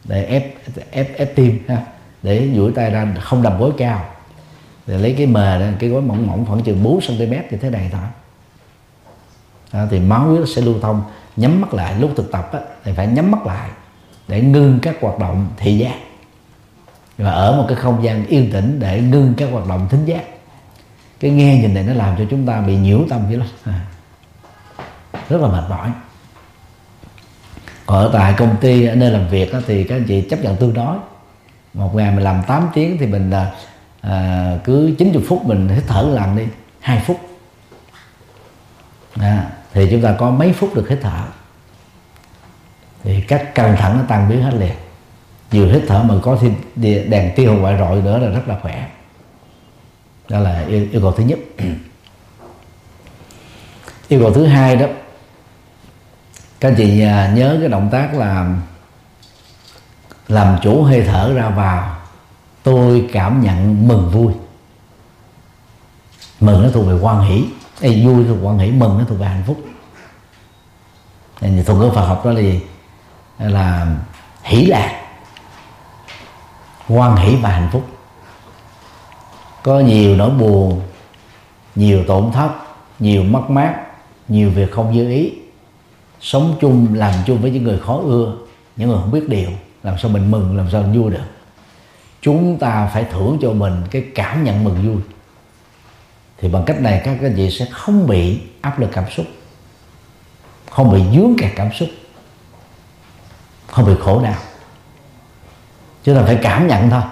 [0.05, 0.55] để ép
[0.91, 1.83] ép ép tim ha
[2.23, 4.05] để duỗi tay ra không đầm gối cao.
[4.87, 7.89] Để lấy cái mờ cái gối mỏng mỏng khoảng chừng 4 cm như thế này
[7.93, 8.01] thôi.
[9.73, 11.03] Đó, thì máu huyết sẽ lưu thông.
[11.37, 13.71] Nhắm mắt lại lúc thực tập á, thì phải nhắm mắt lại
[14.29, 15.95] để ngưng các hoạt động thị giác.
[17.19, 20.25] Và ở một cái không gian yên tĩnh để ngưng các hoạt động thính giác.
[21.21, 23.49] Cái nghe nhìn này nó làm cho chúng ta bị nhiễu tâm dữ lắm.
[23.65, 23.87] À,
[25.29, 25.91] rất là mệt mỏi.
[27.87, 30.41] Còn ở tại công ty ở nơi làm việc đó, thì các anh chị chấp
[30.41, 30.97] nhận tương đối
[31.75, 33.55] một ngày mình làm 8 tiếng thì mình là
[34.01, 36.45] à cứ 90 phút mình hít thở làm đi
[36.81, 37.21] hai phút.
[39.15, 41.23] À, thì chúng ta có mấy phút được hít thở.
[43.03, 44.75] Thì các căng thẳng nó tan biến hết liền.
[45.51, 46.55] Vừa hít thở mà có thêm
[47.11, 48.89] đèn tiêu ngoại rọi nữa là rất là khỏe.
[50.29, 51.39] Đó là yêu, yêu cầu thứ nhất.
[54.09, 54.87] Yêu cầu thứ hai đó
[56.61, 58.57] các anh chị à, nhớ cái động tác là
[60.29, 61.97] làm chủ hơi thở ra vào
[62.63, 64.33] tôi cảm nhận mừng vui.
[66.41, 67.45] Mừng nó thuộc về quan hỷ.
[67.81, 69.61] Ê, vui thuộc quan hỷ mừng nó thuộc về hạnh phúc.
[71.41, 72.61] Thì thuật ngữ Phật học đó là gì?
[73.39, 73.97] Là
[74.43, 75.03] hỷ lạc.
[76.89, 77.87] Quan hỷ và hạnh phúc.
[79.63, 80.83] Có nhiều nỗi buồn
[81.75, 82.51] nhiều tổn thất
[82.99, 83.75] nhiều mất mát
[84.29, 85.33] nhiều việc không như ý.
[86.21, 88.37] Sống chung làm chung với những người khó ưa
[88.77, 89.51] những người không biết điều
[89.89, 91.25] làm sao mình mừng, làm sao mình vui được?
[92.21, 95.03] Chúng ta phải thưởng cho mình cái cảm nhận mừng vui.
[96.39, 99.27] Thì bằng cách này các anh chị sẽ không bị áp lực cảm xúc,
[100.71, 101.89] không bị dướng kẹt cảm xúc,
[103.67, 104.35] không bị khổ đau.
[106.05, 107.03] Chúng ta phải cảm nhận thôi.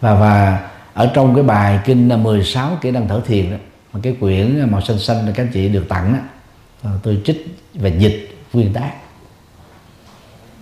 [0.00, 3.56] Và và ở trong cái bài kinh 16 kỹ năng thở thiền đó,
[3.92, 7.88] mà cái quyển màu xanh xanh các anh chị được tặng đó tôi trích và
[7.88, 8.92] dịch nguyên tác.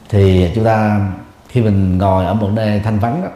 [0.08, 1.08] Thì chúng ta
[1.56, 3.28] khi mình ngồi ở một nơi thanh vắng đó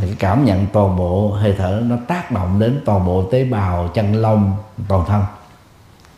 [0.00, 3.90] thì cảm nhận toàn bộ hơi thở nó tác động đến toàn bộ tế bào
[3.94, 4.52] chân lông,
[4.88, 5.22] toàn thân.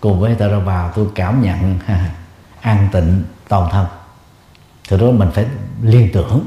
[0.01, 1.78] Cùng với hơi thở ra vào tôi cảm nhận
[2.61, 3.87] an tịnh toàn thân.
[4.89, 5.45] Thì đó mình phải
[5.82, 6.47] liên tưởng.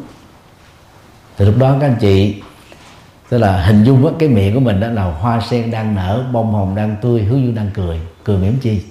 [1.38, 2.42] Thì lúc đó các anh chị,
[3.30, 6.54] tức là hình dung cái miệng của mình đó là hoa sen đang nở, bông
[6.54, 8.00] hồng đang tươi hướng dương đang cười.
[8.24, 8.84] Cười mỉm chi.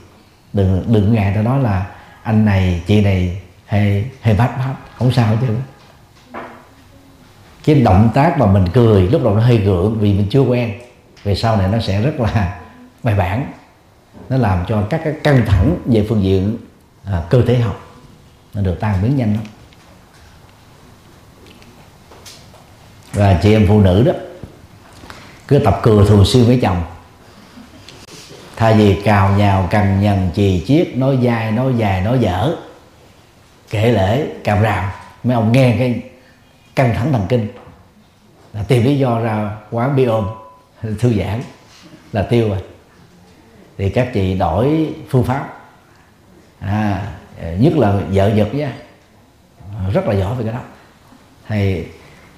[0.52, 1.86] Đừng đừng ngại ta nói là
[2.22, 5.46] anh này, chị này hay hay bát bát không sao chứ
[7.64, 10.80] cái động tác mà mình cười lúc đầu nó hơi gượng vì mình chưa quen.
[11.24, 12.60] Về sau này nó sẽ rất là
[13.02, 13.52] bài bản.
[14.28, 16.56] Nó làm cho các cái căng thẳng về phương diện
[17.04, 17.80] à, cơ thể học
[18.54, 19.42] nó được tan biến nhanh lắm.
[23.12, 24.12] Và chị em phụ nữ đó
[25.48, 26.82] cứ tập cười thường xuyên với chồng.
[28.56, 32.56] Thay vì cào nhào cằn nhằn chì chiết nói dai nói dài nói dở
[33.70, 34.84] kể lễ càm ràm
[35.24, 36.02] mấy ông nghe cái
[36.74, 37.48] căng thẳng thần kinh.
[38.52, 40.26] Là tìm lý do ra quán bia ôm
[40.82, 41.42] thư giãn
[42.12, 42.58] là tiêu rồi.
[43.78, 45.48] Thì các chị đổi phương pháp.
[46.60, 47.12] À,
[47.58, 48.72] nhất là vợ giật nhá
[49.92, 50.60] rất là giỏi về cái đó.
[51.48, 51.86] Thì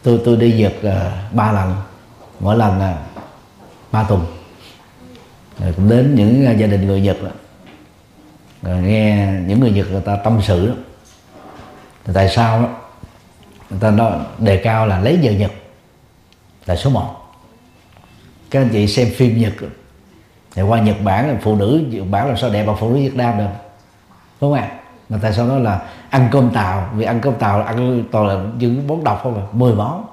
[0.03, 1.77] tôi tôi đi giật uh, à, ba lần.
[2.41, 3.23] Mỗi lần là uh,
[3.93, 4.27] ba tuần.
[5.59, 7.31] Rồi cũng đến những uh, gia đình người nhật đó.
[8.63, 10.75] rồi nghe những người nhật người ta tâm sự đó.
[12.05, 12.84] Thì tại sao đó?
[13.75, 15.53] Người ta nói, đề cao là lấy giờ nhật
[16.67, 17.21] là số 1
[18.51, 19.53] các anh chị xem phim nhật.
[20.55, 22.97] Thì qua nhật bản là phụ nữ, nhật bản làm sao đẹp bằng phụ nữ
[22.97, 23.45] việt nam được?
[24.41, 24.71] Đúng không ạ?
[25.09, 25.81] Mà tại sao nói là
[26.11, 26.91] ăn cơm tàu.
[26.95, 29.47] Vì ăn cơm tàu là ăn toàn là những món độc không à?
[29.53, 30.07] Mười món.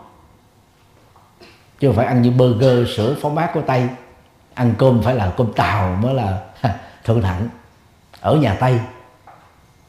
[1.79, 3.88] Chứ không phải ăn như burger, sữa phó mát của tây.
[4.53, 6.41] Ăn cơm phải là cơm tàu mới là
[7.03, 7.47] thượng thẳng.
[8.21, 8.79] Ở nhà tây.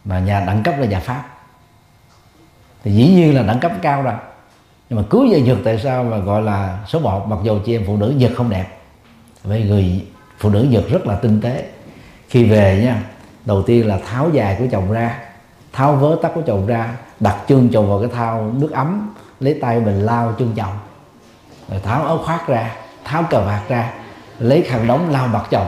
[0.04, 1.24] Mà nhà đẳng cấp là nhà pháp
[2.84, 4.14] thì dĩ nhiên là đẳng cấp cao rồi.
[4.90, 7.76] Nhưng mà cứu về nhật tại sao mà gọi là số 1 mặc dù chị
[7.76, 8.66] em phụ nữ nhật không đẹp
[9.44, 10.04] vì người
[10.38, 11.64] phụ nữ nhật rất là tinh tế.
[12.28, 13.02] Khi về nha,
[13.44, 15.18] đầu tiên là tháo dài của chồng ra,
[15.72, 19.58] tháo vớ tóc của chồng ra, đặt chân chồng vào cái thao nước ấm, lấy
[19.62, 20.78] tay mình lao chân chồng.
[21.70, 22.70] Rồi tháo áo khoác ra,
[23.04, 23.92] tháo cờ vạt ra,
[24.38, 25.66] lấy khăn đóng lao mặt chồng.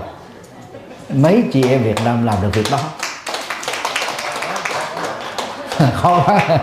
[1.15, 2.81] Mấy chị em việt nam làm được việc đó.
[5.93, 6.59] Khó quá.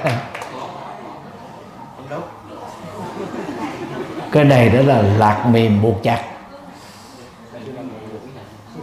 [4.31, 6.23] Cái này đó là lạc mềm buộc chặt.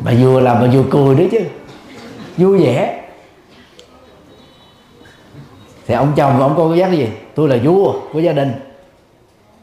[0.01, 1.41] Bà vừa làm bà vừa cười đấy chứ.
[2.37, 3.05] Vui vẻ.
[5.87, 7.09] Thì ông chồng ông có cái giác gì?
[7.35, 8.53] Tôi là vua của gia đình.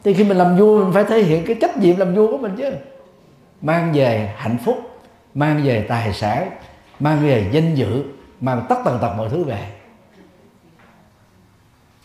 [0.04, 2.38] Thì khi mình làm vua, mình phải thể hiện cái trách nhiệm làm vua của
[2.38, 2.70] mình chứ.
[3.62, 4.98] Mang về hạnh phúc,
[5.34, 6.50] mang về tài sản,
[7.00, 8.04] mang về danh dự,
[8.40, 9.66] mang tất tần tật mọi thứ về.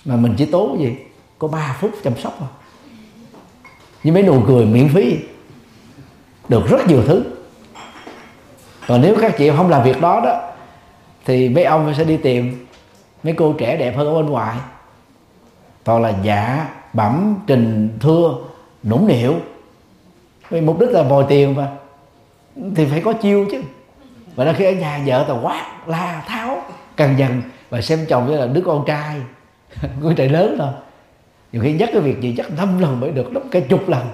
[0.05, 0.95] Mà mình chỉ tốn gì?
[1.39, 2.49] Có 3 phút chăm sóc thôi
[4.03, 5.19] những mấy nụ cười miễn phí.
[6.49, 7.23] Được rất nhiều thứ.
[8.87, 10.41] Còn nếu các chị không làm việc đó đó,
[11.25, 12.65] thì mấy ông sẽ đi tìm
[13.23, 14.57] mấy cô trẻ đẹp hơn ở bên ngoài.
[15.83, 18.35] Toàn là giả, bẩm, trình, thưa,
[18.83, 19.35] nũng nịu.
[20.49, 21.67] Vì mục đích là vòi tiền mà.
[22.75, 23.61] Thì phải có chiêu chứ.
[24.35, 26.61] Và đôi khi ở nhà vợ tao quát, la, tháo
[26.95, 27.41] cần dần.
[27.69, 29.15] Và xem chồng như là đứa con trai.
[30.03, 30.69] Con trai lớn thôi
[31.51, 34.07] nhiều khi nhắc cái việc gì chắc năm lần mới được lắm cả chục lần.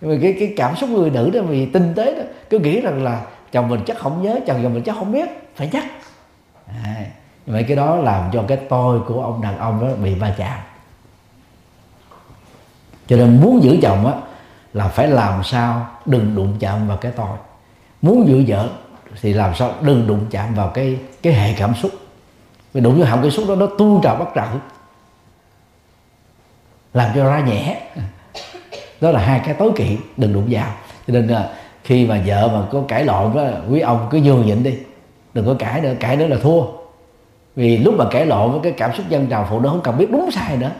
[0.00, 2.80] Nhưng mà cái cái cảm xúc người nữ đó vì tinh tế đó cứ nghĩ
[2.80, 3.22] rằng là
[3.52, 5.84] chồng mình chắc không nhớ chồng chồng mình chắc không biết phải nhắc.
[6.66, 6.96] À,
[7.46, 10.58] vậy cái đó làm cho cái tôi của ông đàn ông đó bị va chạm.
[13.06, 14.12] Cho nên muốn giữ chồng á
[14.72, 17.36] là phải làm sao đừng đụng chạm vào cái tôi.
[18.02, 18.68] Muốn giữ vợ
[19.22, 21.90] thì làm sao đừng đụng chạm vào cái cái hệ cảm xúc.
[22.72, 24.48] Vì đụng vào họng cái xúc đó nó tu trào bắt trào
[26.94, 27.80] làm cho ra nhẹ.
[29.00, 30.74] Đó là hai cái tối kỵ, đừng đụng vào.
[31.06, 31.48] Cho nên là
[31.84, 34.78] khi mà vợ mà có cãi lộn đó quý ông, cứ nhường nhịn đi.
[35.34, 36.62] Đừng có cãi nữa cãi nữa là thua.
[37.56, 39.98] Vì lúc mà cãi lộn với cái cảm xúc dân trào phụ nữ không cần
[39.98, 40.70] biết đúng sai nữa.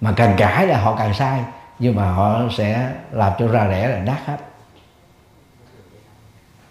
[0.00, 1.40] Mà càng cãi là họ càng sai,
[1.78, 4.36] nhưng mà họ sẽ làm cho ra rẻ là đắt hết.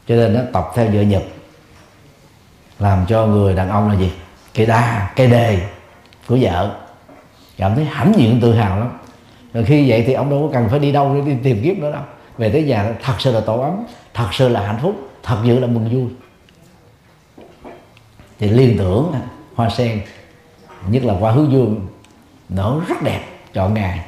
[0.07, 1.23] Cho nên nó tập theo vợ nhật.
[2.79, 4.13] Làm cho người đàn ông là gì?
[4.53, 5.61] Cái đa cái đề
[6.27, 6.75] của vợ
[7.61, 8.89] cảm thấy hãnh diện tự hào lắm.
[9.53, 11.81] Rồi khi vậy thì ông đâu có cần phải đi đâu để đi tìm kiếm
[11.81, 12.01] nữa đâu.
[12.37, 13.83] Về tới nhà thật sự là tổ ấm
[14.13, 16.09] thật sự là hạnh phúc thật sự là mừng vui.
[18.39, 19.13] Thì liên tưởng
[19.55, 20.01] hoa sen
[20.89, 21.87] nhất là hoa hướng dương
[22.49, 23.21] nở rất đẹp
[23.53, 23.99] chọn ngày.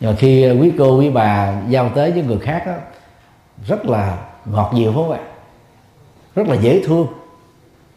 [0.00, 2.74] Nhưng mà khi quý cô quý bà giao tế với người khác đó,
[3.66, 5.20] rất là ngọt dịu phải không ạ
[6.34, 7.06] rất là dễ thương.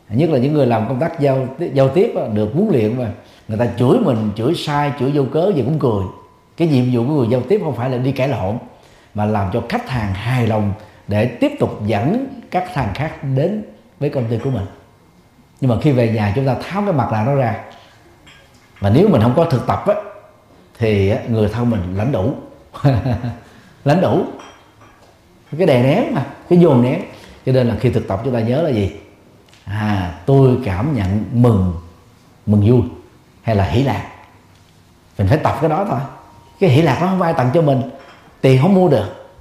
[0.10, 3.12] Nhất là những người làm công tác giao giao tiếp đó, được huấn luyện mà
[3.50, 6.04] người ta chửi mình, chửi sai, chửi vô cớ gì cũng cười.
[6.58, 8.58] Cái nhiệm vụ của người giao tiếp không phải là đi cãi lộn,
[9.14, 10.74] mà làm cho khách hàng hài lòng
[11.08, 13.64] để tiếp tục dẫn các hàng khác đến
[14.00, 14.66] với công ty của mình.
[15.62, 17.56] Nhưng mà khi về nhà chúng ta tháo cái mặt nạ đó ra.
[18.82, 19.96] Mà nếu mình không có thực tập á,
[20.80, 22.34] thì người thân mình lãnh đủ.
[23.86, 24.24] Lãnh đủ.
[25.58, 27.02] Cái đè nén mà, cái dồn nén.
[27.46, 28.92] Cho nên là khi thực tập chúng ta nhớ là gì?
[29.64, 31.74] À tôi cảm nhận mừng
[32.46, 32.82] mừng vui
[33.42, 34.10] hay là hỷ lạc?
[35.18, 36.00] Mình phải tập cái đó thôi.
[36.60, 37.82] Cái hỷ lạc nó không ai tặng cho mình.
[38.42, 39.32] Tiền không mua được.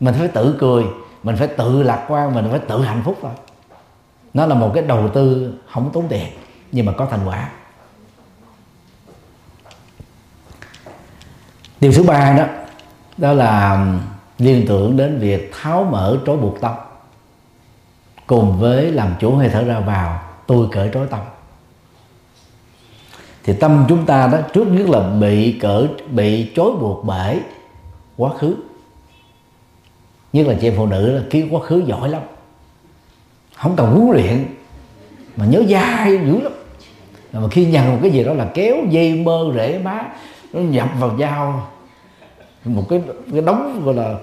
[0.00, 0.84] Mình phải tự cười,
[1.22, 3.32] mình phải tự lạc quan, mình phải tự hạnh phúc thôi.
[4.34, 6.26] Nó là một cái đầu tư không tốn tiền,
[6.72, 7.50] nhưng mà có thành quả.
[11.80, 12.44] Điều thứ ba đó
[13.16, 13.86] đó là
[14.38, 16.74] liên tưởng đến việc tháo mở trói buộc tâm
[18.26, 21.20] cùng với làm chủ hơi thở ra vào, tôi cởi trói tâm
[23.44, 27.40] thì tâm chúng ta đó, trước nhất là bị cỡ, bị chối buộc bởi
[28.16, 28.56] quá khứ.
[30.32, 32.22] Nhất là chị em phụ nữ là ký quá khứ giỏi lắm.
[33.56, 34.44] Không cần huấn luyện,
[35.36, 36.52] mà nhớ dai dữ lắm.
[37.32, 40.08] Mà khi nhận một cái gì đó là kéo dây mơ rễ má,
[40.52, 41.68] nó nhập vào dao.
[42.64, 43.02] Một cái
[43.32, 44.14] cái đống gọi là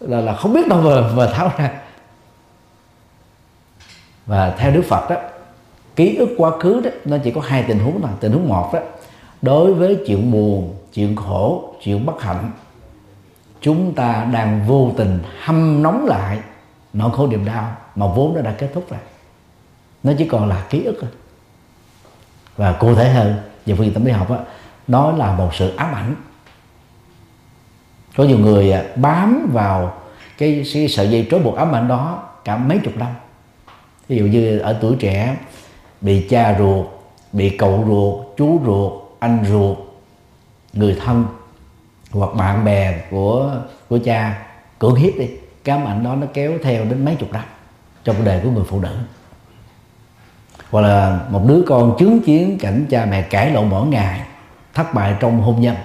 [0.00, 1.70] là là không biết đâu mà mà tháo ra.
[4.26, 5.16] Và theo Đức Phật đó
[6.00, 8.70] ký ức quá khứ đó nó chỉ có hai tình huống là tình huống một
[8.72, 8.80] đó
[9.42, 12.50] đối với chuyện buồn chuyện khổ chuyện bất hạnh
[13.60, 16.38] chúng ta đang vô tình hâm nóng lại
[16.92, 19.00] nỗi khổ niềm đau mà vốn đã đã kết thúc rồi.
[20.02, 21.10] Nó chỉ còn là ký ức thôi.
[22.56, 23.34] Và cụ thể hơn
[23.66, 24.38] về phương diện tâm lý học đó,
[24.86, 26.14] đó là một sự ám ảnh.
[28.16, 30.00] Có nhiều người à, bám vào
[30.38, 33.08] cái, cái sợi dây trói buộc ám ảnh đó cả mấy chục năm.
[34.08, 35.36] Ví dụ như ở tuổi trẻ
[36.00, 36.86] bị cha ruột,
[37.32, 39.78] bị cậu ruột, chú ruột, anh ruột,
[40.72, 41.24] người thân
[42.10, 43.56] hoặc bạn bè của
[43.88, 44.46] của cha,
[44.78, 45.28] cưỡng hiếp đi.
[45.64, 47.44] Cái ám ảnh đó nó kéo theo đến mấy chục năm
[48.04, 48.96] trong cuộc đời của người phụ nữ.
[50.70, 54.20] Hoặc là một đứa con chứng kiến cảnh cha mẹ cãi lộn mỗi ngày,
[54.74, 55.76] thất bại trong hôn nhân.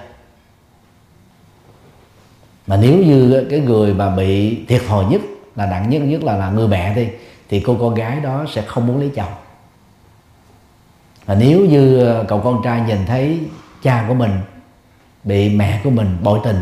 [2.66, 5.20] Mà nếu như cái người mà bị thiệt thòi nhất,
[5.56, 7.08] là nặng nhất nhất là là người mẹ đi,
[7.48, 9.32] thì cô, con gái đó sẽ không muốn lấy chồng
[11.26, 13.40] và nếu như ờ, cậu con trai nhìn thấy
[13.82, 14.30] cha của mình
[15.24, 16.60] bị mẹ của mình bội tình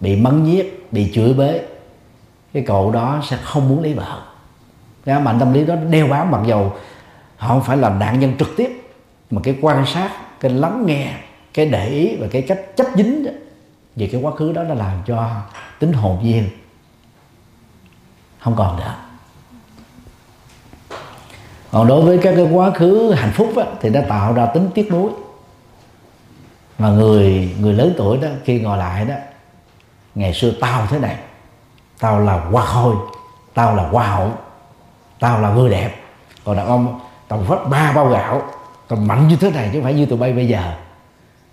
[0.00, 1.60] bị mắng nhiếc, bị chửi bới
[2.52, 4.22] cái cậu đó sẽ không muốn lấy vợ.
[5.04, 6.72] Cái mạnh tâm lý đó đeo bám mặc dầu
[7.36, 8.82] họ không phải là nạn nhân trực tiếp
[9.30, 11.12] mà cái quan sát cái lắng nghe
[11.54, 13.30] cái để ý và cái cách chấp dính đó,
[13.96, 15.30] về cái quá khứ đó đã làm cho
[15.78, 16.48] tính hồn nhiên
[18.38, 18.94] không còn nữa
[21.76, 24.70] còn đối với các cái quá khứ hạnh phúc á, thì nó tạo ra tính
[24.74, 25.10] tiếc nuối.
[26.78, 29.14] Mà người người lớn tuổi đó khi ngồi lại đó
[30.14, 31.16] ngày xưa tao thế này
[32.00, 32.94] tao là hoa khôi
[33.54, 34.32] tao là hoa hậu
[35.20, 35.94] tao là người đẹp.
[36.44, 38.42] Còn đàn ông tao phát ba bao gạo
[38.88, 40.72] tao mạnh như thế này chứ không phải như tụi bay bây giờ.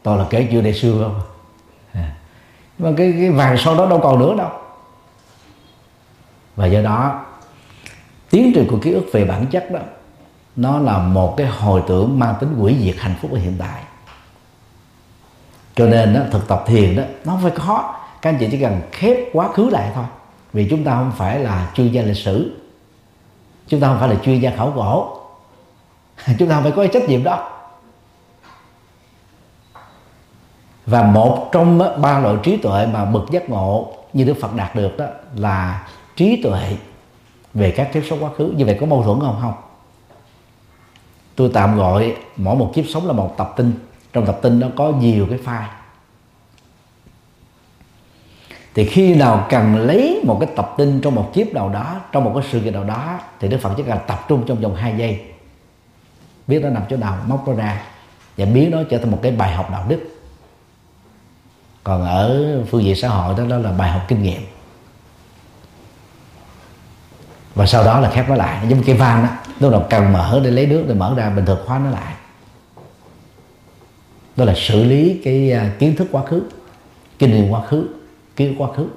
[0.03, 1.21] Tao là kể chuyện đại xưa không?
[1.93, 2.13] À.
[2.77, 4.49] mà cái, cái vàng sau đó đâu còn nữa đâu.
[6.55, 7.25] Và do đó
[8.29, 9.79] tiến trình của ký ức về bản chất đó
[10.55, 13.84] nó là một cái hồi tưởng mang tính quỷ diệt hạnh phúc ở hiện tại.
[15.75, 17.95] Cho nên đó, thực tập thiền đó nó không phải khó.
[18.21, 20.05] Các anh chị chỉ cần khép quá khứ lại thôi.
[20.53, 22.59] Vì chúng ta không phải là chuyên gia lịch sử.
[23.67, 25.17] Chúng ta không phải là chuyên gia khảo cổ.
[26.39, 27.49] Chúng ta không phải có cái trách nhiệm đó.
[30.85, 34.75] Và một trong ba loại trí tuệ mà bậc giác ngộ như đức phật đạt
[34.75, 35.05] được đó
[35.35, 36.77] là trí tuệ
[37.53, 38.53] về các kiếp số quá khứ.
[38.57, 39.39] Như vậy có mâu thuẫn không?
[39.41, 39.53] Không
[41.35, 43.73] tôi tạm gọi mỗi một kiếp sống là một tập tin.
[44.14, 45.68] Trong tập tin nó có nhiều cái file.
[48.73, 52.23] Thì khi nào cần lấy một cái tập tin trong một kiếp nào đó trong
[52.23, 54.76] một cái sự kiện nào đó thì đức phật chỉ cần tập trung trong vòng
[54.76, 55.22] 2 giây.
[56.47, 57.81] Biết nó nằm chỗ nào móc nó ra
[58.38, 59.99] và biến nó trở thành một cái bài học đạo đức.
[61.84, 64.41] Còn ở phương diện xã hội đó, đó là bài học kinh nghiệm.
[67.55, 68.68] Và sau đó là khép nó lại.
[68.69, 69.30] Giống cái van đó
[69.64, 72.14] lúc nào cần mở để lấy nước để mở ra, bình thường khóa nó lại.
[74.35, 76.44] Đó là xử lý cái à, kiến thức quá khứ,
[77.19, 77.88] kinh nghiệm quá khứ,
[78.35, 78.88] kiến quá khứ.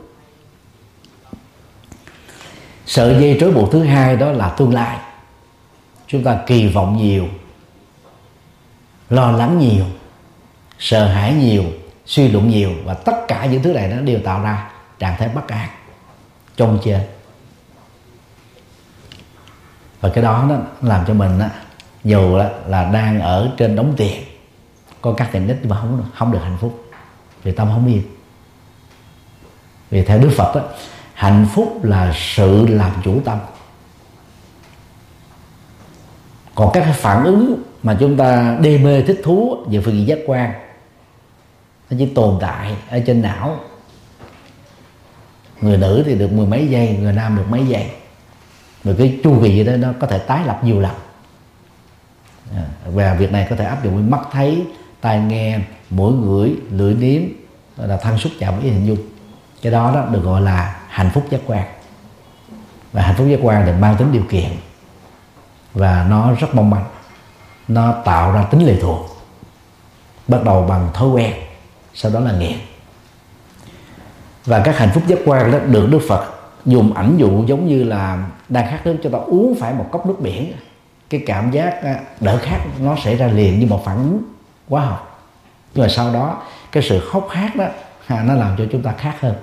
[2.86, 4.98] Sợi dây trói buộc thứ hai đó là tương lai.
[6.06, 7.28] Chúng ta kỳ vọng nhiều,
[9.10, 9.84] lo lắng nhiều,
[10.78, 11.64] sợ hãi nhiều,
[12.06, 15.28] suy luận nhiều và tất cả những thứ này nó đều tạo ra trạng thái
[15.28, 15.68] bất an
[16.56, 17.00] trong trên
[20.06, 20.56] và cái đó nó
[20.88, 21.50] làm cho mình á,
[22.04, 24.22] dù là, là đang ở trên đống tiền
[25.00, 26.84] có các tiền ích nhưng mà không không được hạnh phúc.
[27.42, 28.02] Vì tâm không yên.
[29.90, 30.60] Vì theo đức phật đó,
[31.14, 33.38] hạnh phúc là sự làm chủ tâm.
[36.54, 40.18] Còn các phản ứng mà chúng ta đê mê thích thú về phương diện giác
[40.26, 40.52] quan
[41.90, 43.60] nó chỉ tồn tại ở trên não.
[45.60, 47.90] Người nữ thì được mười mấy giây người nam được mấy giây
[48.86, 50.94] mà cái chu kỳ đó nó có thể tái lập nhiều lần.
[52.56, 54.64] À, và việc này có thể áp dụng với mắt thấy
[55.00, 55.58] tai nghe
[55.90, 57.22] mũi ngửi lưỡi nếm
[57.76, 58.98] là thân xúc chạm với hình dung.
[59.62, 61.64] Cái đó đó được gọi là hạnh phúc giác quan.
[62.92, 64.50] Và hạnh phúc giác quan thì mang tính điều kiện.
[65.74, 66.84] Và nó rất mong manh.
[67.68, 69.16] Nó tạo ra tính lệ thuộc.
[70.28, 71.32] Bắt đầu bằng thói quen
[71.94, 72.58] sau đó là nghiện
[74.46, 76.35] và các hạnh phúc giác quan đó được đức phật
[76.66, 80.06] dùng ảnh dụ giống như là đang khát nước, cho ta uống phải một cốc
[80.06, 80.52] nước biển.
[81.10, 84.22] Cái cảm giác à, đỡ khát nó sẽ ra liền như một phản ứng
[84.68, 85.30] hóa học.
[85.74, 87.66] Nhưng mà sau đó, cái sự khóc khát đó
[88.06, 89.34] à, nó làm cho chúng ta khát hơn.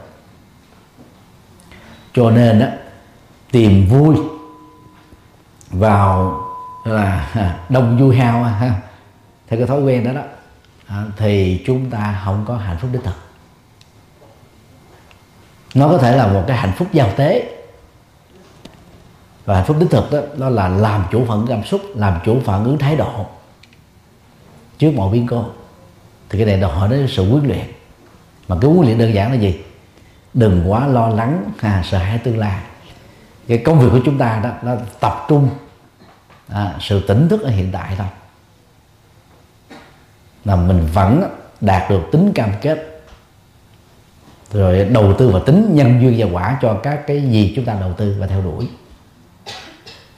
[2.13, 2.67] Cho nên đó
[3.51, 4.15] tìm vui
[5.69, 6.41] vào
[6.85, 8.81] là à, đông vui hao, ha.
[9.47, 10.21] Theo cái thói quen đó đó
[11.17, 13.15] thì chúng ta không có hạnh phúc đích thực
[15.73, 17.49] nó có thể là một cái hạnh phúc giao tế.
[19.45, 22.39] Và hạnh phúc đích thực đó, đó là làm chủ phận cảm xúc làm chủ
[22.45, 23.25] phản ứng thái độ
[24.77, 25.45] trước mọi biến cố.
[26.29, 27.65] Thì cái này đòi hỏi đến sự quyết luyện
[28.47, 29.63] mà cái quyết luyện đơn giản là gì?
[30.33, 32.59] Đừng quá lo lắng à, sợ hãi tương lai.
[33.47, 35.49] Cái công việc của chúng ta đó là tập trung
[36.47, 38.07] à, sự tỉnh thức ở hiện tại thôi.
[40.45, 41.23] Là mình vẫn
[41.61, 42.92] đạt được tính cam kết
[44.53, 47.77] rồi đầu tư và tính nhân duyên và quả cho các cái gì chúng ta
[47.79, 48.67] đầu tư và theo đuổi.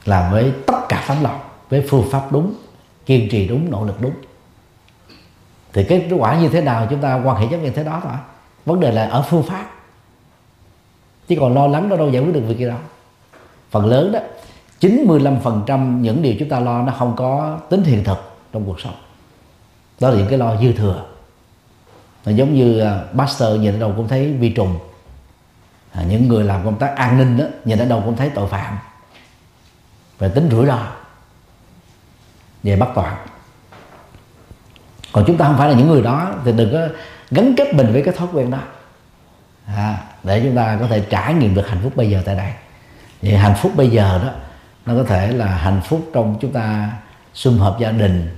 [0.05, 1.39] Làm với tất cả tấm lòng,
[1.69, 2.53] với phương pháp đúng,
[3.05, 4.13] kiên trì đúng, nỗ lực đúng.
[5.73, 8.13] Thì kết quả như thế nào chúng ta quan hệ chấp nhận thế đó thôi.
[8.65, 9.69] Vấn đề là ở phương pháp.
[11.27, 12.77] Chứ còn lo lắng nó đâu giải quyết được việc gì đâu.
[13.71, 14.19] Phần lớn đó
[14.81, 18.17] 95% những điều chúng ta lo nó không có tính hiện thực
[18.53, 18.95] trong cuộc sống.
[19.99, 21.05] Đó là những cái lo dư thừa
[22.25, 24.79] nó giống như à, uh, Buster nhìn ở đâu cũng thấy vi trùng.
[25.91, 28.47] À, những người làm công tác an ninh đó nhìn ở đâu cũng thấy tội
[28.47, 28.77] phạm.
[30.19, 30.79] Về tính rủi ro
[32.63, 33.15] về bắt toàn
[35.15, 36.87] còn chúng ta không phải là những người đó thì đừng có
[37.31, 38.59] gắn kết mình với cái thói quen đó.
[39.65, 42.51] À, để chúng ta có thể trải nghiệm được hạnh phúc bây giờ tại đây.
[43.21, 44.29] Thì hạnh phúc bây giờ đó
[44.85, 46.91] nó có thể là hạnh phúc trong chúng ta
[47.33, 48.35] sum họp gia đình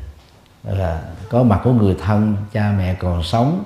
[0.64, 3.64] là có mặt của người thân cha mẹ còn sống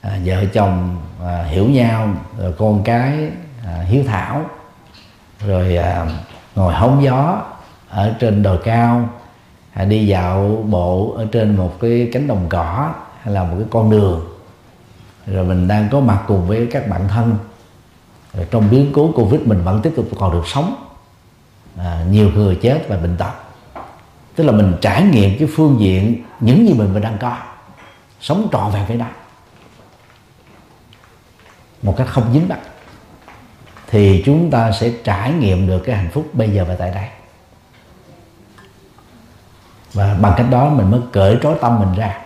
[0.00, 0.96] à, vợ chồng
[1.26, 2.08] à, hiểu nhau
[2.38, 3.30] rồi con cái
[3.66, 4.42] à, hiếu thảo
[5.46, 6.06] rồi à,
[6.54, 7.42] ngồi hóng gió
[7.90, 9.08] ở trên đồi cao
[9.72, 13.66] à, đi dạo bộ ở trên một cái cánh đồng cỏ hay là một cái
[13.70, 14.28] con đường.
[15.26, 17.36] Rồi mình đang có mặt cùng với các bạn thân.
[18.34, 20.74] Rồi trong biến cố covid mình vẫn tiếp tục còn được sống.
[21.76, 23.32] À, nhiều người chết và bệnh tật.
[24.34, 27.36] Tức là mình trải nghiệm cái phương diện những gì mình mình đang có.
[28.20, 29.06] Sống trọn vẹn với đó
[31.82, 32.58] một cách không dính mắt
[33.90, 37.08] thì chúng ta sẽ trải nghiệm được cái hạnh phúc bây giờ và tại đây.
[39.92, 42.18] Và bằng cách đó mình mới cởi trói tâm mình ra.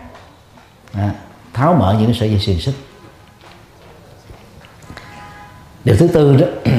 [0.93, 1.15] À,
[1.53, 2.75] tháo mở những sợi dây xiềng xích.
[5.85, 6.47] Điều thứ tư đó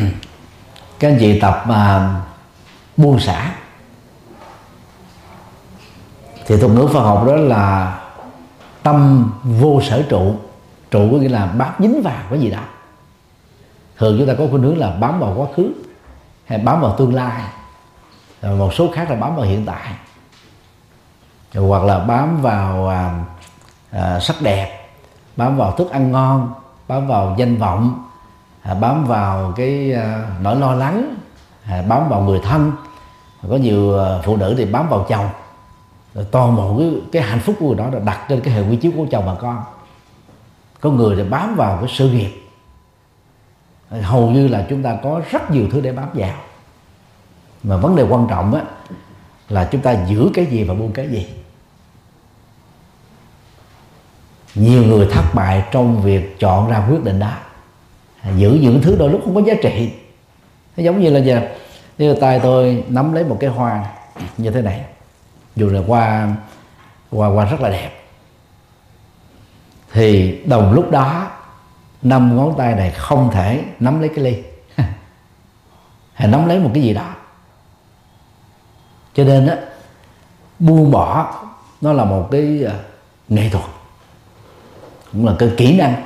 [1.00, 2.16] các anh chị tập mà
[2.98, 3.56] buông xả.
[6.48, 8.00] Thì thuật ngữ Phật học đó là
[8.84, 10.36] tâm vô sở trụ
[10.94, 12.62] trụ có nghĩa là bám dính vào cái gì đó.
[13.98, 15.74] Thường chúng ta có khuynh hướng là bám vào quá khứ
[16.46, 17.44] hay bám vào tương lai.
[18.42, 19.94] Rồi một số khác là bám vào hiện tại.
[21.54, 23.24] Rồi hoặc là bám vào à,
[23.92, 24.90] à, sắc đẹp
[25.36, 26.54] bám vào thức ăn ngon
[26.88, 28.04] bám vào danh vọng
[28.62, 31.16] à, bám vào cái à, nỗi lo lắng
[31.66, 32.72] à, bám vào người thân.
[33.50, 35.30] Có nhiều à, phụ nữ thì bám vào chồng.
[36.14, 38.70] Rồi toàn bộ cái, cái hạnh phúc của người đó là đặt trên cái hệ
[38.70, 39.64] quy chiếu của chồng và con
[40.84, 42.32] có người thì bám vào cái sự nghiệp.
[43.90, 46.36] Hầu như là chúng ta có rất nhiều thứ để bám vào.
[47.64, 48.62] Mà vấn đề quan trọng á,
[49.50, 51.28] là chúng ta giữ cái gì và buông cái gì.
[54.56, 57.34] Nhiều người thất bại trong việc chọn ra quyết định đó.
[58.38, 59.92] Giữ những thứ đôi lúc không có giá trị.
[60.78, 61.42] Nó giống như là giờ
[61.98, 63.86] như là tay tôi nắm lấy một cái hoa
[64.38, 64.86] như thế này,
[65.56, 66.36] dù là hoa
[67.12, 68.03] hoa hoa rất là đẹp
[69.94, 71.32] thì đồng lúc đó,
[72.02, 74.44] năm ngón tay này không thể nắm lấy cái ly.
[76.14, 77.16] Hay nắm lấy một cái gì đó.
[79.14, 79.58] Cho nên á,
[80.60, 81.36] buông bỏ
[81.82, 82.74] nó là một cái à,
[83.30, 83.66] nghệ thuật.
[85.12, 86.06] Cũng là cái kỹ năng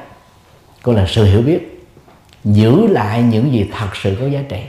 [0.81, 1.87] cũng là sự hiểu biết.
[2.43, 4.63] Giữ lại những gì thật sự có giá trị.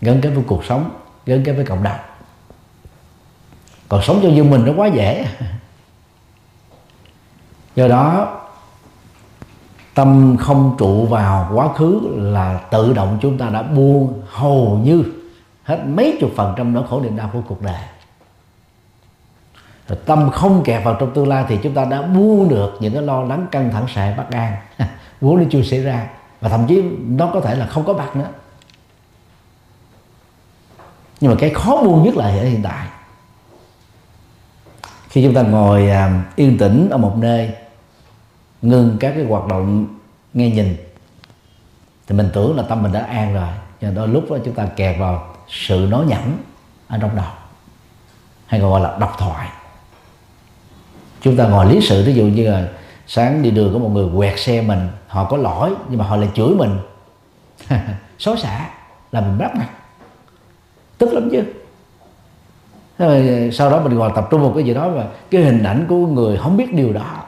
[0.00, 0.90] Gắn kết với cuộc sống,
[1.26, 1.98] gắn kết với cộng đồng.
[3.88, 5.26] Còn sống cho riêng mình nó quá dễ.
[7.76, 8.36] do đó,
[9.94, 15.04] tâm không trụ vào quá khứ là tự động chúng ta đã buông hầu như
[15.64, 17.80] hết mấy chục phần trăm nỗi khổ niềm đau của cuộc đời.
[19.88, 22.92] Rồi tâm không kẹt vào trong tương lai thì chúng ta đã buông được những
[22.92, 24.56] cái lo lắng căng thẳng sợ bất an.
[25.20, 26.06] Vốn nó chưa xảy ra,
[26.40, 28.28] và thậm chí nó có thể là không có mặt nữa.
[31.20, 32.86] Nhưng mà cái khó buông nhất là ở hiện tại.
[35.08, 37.50] Khi chúng ta ngồi à, yên tĩnh ở một nơi
[38.62, 39.86] ngưng các cái hoạt động
[40.34, 40.76] nghe nhìn.
[42.06, 43.48] Thì mình tưởng là tâm mình đã an rồi.
[43.80, 46.36] Nhưng đôi lúc đó chúng ta kẹt vào sự nói nhẩm
[46.88, 47.30] ở trong đầu,
[48.46, 49.48] hay còn gọi là độc thoại.
[51.20, 52.68] Chúng ta ngồi lý sự ví dụ như là
[53.06, 56.16] sáng đi đường có một người quẹt xe mình, họ có lỗi, nhưng mà họ
[56.16, 56.78] lại chửi mình.
[58.18, 58.68] Xói xả
[59.12, 59.68] là mình bắt mặt.
[60.98, 61.42] Tức lắm chứ.
[62.98, 65.86] Rồi sau đó mình còn tập trung một cái gì đó và cái hình ảnh
[65.88, 67.24] của người không biết điều đó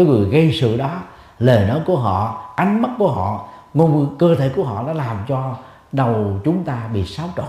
[0.00, 1.02] cái người gây sự đó
[1.38, 4.92] lời nói của họ ánh mắt của họ ngôn ngữ cơ thể của họ nó
[4.92, 5.56] làm cho
[5.92, 7.46] đầu chúng ta bị xáo trộn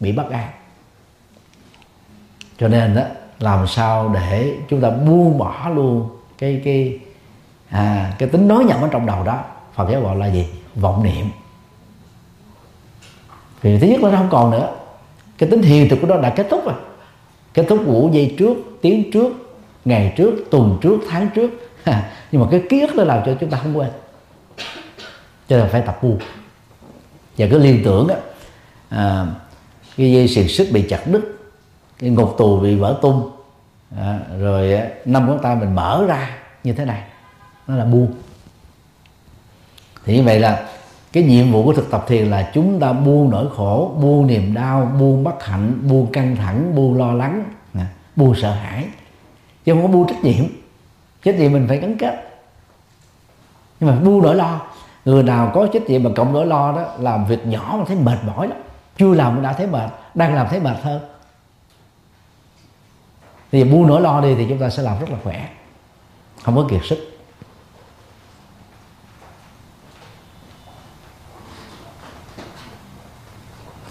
[0.00, 0.48] bị bất an.
[2.58, 3.02] Cho nên đó
[3.38, 6.08] làm sao để chúng ta buông bỏ luôn
[6.38, 6.98] cái cái
[7.70, 9.40] à, cái tính nói nhầm ở trong đầu đó?
[9.74, 10.46] Phật giáo gọi là gì?
[10.74, 11.26] Vọng niệm.
[13.62, 14.74] Thì thứ nhất là nó không còn nữa.
[15.38, 16.74] Cái tính hiền thực của nó đã kết thúc rồi.
[17.54, 19.32] Kết thúc của giây trước tiếng trước
[19.84, 21.50] ngày trước tuần trước tháng trước
[22.32, 23.90] nhưng mà cái ký ức nó làm cho chúng ta không quên.
[25.48, 26.18] Cho nên phải tập buông
[27.38, 28.16] và cứ liên tưởng á
[28.88, 29.26] à,
[29.96, 31.38] cái dây xiềng xích bị chặt đứt
[31.98, 33.30] cái ngục tù bị vỡ tung
[33.98, 36.30] à, rồi năm ngón tay mình mở ra
[36.64, 37.02] như thế này
[37.66, 38.12] nó là buông.
[40.04, 40.68] Thì như vậy là
[41.12, 44.54] cái nhiệm vụ của thực tập thiền là chúng ta buông nỗi khổ buông niềm
[44.54, 47.44] đau buông bất hạnh buông căng thẳng buông lo lắng
[48.16, 48.86] buông sợ hãi.
[49.64, 50.44] Chứ không có buông trách nhiệm
[51.22, 52.40] trách nhiệm mình phải gắn kết.
[53.80, 54.60] Nhưng mà buông nỗi lo,
[55.04, 57.96] người nào có trách nhiệm mà cộng nỗi lo đó, làm việc nhỏ mà thấy
[57.96, 58.58] mệt mỏi lắm.
[58.96, 61.00] Chưa làm đã thấy mệt, đang làm thấy mệt hơn.
[63.52, 65.48] Thì buông nỗi lo đi thì chúng ta sẽ làm rất là khỏe.
[66.42, 67.06] Không có kiệt sức.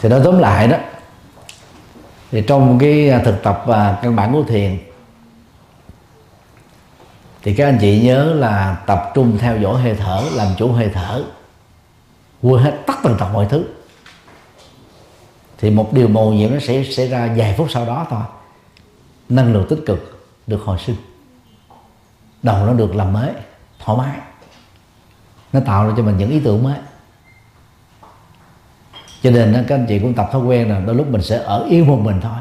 [0.02, 0.78] Thì nói tóm lại đó,
[2.32, 4.80] thì trong cái thực tập và căn bản của thiền
[7.44, 10.90] thì các anh chị nhớ là tập trung theo dõi hơi thở, làm chủ hơi
[10.94, 11.24] thở.
[12.42, 13.64] Quên hết tất tần tật mọi thứ.
[15.58, 18.22] Thì một điều mầu nhiệm nó sẽ xảy ra vài phút sau đó thôi.
[19.30, 20.96] Năng lượng tích cực được hồi sinh.
[22.44, 23.30] Đầu nó được làm mới,
[23.80, 24.18] thoải mái.
[25.54, 26.78] Nó tạo ra cho mình những ý tưởng mới.
[29.24, 31.66] Cho nên các anh chị cũng tập thói quen là đôi lúc mình sẽ ở
[31.70, 32.40] yên một mình thôi.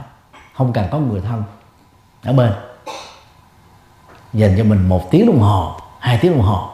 [0.55, 1.43] Không cần có người thân
[2.23, 2.53] ở bên
[4.33, 6.71] dành cho mình một tiếng đồng hồ hai tiếng đồng hồ.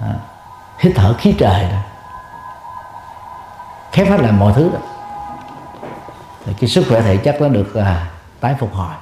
[0.00, 0.14] À,
[0.78, 1.78] hít thở khí trời đó.
[3.92, 4.78] Khép hết lại mọi thứ đó.
[6.44, 8.10] Thì cái sức khỏe thể chất nó được à,
[8.40, 8.94] tái phục hồi.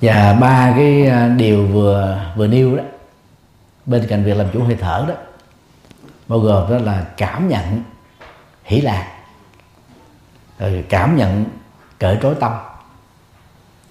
[0.00, 2.82] Và ba cái à, điều vừa vừa nêu đó
[3.86, 5.14] bên cạnh việc làm chủ hơi thở đó
[6.28, 7.82] bao gồm đó là cảm nhận
[8.64, 9.06] hỷ lạc
[10.58, 11.44] rồi cảm nhận
[11.98, 12.52] cởi trói tâm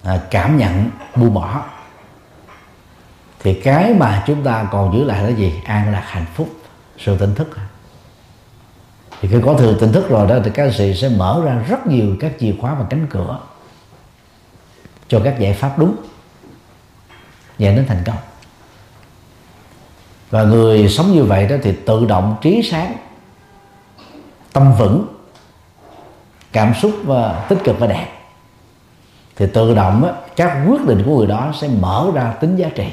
[0.02, 1.64] à, cảm nhận buông bỏ.
[3.38, 5.60] Thì cái mà chúng ta còn giữ lại là gì?
[5.64, 6.48] An lạc hạnh phúc
[6.98, 7.50] sự tỉnh thức.
[9.20, 11.54] Thì khi có thừa tỉnh thức rồi đó thì các anh chị sẽ mở ra
[11.68, 13.38] rất nhiều các chìa khóa và cánh cửa
[15.08, 15.96] cho các giải pháp đúng
[17.58, 18.16] dẫn đến thành công.
[20.30, 22.96] Và người sống như vậy đó thì tự động trí sáng
[24.52, 25.06] tâm vững
[26.52, 28.06] cảm xúc và tích cực và đẹp
[29.42, 32.68] thì tự động á, các quyết định của người đó sẽ mở ra tính giá
[32.74, 32.86] trị.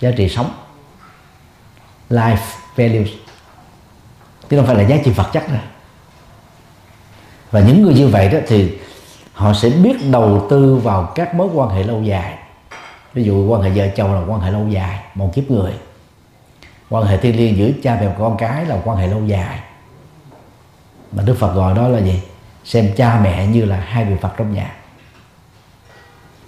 [0.00, 0.50] Giá trị sống.
[2.10, 2.36] Life
[2.76, 3.08] values.
[4.50, 5.62] Chứ không phải là giá trị vật chất này
[7.50, 8.78] và những người như vậy đó thì
[9.32, 12.38] họ sẽ biết đầu tư vào các mối quan hệ lâu dài.
[13.14, 15.72] Ví dụ quan hệ vợ chồng là quan hệ lâu dài một kiếp người.
[16.90, 19.60] Quan hệ thiêng liêng giữa cha mẹ và con cái là quan hệ lâu dài.
[21.12, 22.20] Mà đức phật gọi đó là gì?
[22.66, 24.76] Xem cha mẹ như là hai vị phật trong nhà.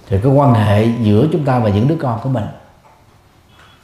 [0.08, 2.46] Thì cái quan hệ giữa chúng ta và những đứa con của mình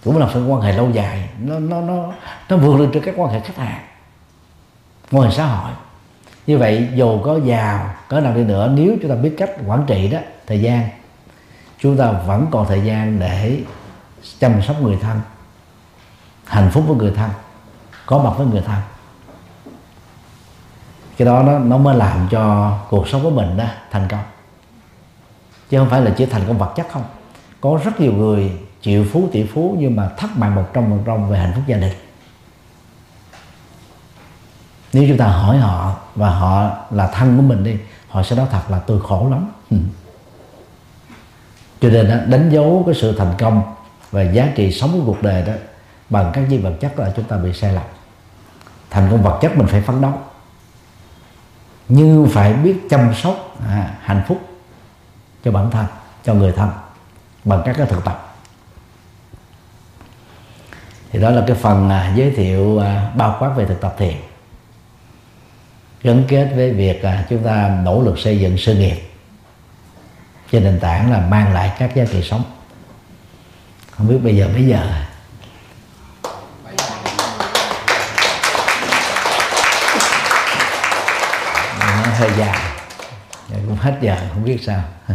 [0.05, 1.29] cũng là phải quan hệ lâu dài.
[1.39, 2.13] Nó nó nó
[2.49, 3.85] nó vượt lên trên các quan hệ khách hàng
[5.11, 5.73] quan hệ xã hội.
[6.47, 9.85] Như vậy, dù có giàu, có nào đi nữa, nếu chúng ta biết cách quản
[9.87, 10.89] trị đó, thời gian,
[11.79, 13.59] chúng ta vẫn còn thời gian để
[14.39, 15.21] chăm sóc người thân,
[16.45, 17.31] hạnh phúc với người thân,
[18.07, 18.81] có mặt với người thân
[21.17, 24.23] cái đó nó, nó mới làm cho cuộc sống của mình đó thành công.
[25.71, 27.05] Chứ không phải là chỉ thành công vật chất không.
[27.61, 31.03] Có rất nhiều người triệu phú tỷ phú nhưng mà thất bại một trăm phần
[31.07, 31.93] trăm về hạnh phúc gia đình.
[34.93, 37.77] Nếu chúng ta hỏi họ và họ là thân của mình đi
[38.09, 39.51] họ sẽ nói thật là tôi khổ lắm.
[39.71, 39.77] Ừ.
[41.81, 43.63] cho nên đó, đánh dấu cái sự thành công
[44.11, 45.53] và giá trị sống của cuộc đời đó
[46.11, 47.85] bằng các gì vật chất là chúng ta bị sai lầm.
[48.91, 50.13] Thành công vật chất mình phải phấn đấu
[51.89, 54.49] như phải biết chăm sóc à, hạnh phúc
[55.45, 55.87] cho bản thân
[56.25, 56.71] cho người thân
[57.45, 58.35] bằng các cái thực tập.
[61.11, 64.15] Thì đó là cái phần à, giới thiệu à, bao quát về thực tập thiền.
[66.03, 68.97] Gắn kết với việc à, chúng ta nỗ lực xây dựng sự nghiệp
[70.51, 72.43] trên nền tảng là mang lại các giá trị sống.
[73.91, 75.05] Không biết bây giờ mấy giờ?
[82.15, 82.59] Hơi dài.
[83.51, 84.83] Dạ, cũng hết giờ không biết sao.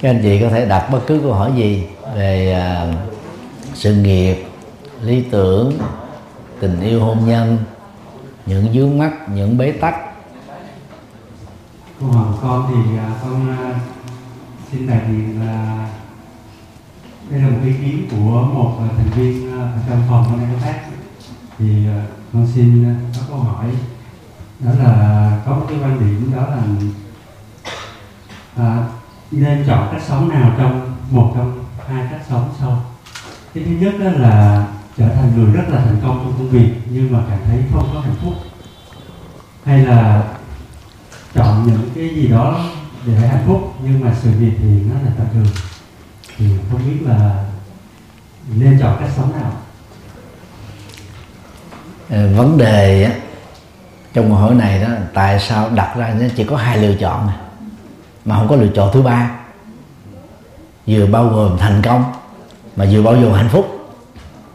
[0.00, 2.56] Các anh chị có thể đặt bất cứ câu hỏi gì về
[2.88, 2.94] uh,
[3.74, 4.44] sự nghiệp
[5.02, 5.78] lý tưởng
[6.60, 7.58] tình yêu hôn nhân
[8.46, 9.94] những vướng mắt những bế tắc.
[12.00, 13.76] Câu hỏi của con thì uh, con uh,
[14.72, 15.88] xin đại diện là
[17.30, 19.52] đây là một ý kiến của một thành viên
[19.88, 20.80] trong phòng con em khác.
[21.58, 21.86] Thì
[22.32, 23.66] con xin có câu hỏi
[24.60, 26.62] đó là có một cái quan điểm đó là
[28.56, 28.84] à,
[29.30, 32.84] nên chọn cách sống nào trong một trong hai cách sống sau.
[33.54, 34.66] Cái thứ nhất đó là
[34.98, 37.90] trở thành người rất là thành công trong công việc nhưng mà cảm thấy không
[37.94, 38.34] có hạnh phúc.
[39.64, 40.22] Hay là
[41.34, 42.64] chọn những cái gì đó
[43.06, 45.46] để hạnh phúc nhưng mà sự việc thì nó là tạm thường.
[46.36, 47.44] Thì không biết là
[48.56, 49.52] nên chọn cách sống nào.
[52.10, 53.12] Ờ, vấn đề á,
[54.14, 57.28] trong câu hỏi này đó tại sao đặt ra nó chỉ có hai lựa chọn
[57.28, 57.36] à?
[58.24, 59.30] mà không có lựa chọn thứ ba.
[60.86, 62.12] Vừa bao gồm thành công
[62.76, 63.96] mà vừa bao gồm hạnh phúc.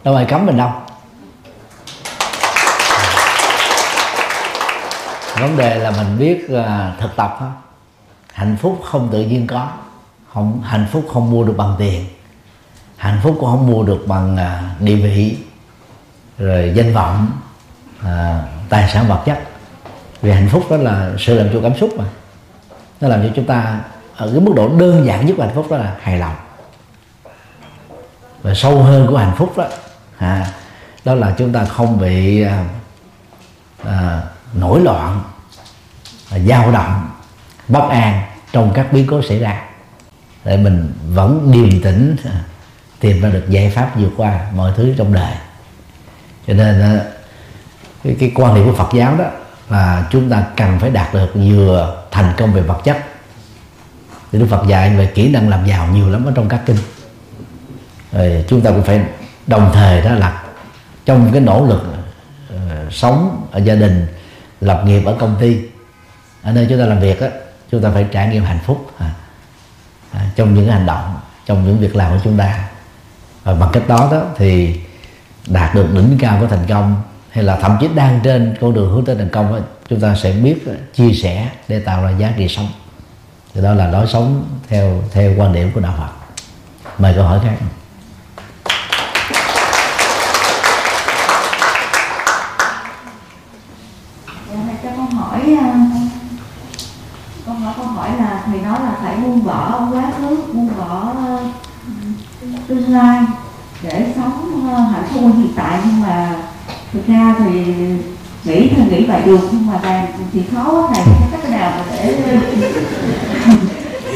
[0.03, 0.72] Đâu ai cấm mình đâu.
[5.40, 7.52] Vấn đề là mình biết uh, thực tập đó.
[8.34, 9.68] hạnh phúc không tự nhiên có.
[10.34, 12.06] Không hạnh phúc không mua được bằng tiền.
[12.98, 15.38] Hạnh phúc cũng không mua được bằng uh, địa vị
[16.38, 17.31] rồi danh vọng
[18.02, 18.07] uh,
[18.69, 19.49] tài sản vật chất
[20.22, 22.04] vì hạnh phúc đó là sự làm chủ cảm xúc mà.
[23.02, 23.80] Nó làm cho chúng ta
[24.16, 26.36] ở cái mức độ đơn giản nhất của hạnh phúc đó là hài lòng.
[28.41, 29.68] Và sâu hơn của hạnh phúc đó
[30.18, 30.48] à,
[31.06, 32.66] đó là chúng ta không bị à,
[33.84, 34.22] à,
[34.54, 35.24] nổi loạn
[36.32, 37.10] à, dao động
[37.68, 38.22] bất an
[38.52, 39.62] trong các biến cố xảy ra.
[40.44, 42.44] Để mình vẫn điềm tĩnh à,
[43.00, 45.34] tìm ra được giải pháp vượt qua mọi thứ trong đời.
[46.48, 47.06] Cho nên à,
[48.04, 49.26] cái, cái quan điểm của Phật giáo đó
[49.70, 52.98] là chúng ta cần phải đạt được vừa thành công về vật chất.
[54.32, 56.78] Thì Đức Phật dạy về kỹ năng làm giàu nhiều lắm ở trong các kinh.
[58.12, 59.02] Rồi chúng ta cũng phải
[59.48, 60.44] đồng thời đó là
[61.06, 61.84] trong cái nỗ lực
[62.56, 64.08] uh, sống ở gia đình
[64.62, 65.58] lập nghiệp ở công ty
[66.44, 67.28] ở nơi chúng ta làm việc đó,
[67.72, 69.12] chúng ta phải trải nghiệm hạnh phúc à,
[70.12, 71.16] à, trong những hành động
[71.46, 72.68] trong những việc làm của chúng ta.
[73.44, 74.80] Và bằng cách đó đó thì
[75.48, 77.02] đạt được đỉnh cao của thành công
[77.40, 80.32] hay là thậm chí đang trên con đường hướng tới thành công chúng ta sẽ
[80.32, 82.68] biết, chia sẻ để tạo ra giá trị sống.
[83.53, 86.10] Thì đó là lối sống theo theo quan điểm của đạo Phật.
[86.98, 87.56] Mời câu hỏi khác
[94.53, 95.76] dạ, cho con hỏi à,
[97.45, 101.14] con hỏi câu hỏi là thầy nói là phải buông bỏ quá khứ buông bỏ
[101.36, 101.41] uh,
[102.68, 103.24] tương lai
[103.82, 106.36] để sống uh, hạnh phúc hiện tại nhưng mà
[106.94, 107.64] thực ra thì
[108.44, 111.03] nghĩ thì nghĩ vậy được nhưng mà làm thì khó thầy.
[111.06, 112.18] Có cách nào mà để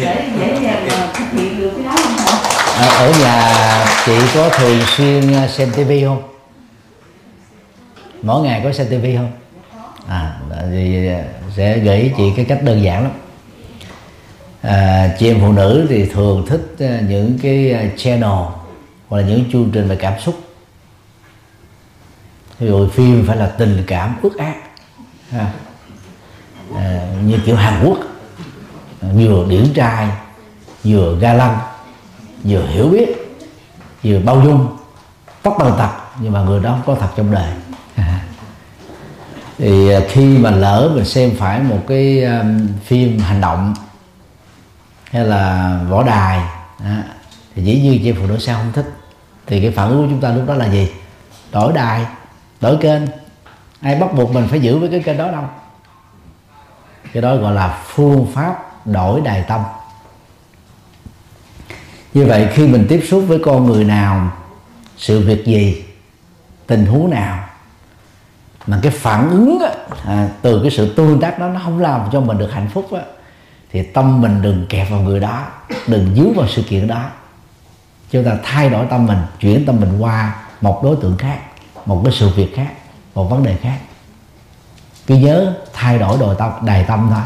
[0.01, 2.33] để dễ dàng mà thực hiện được cái đó không thầy
[2.77, 6.23] ở, à, ở nhà chị có thường xuyên à, xem tivi không?
[8.21, 9.31] Mỗi ngày có xem tivi không?
[10.07, 10.33] À
[10.71, 11.09] thì
[11.55, 13.11] sẽ gửi chị cái cách đơn giản lắm.
[14.61, 18.29] À, chị em phụ nữ thì thường thích à, những cái channel
[19.07, 20.42] hoặc là những chương trình về cảm xúc
[22.63, 24.55] ví dụ phim phải là tình cảm ước ác.
[26.75, 27.97] À, như kiểu Hàn Quốc.
[29.01, 30.09] À, vừa điển trai
[30.83, 31.57] vừa ga lăng
[32.43, 33.39] vừa hiểu biết
[34.03, 34.77] vừa bao dung
[35.43, 37.53] tóc bằng tật nhưng mà người đó không có thật trong đời.
[39.57, 43.73] Thì à, khi mà lỡ mình xem phải một cái um, phim hành động
[45.11, 46.41] hay là võ đài
[46.83, 47.03] à,
[47.55, 48.93] thì dĩ nhiên chị phụ nữ sao không thích.
[49.47, 50.91] Thì cái phản ứng của chúng ta lúc đó là gì?
[51.51, 52.05] Đổi đài
[52.63, 53.01] đổi kênh.
[53.81, 55.43] Ai bắt buộc mình phải giữ với cái kênh đó đâu.
[57.13, 59.61] Cái đó gọi là phương pháp đổi đài tâm.
[62.13, 64.31] Như vậy khi mình tiếp xúc với con người nào
[64.97, 65.83] sự việc gì
[66.67, 67.43] tình huống nào
[68.67, 69.69] mà cái phản ứng á,
[70.05, 72.93] à, từ cái sự tương tác đó nó không làm cho mình được hạnh phúc
[72.93, 73.01] á,
[73.71, 75.45] thì tâm mình đừng kẹp vào người đó
[75.87, 77.09] đừng dướng vào sự kiện đó.
[78.11, 81.39] Chúng ta thay đổi tâm mình chuyển tâm mình qua một đối tượng khác
[81.85, 82.73] một cái sự việc khác
[83.15, 83.77] một vấn đề khác.
[85.07, 87.23] Cứ nhớ thay đổi đồi tâm đài tâm thôi.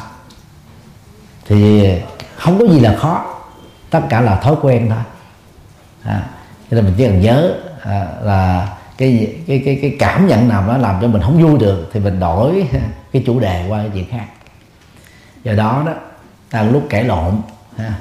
[1.46, 1.90] Thì
[2.36, 3.26] không có gì là khó
[3.90, 5.04] tất cả là thói quen thôi.
[6.04, 6.30] À,
[6.72, 10.68] cho nên mình chỉ cần nhớ à, là cái cái cái cái cảm nhận nào
[10.68, 12.68] nó làm cho mình không vui được thì mình đổi
[13.12, 14.26] cái chủ đề qua cái chuyện khác.
[15.44, 15.94] Do đó đó
[16.52, 17.42] đang lúc cãi lộn
[17.78, 17.94] ha,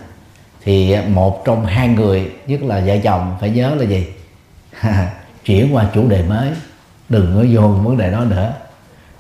[0.65, 4.07] thì một trong hai người nhất là vợ chồng phải nhớ là gì?
[5.47, 6.51] chuyển qua chủ đề mới.
[7.09, 8.53] Đừng có vô vấn đề đó nữa.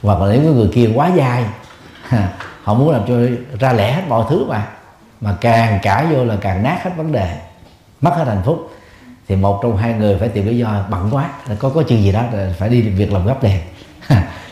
[0.03, 1.44] Hoặc là nếu cái người kia quá dai
[2.62, 3.15] họ muốn làm cho
[3.61, 4.69] ra lẻ hết mọi thứ mà.
[5.20, 7.36] Mà càng cãi vô là càng nát hết vấn đề.
[8.01, 8.70] Mất hết hạnh phúc.
[9.28, 11.31] Thì một trong hai người phải tìm lý do bận quá.
[11.59, 12.23] Có có chuyện gì đó
[12.59, 13.61] phải đi việc làm gấp đèn.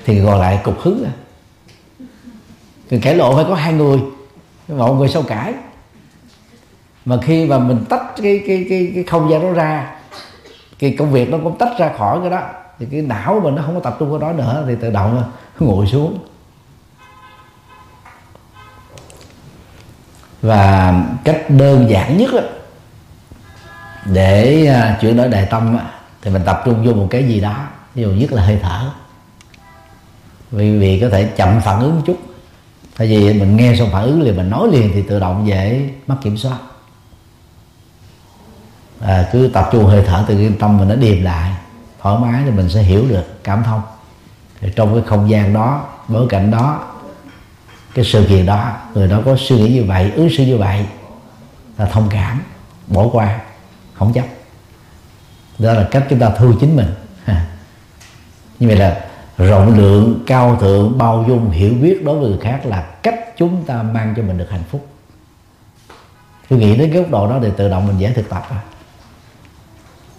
[0.05, 1.12] Thì gọi lại cục hứng à.
[2.90, 3.98] thì cãi lộ phải có hai người.
[4.68, 5.55] Một người sau cãi.
[7.05, 9.96] Mà khi mà mình tách cái cái cái cái không gian đó ra
[10.78, 12.42] cái công việc nó cũng tách ra khỏi cái đó.
[12.78, 15.32] Thì cái não mình nó không có tập trung vào đó nữa thì tự động
[15.59, 16.18] ngồi xuống.
[20.42, 20.94] Và
[21.24, 22.40] cách đơn giản nhất đó,
[24.05, 25.78] để à, chuyển đổi đại tâm
[26.22, 27.55] thì mình tập trung vô một cái gì đó
[27.94, 28.90] ví dụ nhất là hơi thở.
[30.51, 32.18] Vì vì có thể chậm phản ứng một chút.
[32.96, 35.90] Tại vì mình nghe xong phản ứng liền mình nói liền thì tự động dễ
[36.06, 36.59] mất kiểm soát
[39.05, 41.52] à, cứ tập trung hơi thở từ cái tâm mình nó điềm lại
[42.02, 43.82] thoải mái thì mình sẽ hiểu được cảm thông.
[44.60, 46.85] Thì trong cái không gian đó bối cảnh đó
[47.94, 50.86] cái sự kiện đó người đó có suy nghĩ như vậy ứng xử như vậy
[51.78, 52.43] là thông cảm
[52.86, 53.40] bỏ qua
[53.94, 54.24] không chấp.
[55.59, 56.94] Đó là cách chúng ta thu chính mình.
[58.59, 59.01] Như vậy là
[59.39, 63.64] rộng lượng cao thượng bao dung hiểu biết đối với người khác là cách chúng
[63.64, 64.86] ta mang cho mình được hạnh phúc.
[66.48, 68.43] Tôi nghĩ đến cái góc độ đó thì tự động mình dễ thực tập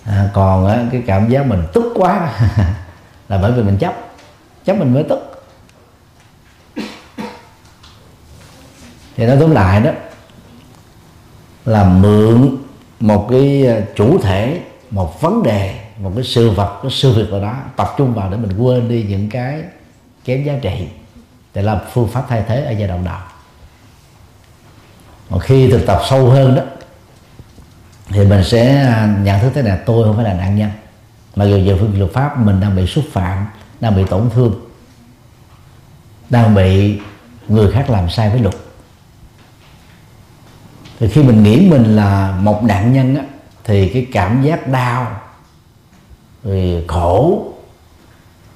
[0.05, 2.33] à, còn á, cái cảm giác mình tức quá.
[3.29, 3.93] Là bởi vì mình chấp.
[4.65, 5.31] Chấp mình mới tức.
[9.15, 9.91] Thì nói tóm lại đó
[11.65, 12.57] là mượn
[12.99, 14.61] một cái à, chủ thể
[14.91, 18.29] một vấn đề một cái sự vật cái sự việc nào đó tập trung vào
[18.29, 19.63] để mình quên đi những cái
[20.25, 20.87] kém giá trị
[21.53, 23.17] để làm phương pháp thay thế ở giai đoạn đầu.
[25.29, 26.61] Còn khi thực tập sâu hơn đó
[28.07, 30.69] thì mình sẽ à, nhận thức thế này tôi không phải là nạn nhân.
[31.35, 33.45] Mà dù về phương luật pháp mình đang bị xúc phạm
[33.79, 34.65] đang bị tổn thương
[36.29, 36.99] đang bị
[37.47, 38.55] người khác làm sai với luật.
[40.99, 43.23] Thì khi mình nghĩ mình là một nạn nhân á,
[43.63, 45.21] thì cái cảm giác đau
[46.43, 47.45] rồi khổ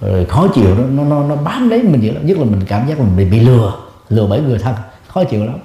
[0.02, 2.66] rồi khó chịu nó nó nó, nó bám lấy mình dữ lắm nhất là mình
[2.66, 3.74] cảm giác mình bị, bị lừa
[4.10, 4.76] lừa bởi người thân
[5.08, 5.58] khó chịu lắm.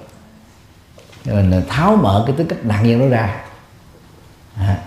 [1.25, 3.44] Mình tháo mở cái tính cách nạn nhân đó ra
[4.57, 4.77] à,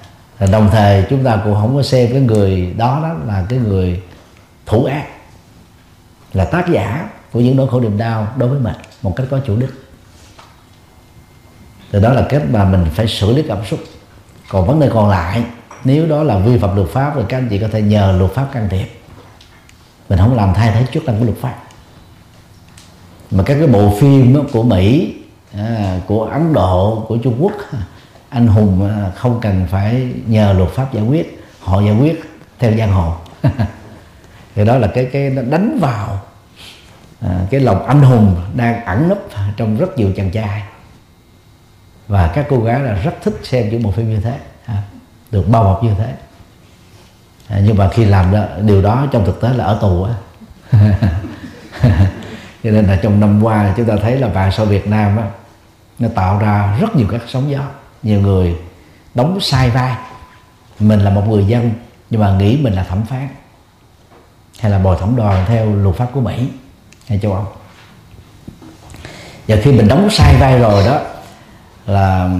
[0.52, 4.02] đồng thời chúng ta cũng không có xem cái người đó đó là cái người
[4.66, 5.06] thủ ác
[6.32, 9.40] là tác giả của những nỗi khổ niềm đau đối với mình một cách có
[9.46, 9.70] chủ đích.
[11.92, 13.80] Thì đó là cách mà mình phải xử lý cảm xúc.
[14.48, 15.44] Còn vấn đề còn lại
[15.84, 18.32] nếu đó là vi phạm luật pháp thì các anh chị có thể nhờ luật
[18.32, 18.86] pháp can thiệp.
[20.08, 21.54] Mình không làm thay thế chức năng của luật pháp.
[23.30, 25.14] Mà các cái bộ phim của mỹ
[25.54, 27.52] à, của ấn độ của trung quốc
[28.30, 32.22] anh hùng à, không cần phải nhờ luật pháp giải quyết họ giải quyết
[32.58, 33.14] theo giang hồ.
[34.54, 36.20] Thì đó là cái cái nó đánh vào
[37.20, 39.18] à, cái lòng anh hùng đang ẩn nấp
[39.56, 40.62] trong rất nhiều chàng trai.
[42.08, 44.82] Và các cô gái là rất thích xem những bộ phim như thế à,
[45.30, 46.14] được bao bọc như thế.
[47.48, 50.14] À, nhưng mà khi làm đó, điều đó trong thực tế là ở tù á.
[52.64, 55.24] Cho nên là trong năm qua chúng ta thấy là vàng sau Việt Nam á
[55.98, 57.60] nó tạo ra rất nhiều các sóng gió
[58.02, 58.56] nhiều người
[59.14, 59.96] đóng sai vai.
[60.80, 61.70] Mình là một người dân
[62.10, 63.28] nhưng mà nghĩ mình là thẩm phán
[64.60, 66.48] hay là bồi thẩm đoàn theo luật pháp của Mỹ
[67.08, 67.46] hay châu Âu.
[69.48, 71.00] Và khi mình đóng sai vai rồi đó
[71.86, 72.30] là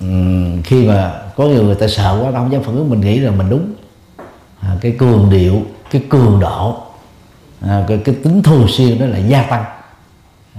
[0.00, 3.18] um, khi mà có nhiều người ta sợ quá đâu dám phản ứng mình nghĩ
[3.18, 3.72] là mình đúng.
[4.60, 6.82] À, cái cường điệu cái cường độ
[7.60, 9.64] à, cái, cái tính thường xuyên đó là gia tăng.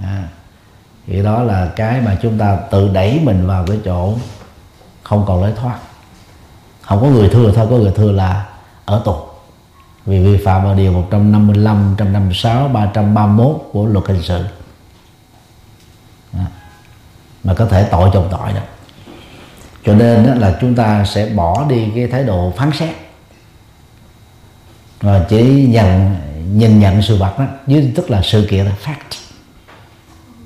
[0.02, 0.28] À,
[1.06, 4.14] thì đó là cái mà chúng ta tự đẩy mình vào cái chỗ
[5.06, 5.78] không còn lối thoát.
[6.82, 8.46] Không có người thừa thôi có người thừa là
[8.84, 9.14] ở tù.
[10.06, 14.44] Vì vi phạm vào điều 155, 156, 331 của luật hình sự.
[17.44, 18.60] Mà có thể tội chồng tội đó.
[19.84, 22.90] Cho nên đó là chúng ta sẽ bỏ đi cái thái độ phán xét.
[25.00, 26.16] Và chỉ nhận
[26.52, 29.18] nhìn nhận sự vật đó dưới tức là sự kiện là fact.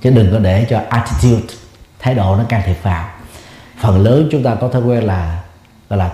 [0.03, 1.55] Chứ đừng có để cho attitude
[1.99, 3.20] thái độ nó can thiệp vào
[3.81, 5.43] phần lớn chúng ta có thói quen là,
[5.89, 6.11] gọi là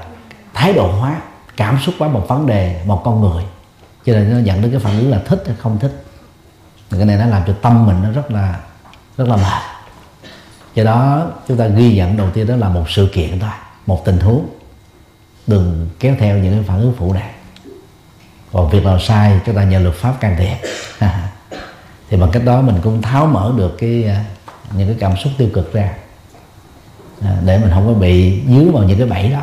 [0.55, 1.20] thái độ hóa,
[1.56, 3.44] cảm xúc hóa một vấn đề, một con người.
[4.06, 6.05] Cho nên nó dẫn đến cái phản ứng là thích hay không thích.
[6.90, 8.60] Cái này nó làm cho tâm mình nó rất là
[9.16, 9.62] rất là mệt.
[10.74, 13.51] Do đó, chúng ta ghi nhận đầu tiên đó là một sự kiện thôi,
[13.86, 14.47] một tình huống.
[15.47, 17.30] Đừng kéo theo những cái phản ứng phụ này
[18.56, 20.56] còn việc nào sai, chúng ta nhờ luật pháp can thiệp.
[22.10, 24.24] Thì bằng cách đó mình cũng tháo mở được cái à,
[24.76, 25.94] những cái cảm xúc tiêu cực ra.
[27.24, 29.40] À, để mình không có bị dướng vào những cái bẫy đó.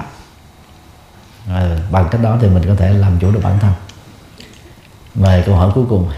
[1.50, 3.72] À, bằng cách đó thì mình có thể làm chủ được bản thân.
[5.16, 6.12] Mời câu hỏi cuối cùng.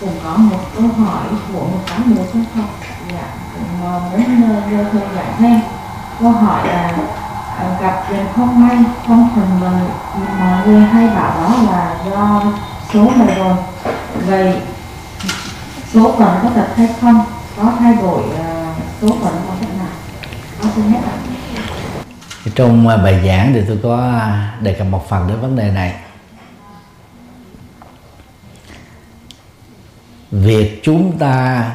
[0.00, 2.70] Cũng có một câu hỏi của một cán bộ xuất học
[3.12, 3.80] dạ cũng
[4.12, 5.60] muốn nhờ thầy giải thêm.
[6.20, 6.98] Câu hỏi là
[7.58, 8.76] à, gặp chuyện không may
[9.06, 9.88] không thuận lợi
[10.38, 12.42] mọi người hay bảo đó là do
[12.92, 13.54] số mệnh rồi
[14.26, 14.60] vậy
[15.94, 17.24] số phận có thật hay không?
[17.56, 19.88] Có thay đổi ờ, số phận có cách nào?
[20.62, 21.16] Có xin hết ạ.
[22.54, 24.30] Trong ờ, bài giảng thì tôi có ờ,
[24.60, 25.94] đề cập một phần đến vấn đề này.
[30.30, 31.70] Việc chúng ta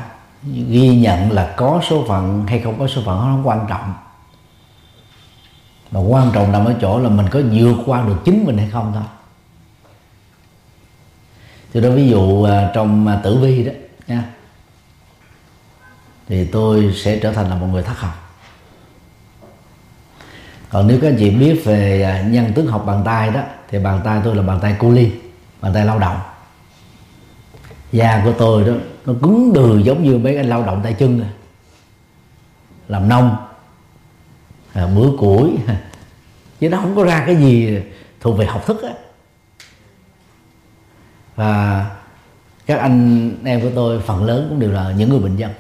[0.70, 3.94] ghi nhận là có số phận hay không có số phận nó không quan trọng.
[5.92, 8.70] Mà quan trọng nằm ở chỗ là mình có vượt qua được chính mình hay
[8.70, 9.04] không thôi.
[11.74, 13.72] Thì đó, ví dụ trong tử vi đó
[14.08, 14.24] nha.
[16.28, 18.26] Thì tôi sẽ trở thành là một người thất học.
[20.70, 23.80] Còn nếu các anh chị biết về à, nhân tướng học bàn tay đó thì
[23.80, 25.12] bàn tay tôi là bàn tay cu ly
[25.62, 26.20] bàn tay lao động.
[27.92, 28.74] Da của tôi đó
[29.06, 31.30] nó cứng đừ giống như mấy anh lao động tay chân này.
[32.88, 33.36] làm nông
[34.74, 35.52] à, bữa củi.
[36.60, 37.80] Chứ nó không có ra cái gì
[38.22, 38.94] thuộc về học thức á.
[41.36, 41.86] Và
[42.66, 45.52] các anh em của tôi, phần lớn cũng đều là những người bệnh dân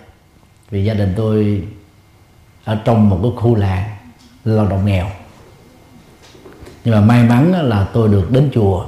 [0.70, 1.64] vì gia đình tôi
[2.64, 3.90] ở trong một cái khu làng
[4.46, 5.10] lao động nghèo.
[6.84, 8.86] Nhưng mà may mắn là tôi được đến chùa.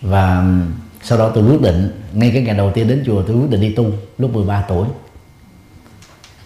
[0.00, 0.44] Và
[1.02, 3.60] sau đó tôi quyết định, ngay cái ngày đầu tiên đến chùa tôi quyết định
[3.60, 4.88] đi tu, lúc 13 tuổi.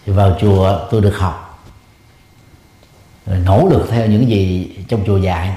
[0.07, 1.65] Thì vào chùa tôi được học.
[3.27, 5.57] Rồi nỗ lực theo những gì trong chùa dạy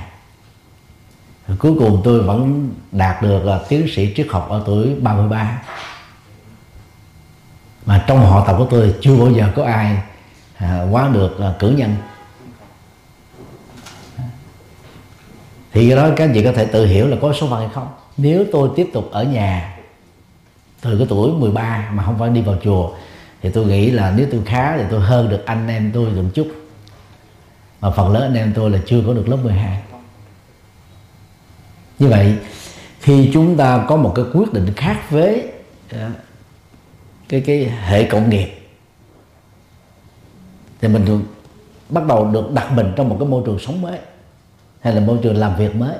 [1.48, 5.62] rồi cuối cùng tôi vẫn đạt được là tiến sĩ triết học ở tuổi 33
[7.86, 9.98] mà trong họ tộc của tôi chưa bao giờ có ai
[10.58, 11.96] à, quá được à, cử nhân.
[15.72, 17.70] Thì cái đó các anh chị có thể tự hiểu là có số phận hay
[17.74, 17.88] không.
[18.18, 19.78] Nếu tôi tiếp tục ở nhà
[20.82, 22.92] từ cái tuổi 13 mà không phải đi vào chùa
[23.42, 26.30] thì tôi nghĩ là nếu tôi khá thì tôi hơn được anh em tôi một
[26.34, 26.48] chút.
[27.82, 29.82] Mà phần lớn anh em tôi là chưa có được lớp 12
[32.00, 32.36] như vậy
[33.00, 35.52] khi chúng ta có một cái quyết định khác với
[35.92, 36.12] à,
[37.30, 38.48] cái cái hệ cộng nghiệp
[40.82, 41.26] thì mình
[41.90, 44.00] bắt đầu được đặt mình trong một cái môi trường sống mới
[44.82, 45.96] hay là môi trường làm việc mới.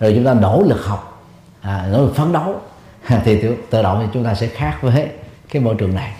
[0.00, 1.26] Rồi chúng ta nỗ lực học
[1.60, 2.60] à, nỗ lực phấn đấu
[3.24, 5.08] thì tự động thì chúng ta sẽ khác với
[5.48, 6.12] cái môi trường này.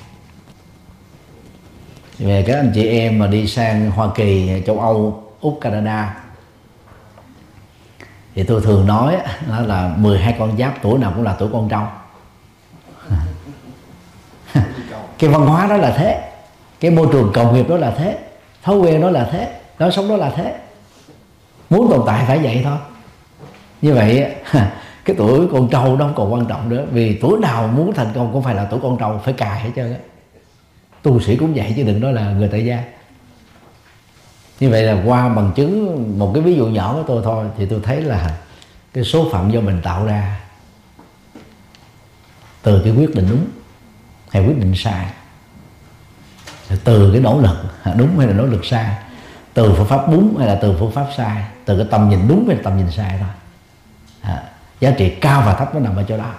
[2.18, 6.27] Về các anh chị em mà đi sang Hoa Kỳ, châu Âu, Úc, Canada
[8.38, 9.16] thì tôi thường nói
[9.48, 11.82] đó là 12 con giáp, tuổi nào cũng là tuổi con trâu.
[15.18, 16.30] Cái văn hóa đó là thế.
[16.80, 18.18] Cái môi trường công nghiệp đó là thế.
[18.62, 19.60] Thói quen đó là thế.
[19.78, 20.54] Lối sống đó là thế.
[21.70, 22.76] Muốn tồn tại phải vậy thôi.
[23.82, 24.34] Như vậy
[25.04, 26.86] cái tuổi con trâu đâu không còn quan trọng nữa.
[26.90, 29.70] Vì tuổi nào muốn thành công cũng phải là tuổi con trâu, phải cài hết
[29.76, 29.98] trơn á.
[31.02, 32.82] Tu sĩ cũng vậy chứ đừng nói là người tại gia
[34.60, 37.66] như vậy là qua bằng chứng một cái ví dụ nhỏ của tôi thôi thì
[37.66, 38.38] tôi thấy là
[38.92, 40.40] cái số phận do mình tạo ra
[42.62, 43.46] từ cái quyết định đúng
[44.30, 45.06] hay quyết định sai
[46.84, 47.56] từ cái nỗ lực
[47.96, 48.94] đúng hay là nỗ lực sai
[49.54, 52.46] từ phương pháp đúng hay là từ phương pháp sai từ cái tầm nhìn đúng
[52.46, 53.28] hay là tầm nhìn sai thôi.
[54.22, 54.42] À,
[54.80, 56.32] giá trị cao và thấp nó nằm ở chỗ đó.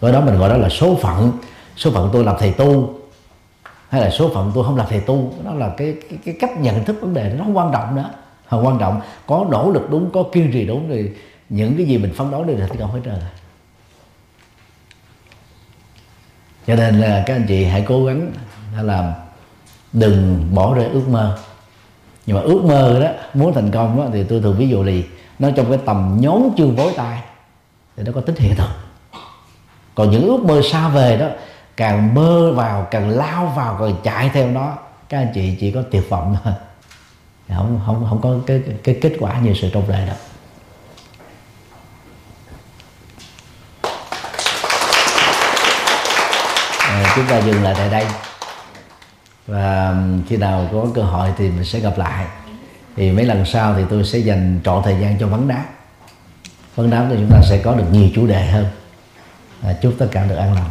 [0.00, 1.32] Gọi đó mình gọi đó là số phận.
[1.76, 2.97] Số phận tôi làm thầy tu
[3.88, 6.60] hay là số phận tôi không làm thầy tu đó là cái cái, cái cách
[6.60, 8.10] nhận thức vấn đề nó không quan trọng nữa
[8.48, 11.10] không quan trọng có nỗ lực đúng có kiên trì đúng thì
[11.48, 13.14] những cái gì mình phấn đấu được là thành công hết trơn
[16.66, 18.32] cho nên là các anh chị hãy cố gắng
[18.82, 19.14] là
[19.92, 21.38] đừng bỏ rơi ước mơ.
[22.26, 24.92] Nhưng mà ước mơ đó muốn thành công đó, thì tôi thường ví dụ là
[25.38, 27.22] nó trong cái tầm nhón chương vối tay
[27.96, 28.68] thì nó có tính hiện thực.
[29.94, 31.26] Còn những ước mơ xa về đó
[31.78, 34.76] càng mơ vào càng lao vào càng chạy theo nó
[35.08, 36.52] các anh chị chỉ có tuyệt vọng thôi.
[37.48, 40.16] Không không không có cái cái kết quả như sự trong đợi đâu.
[46.78, 48.06] À, chúng ta dừng lại tại đây.
[49.46, 49.94] Và
[50.28, 52.26] khi nào có cơ hội thì mình sẽ gặp lại.
[52.96, 55.64] Thì mấy lần sau thì tôi sẽ dành trọn thời gian cho vấn đáp.
[56.76, 58.66] Vấn đáp thì chúng ta sẽ có được nhiều chủ đề hơn.
[59.62, 60.70] À, chúc tất cả được an lành.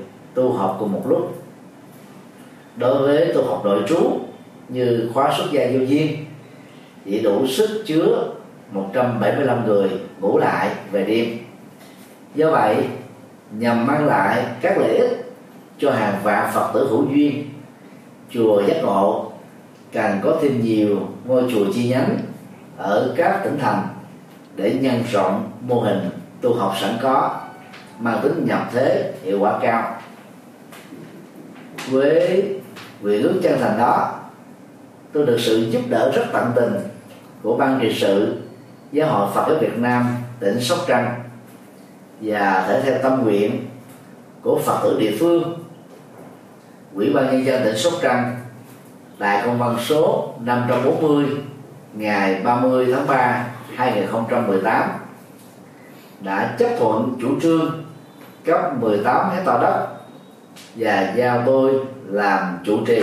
[0.33, 1.43] tu học cùng một lúc.
[2.75, 4.19] Đối với tu học nội trú
[4.69, 6.25] như khóa xuất gia vô duyên,
[7.05, 8.33] chỉ đủ sức chứa
[8.71, 9.89] 175 người
[10.19, 11.37] ngủ lại về đêm.
[12.35, 12.75] Do vậy,
[13.51, 15.33] nhằm mang lại các lợi ích
[15.77, 17.49] cho hàng vạn phật tử hữu duyên,
[18.29, 19.31] chùa giác ngộ
[19.91, 22.17] càng có thêm nhiều ngôi chùa chi nhánh
[22.77, 23.87] ở các tỉnh thành
[24.55, 26.09] để nhân rộng mô hình
[26.41, 27.41] tu học sẵn có,
[27.99, 30.00] mang tính nhập thế hiệu quả cao
[31.89, 32.45] với
[33.01, 34.19] nguyện ước chân thành đó,
[35.13, 36.73] tôi được sự giúp đỡ rất tận tình
[37.43, 38.35] của ban trị sự,
[38.91, 41.13] giáo hội Phật giáo Việt Nam, tỉnh Sóc Trăng
[42.21, 43.67] và thể theo tâm nguyện
[44.41, 45.63] của Phật tử địa phương.
[46.95, 48.35] Ủy ban nhân dân tỉnh Sóc Trăng
[49.19, 51.25] tại công văn số 540
[51.93, 54.89] ngày 30 tháng 3 2018
[56.19, 57.83] đã chấp thuận chủ trương
[58.45, 59.87] cấp 18 hecta đất
[60.75, 61.73] và giao tôi
[62.07, 63.01] làm chủ trì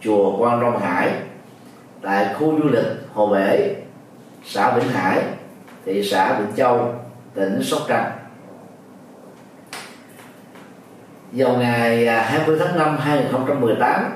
[0.00, 1.12] chùa Quan Long Hải
[2.02, 3.74] tại khu du lịch Hồ Bể,
[4.44, 5.22] xã Vĩnh Hải,
[5.84, 6.94] thị xã Vĩnh Châu,
[7.34, 8.12] tỉnh Sóc Trăng.
[11.32, 14.12] Vào ngày à, 20 tháng 5 2018,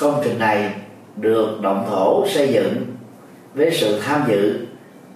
[0.00, 0.74] công trình này
[1.16, 2.86] được động thổ xây dựng
[3.54, 4.66] với sự tham dự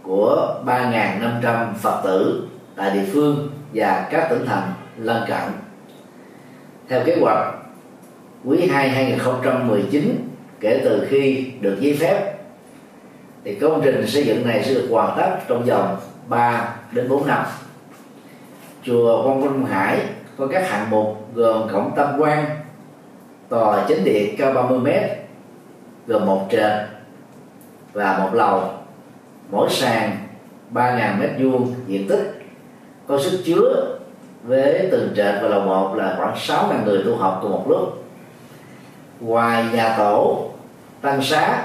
[0.02, 5.65] của 3.500 Phật tử tại địa phương và các tỉnh thành lân cận
[6.88, 7.54] theo kế hoạch,
[8.44, 10.28] quý 2 2019
[10.60, 12.34] kể từ khi được giấy phép,
[13.44, 15.96] thì công trình xây dựng này sẽ được hoàn tất trong vòng
[16.28, 17.44] 3 đến 4 năm.
[18.82, 20.00] Chùa Quang Minh Hải
[20.36, 22.44] có các hạng mục gồm cổng tam quan,
[23.48, 24.88] tòa chính điện cao 30 m
[26.06, 26.72] gồm một trệt
[27.92, 28.70] và một lầu.
[29.50, 30.16] Mỗi sàn
[30.72, 32.34] 3.000 mét vuông diện tích,
[33.06, 33.95] có sức chứa
[34.46, 38.04] với từng trệt và lầu một là khoảng 6.000 người tu học cùng một lúc.
[39.20, 40.48] Ngoài nhà tổ,
[41.00, 41.62] tăng xá,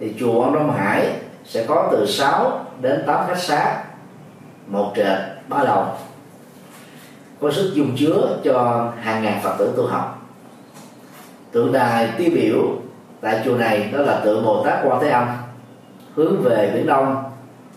[0.00, 1.12] thì chùa ông Đông Hải
[1.44, 3.84] sẽ có từ 6 đến 8 khách xá,
[4.66, 5.18] một trệt,
[5.48, 5.86] ba lầu.
[7.40, 10.28] Có sức dung chứa cho hàng ngàn phật tử tu học.
[11.52, 12.58] Tượng đài tiêu biểu
[13.20, 15.28] tại chùa này đó là tượng Bồ Tát Quan Thế Âm,
[16.14, 17.24] hướng về biển đông,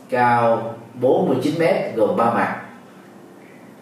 [0.10, 2.61] cao 49 mét gồm ba mặt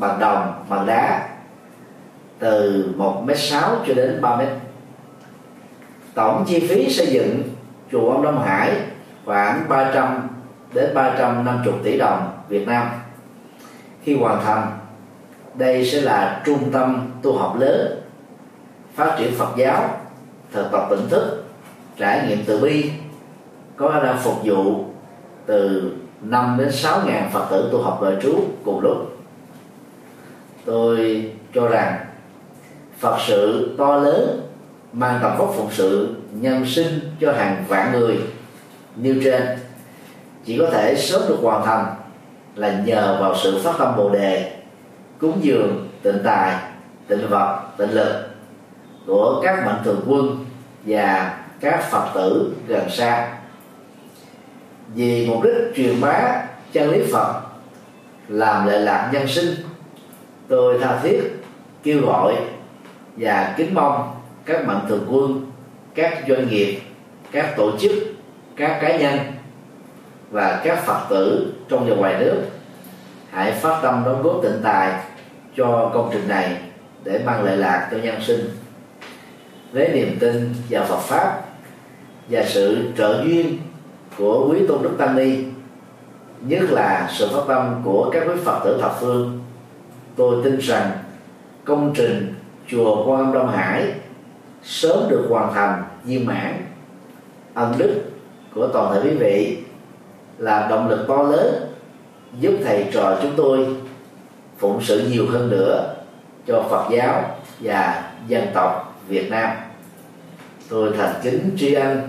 [0.00, 1.28] bằng đồng bằng đá
[2.38, 4.40] từ 1 m sáu cho đến 3 m
[6.14, 7.42] tổng chi phí xây dựng
[7.92, 8.72] chùa ông Đông Hải
[9.24, 10.28] khoảng 300
[10.74, 12.88] đến 350 tỷ đồng Việt Nam.
[14.02, 14.78] Khi hoàn thành,
[15.54, 18.02] đây sẽ là trung tâm tu học lớn,
[18.94, 19.88] phát triển Phật giáo,
[20.52, 21.44] thực tập tỉnh thức,
[21.96, 22.90] trải nghiệm từ bi,
[23.76, 24.84] có khả năng phục vụ
[25.46, 29.19] từ 5 đến 6 ngàn Phật tử tu học đời trú cùng lúc
[30.64, 31.98] tôi cho rằng
[32.98, 34.40] Phật sự to lớn
[34.92, 38.20] mang tầm vóc phụng sự nhân sinh cho hàng vạn người
[38.96, 39.42] như trên.
[40.44, 41.94] Chỉ có thể sớm được hoàn thành
[42.54, 44.52] là nhờ vào sự phát tâm bồ đề,
[45.18, 46.56] cúng dường, tịnh tài,
[47.08, 48.28] tịnh vật, tịnh lực
[49.06, 50.44] của các mạnh thường quân
[50.84, 53.36] và các phật tử gần xa.
[54.94, 56.42] Vì mục đích truyền bá
[56.72, 57.40] chân lý phật,
[58.28, 59.54] làm lệ lạc nhân sinh
[60.50, 61.20] tôi tha thiết
[61.82, 62.34] kêu gọi
[63.16, 64.14] và kính mong
[64.44, 65.50] các mạnh thường quân,
[65.94, 66.80] các doanh nghiệp,
[67.32, 67.92] các tổ chức,
[68.56, 69.18] các cá nhân
[70.30, 72.42] và các phật tử trong và ngoài nước
[73.30, 75.00] hãy phát tâm đóng góp tịnh tài
[75.56, 76.56] cho công trình này
[77.04, 78.40] để mang lợi lạc cho nhân sinh.
[79.72, 81.42] Với niềm tin vào Phật pháp
[82.28, 83.58] và sự trợ duyên
[84.18, 85.36] của quý tôn đức tăng ni,
[86.40, 89.40] nhất là sự phát tâm của các quý phật tử thập phương
[90.20, 90.90] tôi tin rằng
[91.64, 92.34] công trình
[92.68, 93.92] chùa quan âm đông hải
[94.62, 96.64] sớm được hoàn thành viên mãn.
[97.54, 98.00] Ân đức
[98.54, 99.58] của toàn thể quý vị
[100.38, 101.54] là động lực to lớn
[102.40, 103.66] giúp thầy trò chúng tôi
[104.58, 105.94] phụng sự nhiều hơn nữa
[106.46, 107.22] cho Phật giáo
[107.60, 109.56] và dân tộc Việt Nam.
[110.68, 112.08] Tôi thành kính tri ân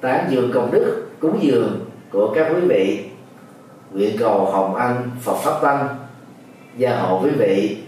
[0.00, 1.80] tán dương công đức cúng dường
[2.10, 3.04] của các quý vị.
[3.92, 5.88] Nguyện cầu hồng ân Phật pháp tăng
[6.76, 7.78] gia hộ quý vị.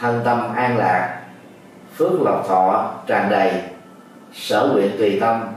[0.00, 1.20] Thân tâm an lạc.
[1.96, 3.52] Phước lộc thọ tràn đầy.
[4.32, 5.48] Sở nguyện tùy tâm.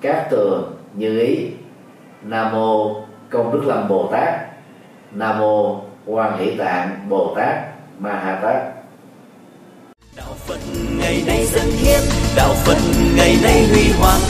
[0.00, 1.46] Các tường như ý.
[2.22, 3.00] Nam mô
[3.30, 4.34] công đức lâm bồ tát.
[5.12, 7.56] Nam mô quan hỷ tạng bồ tát
[7.98, 8.62] ma ha tát.
[10.16, 10.58] Đạo phật
[10.98, 12.00] ngày nay dân hiến.
[12.36, 12.78] Đạo phật
[13.16, 14.29] ngày nay huy hoàng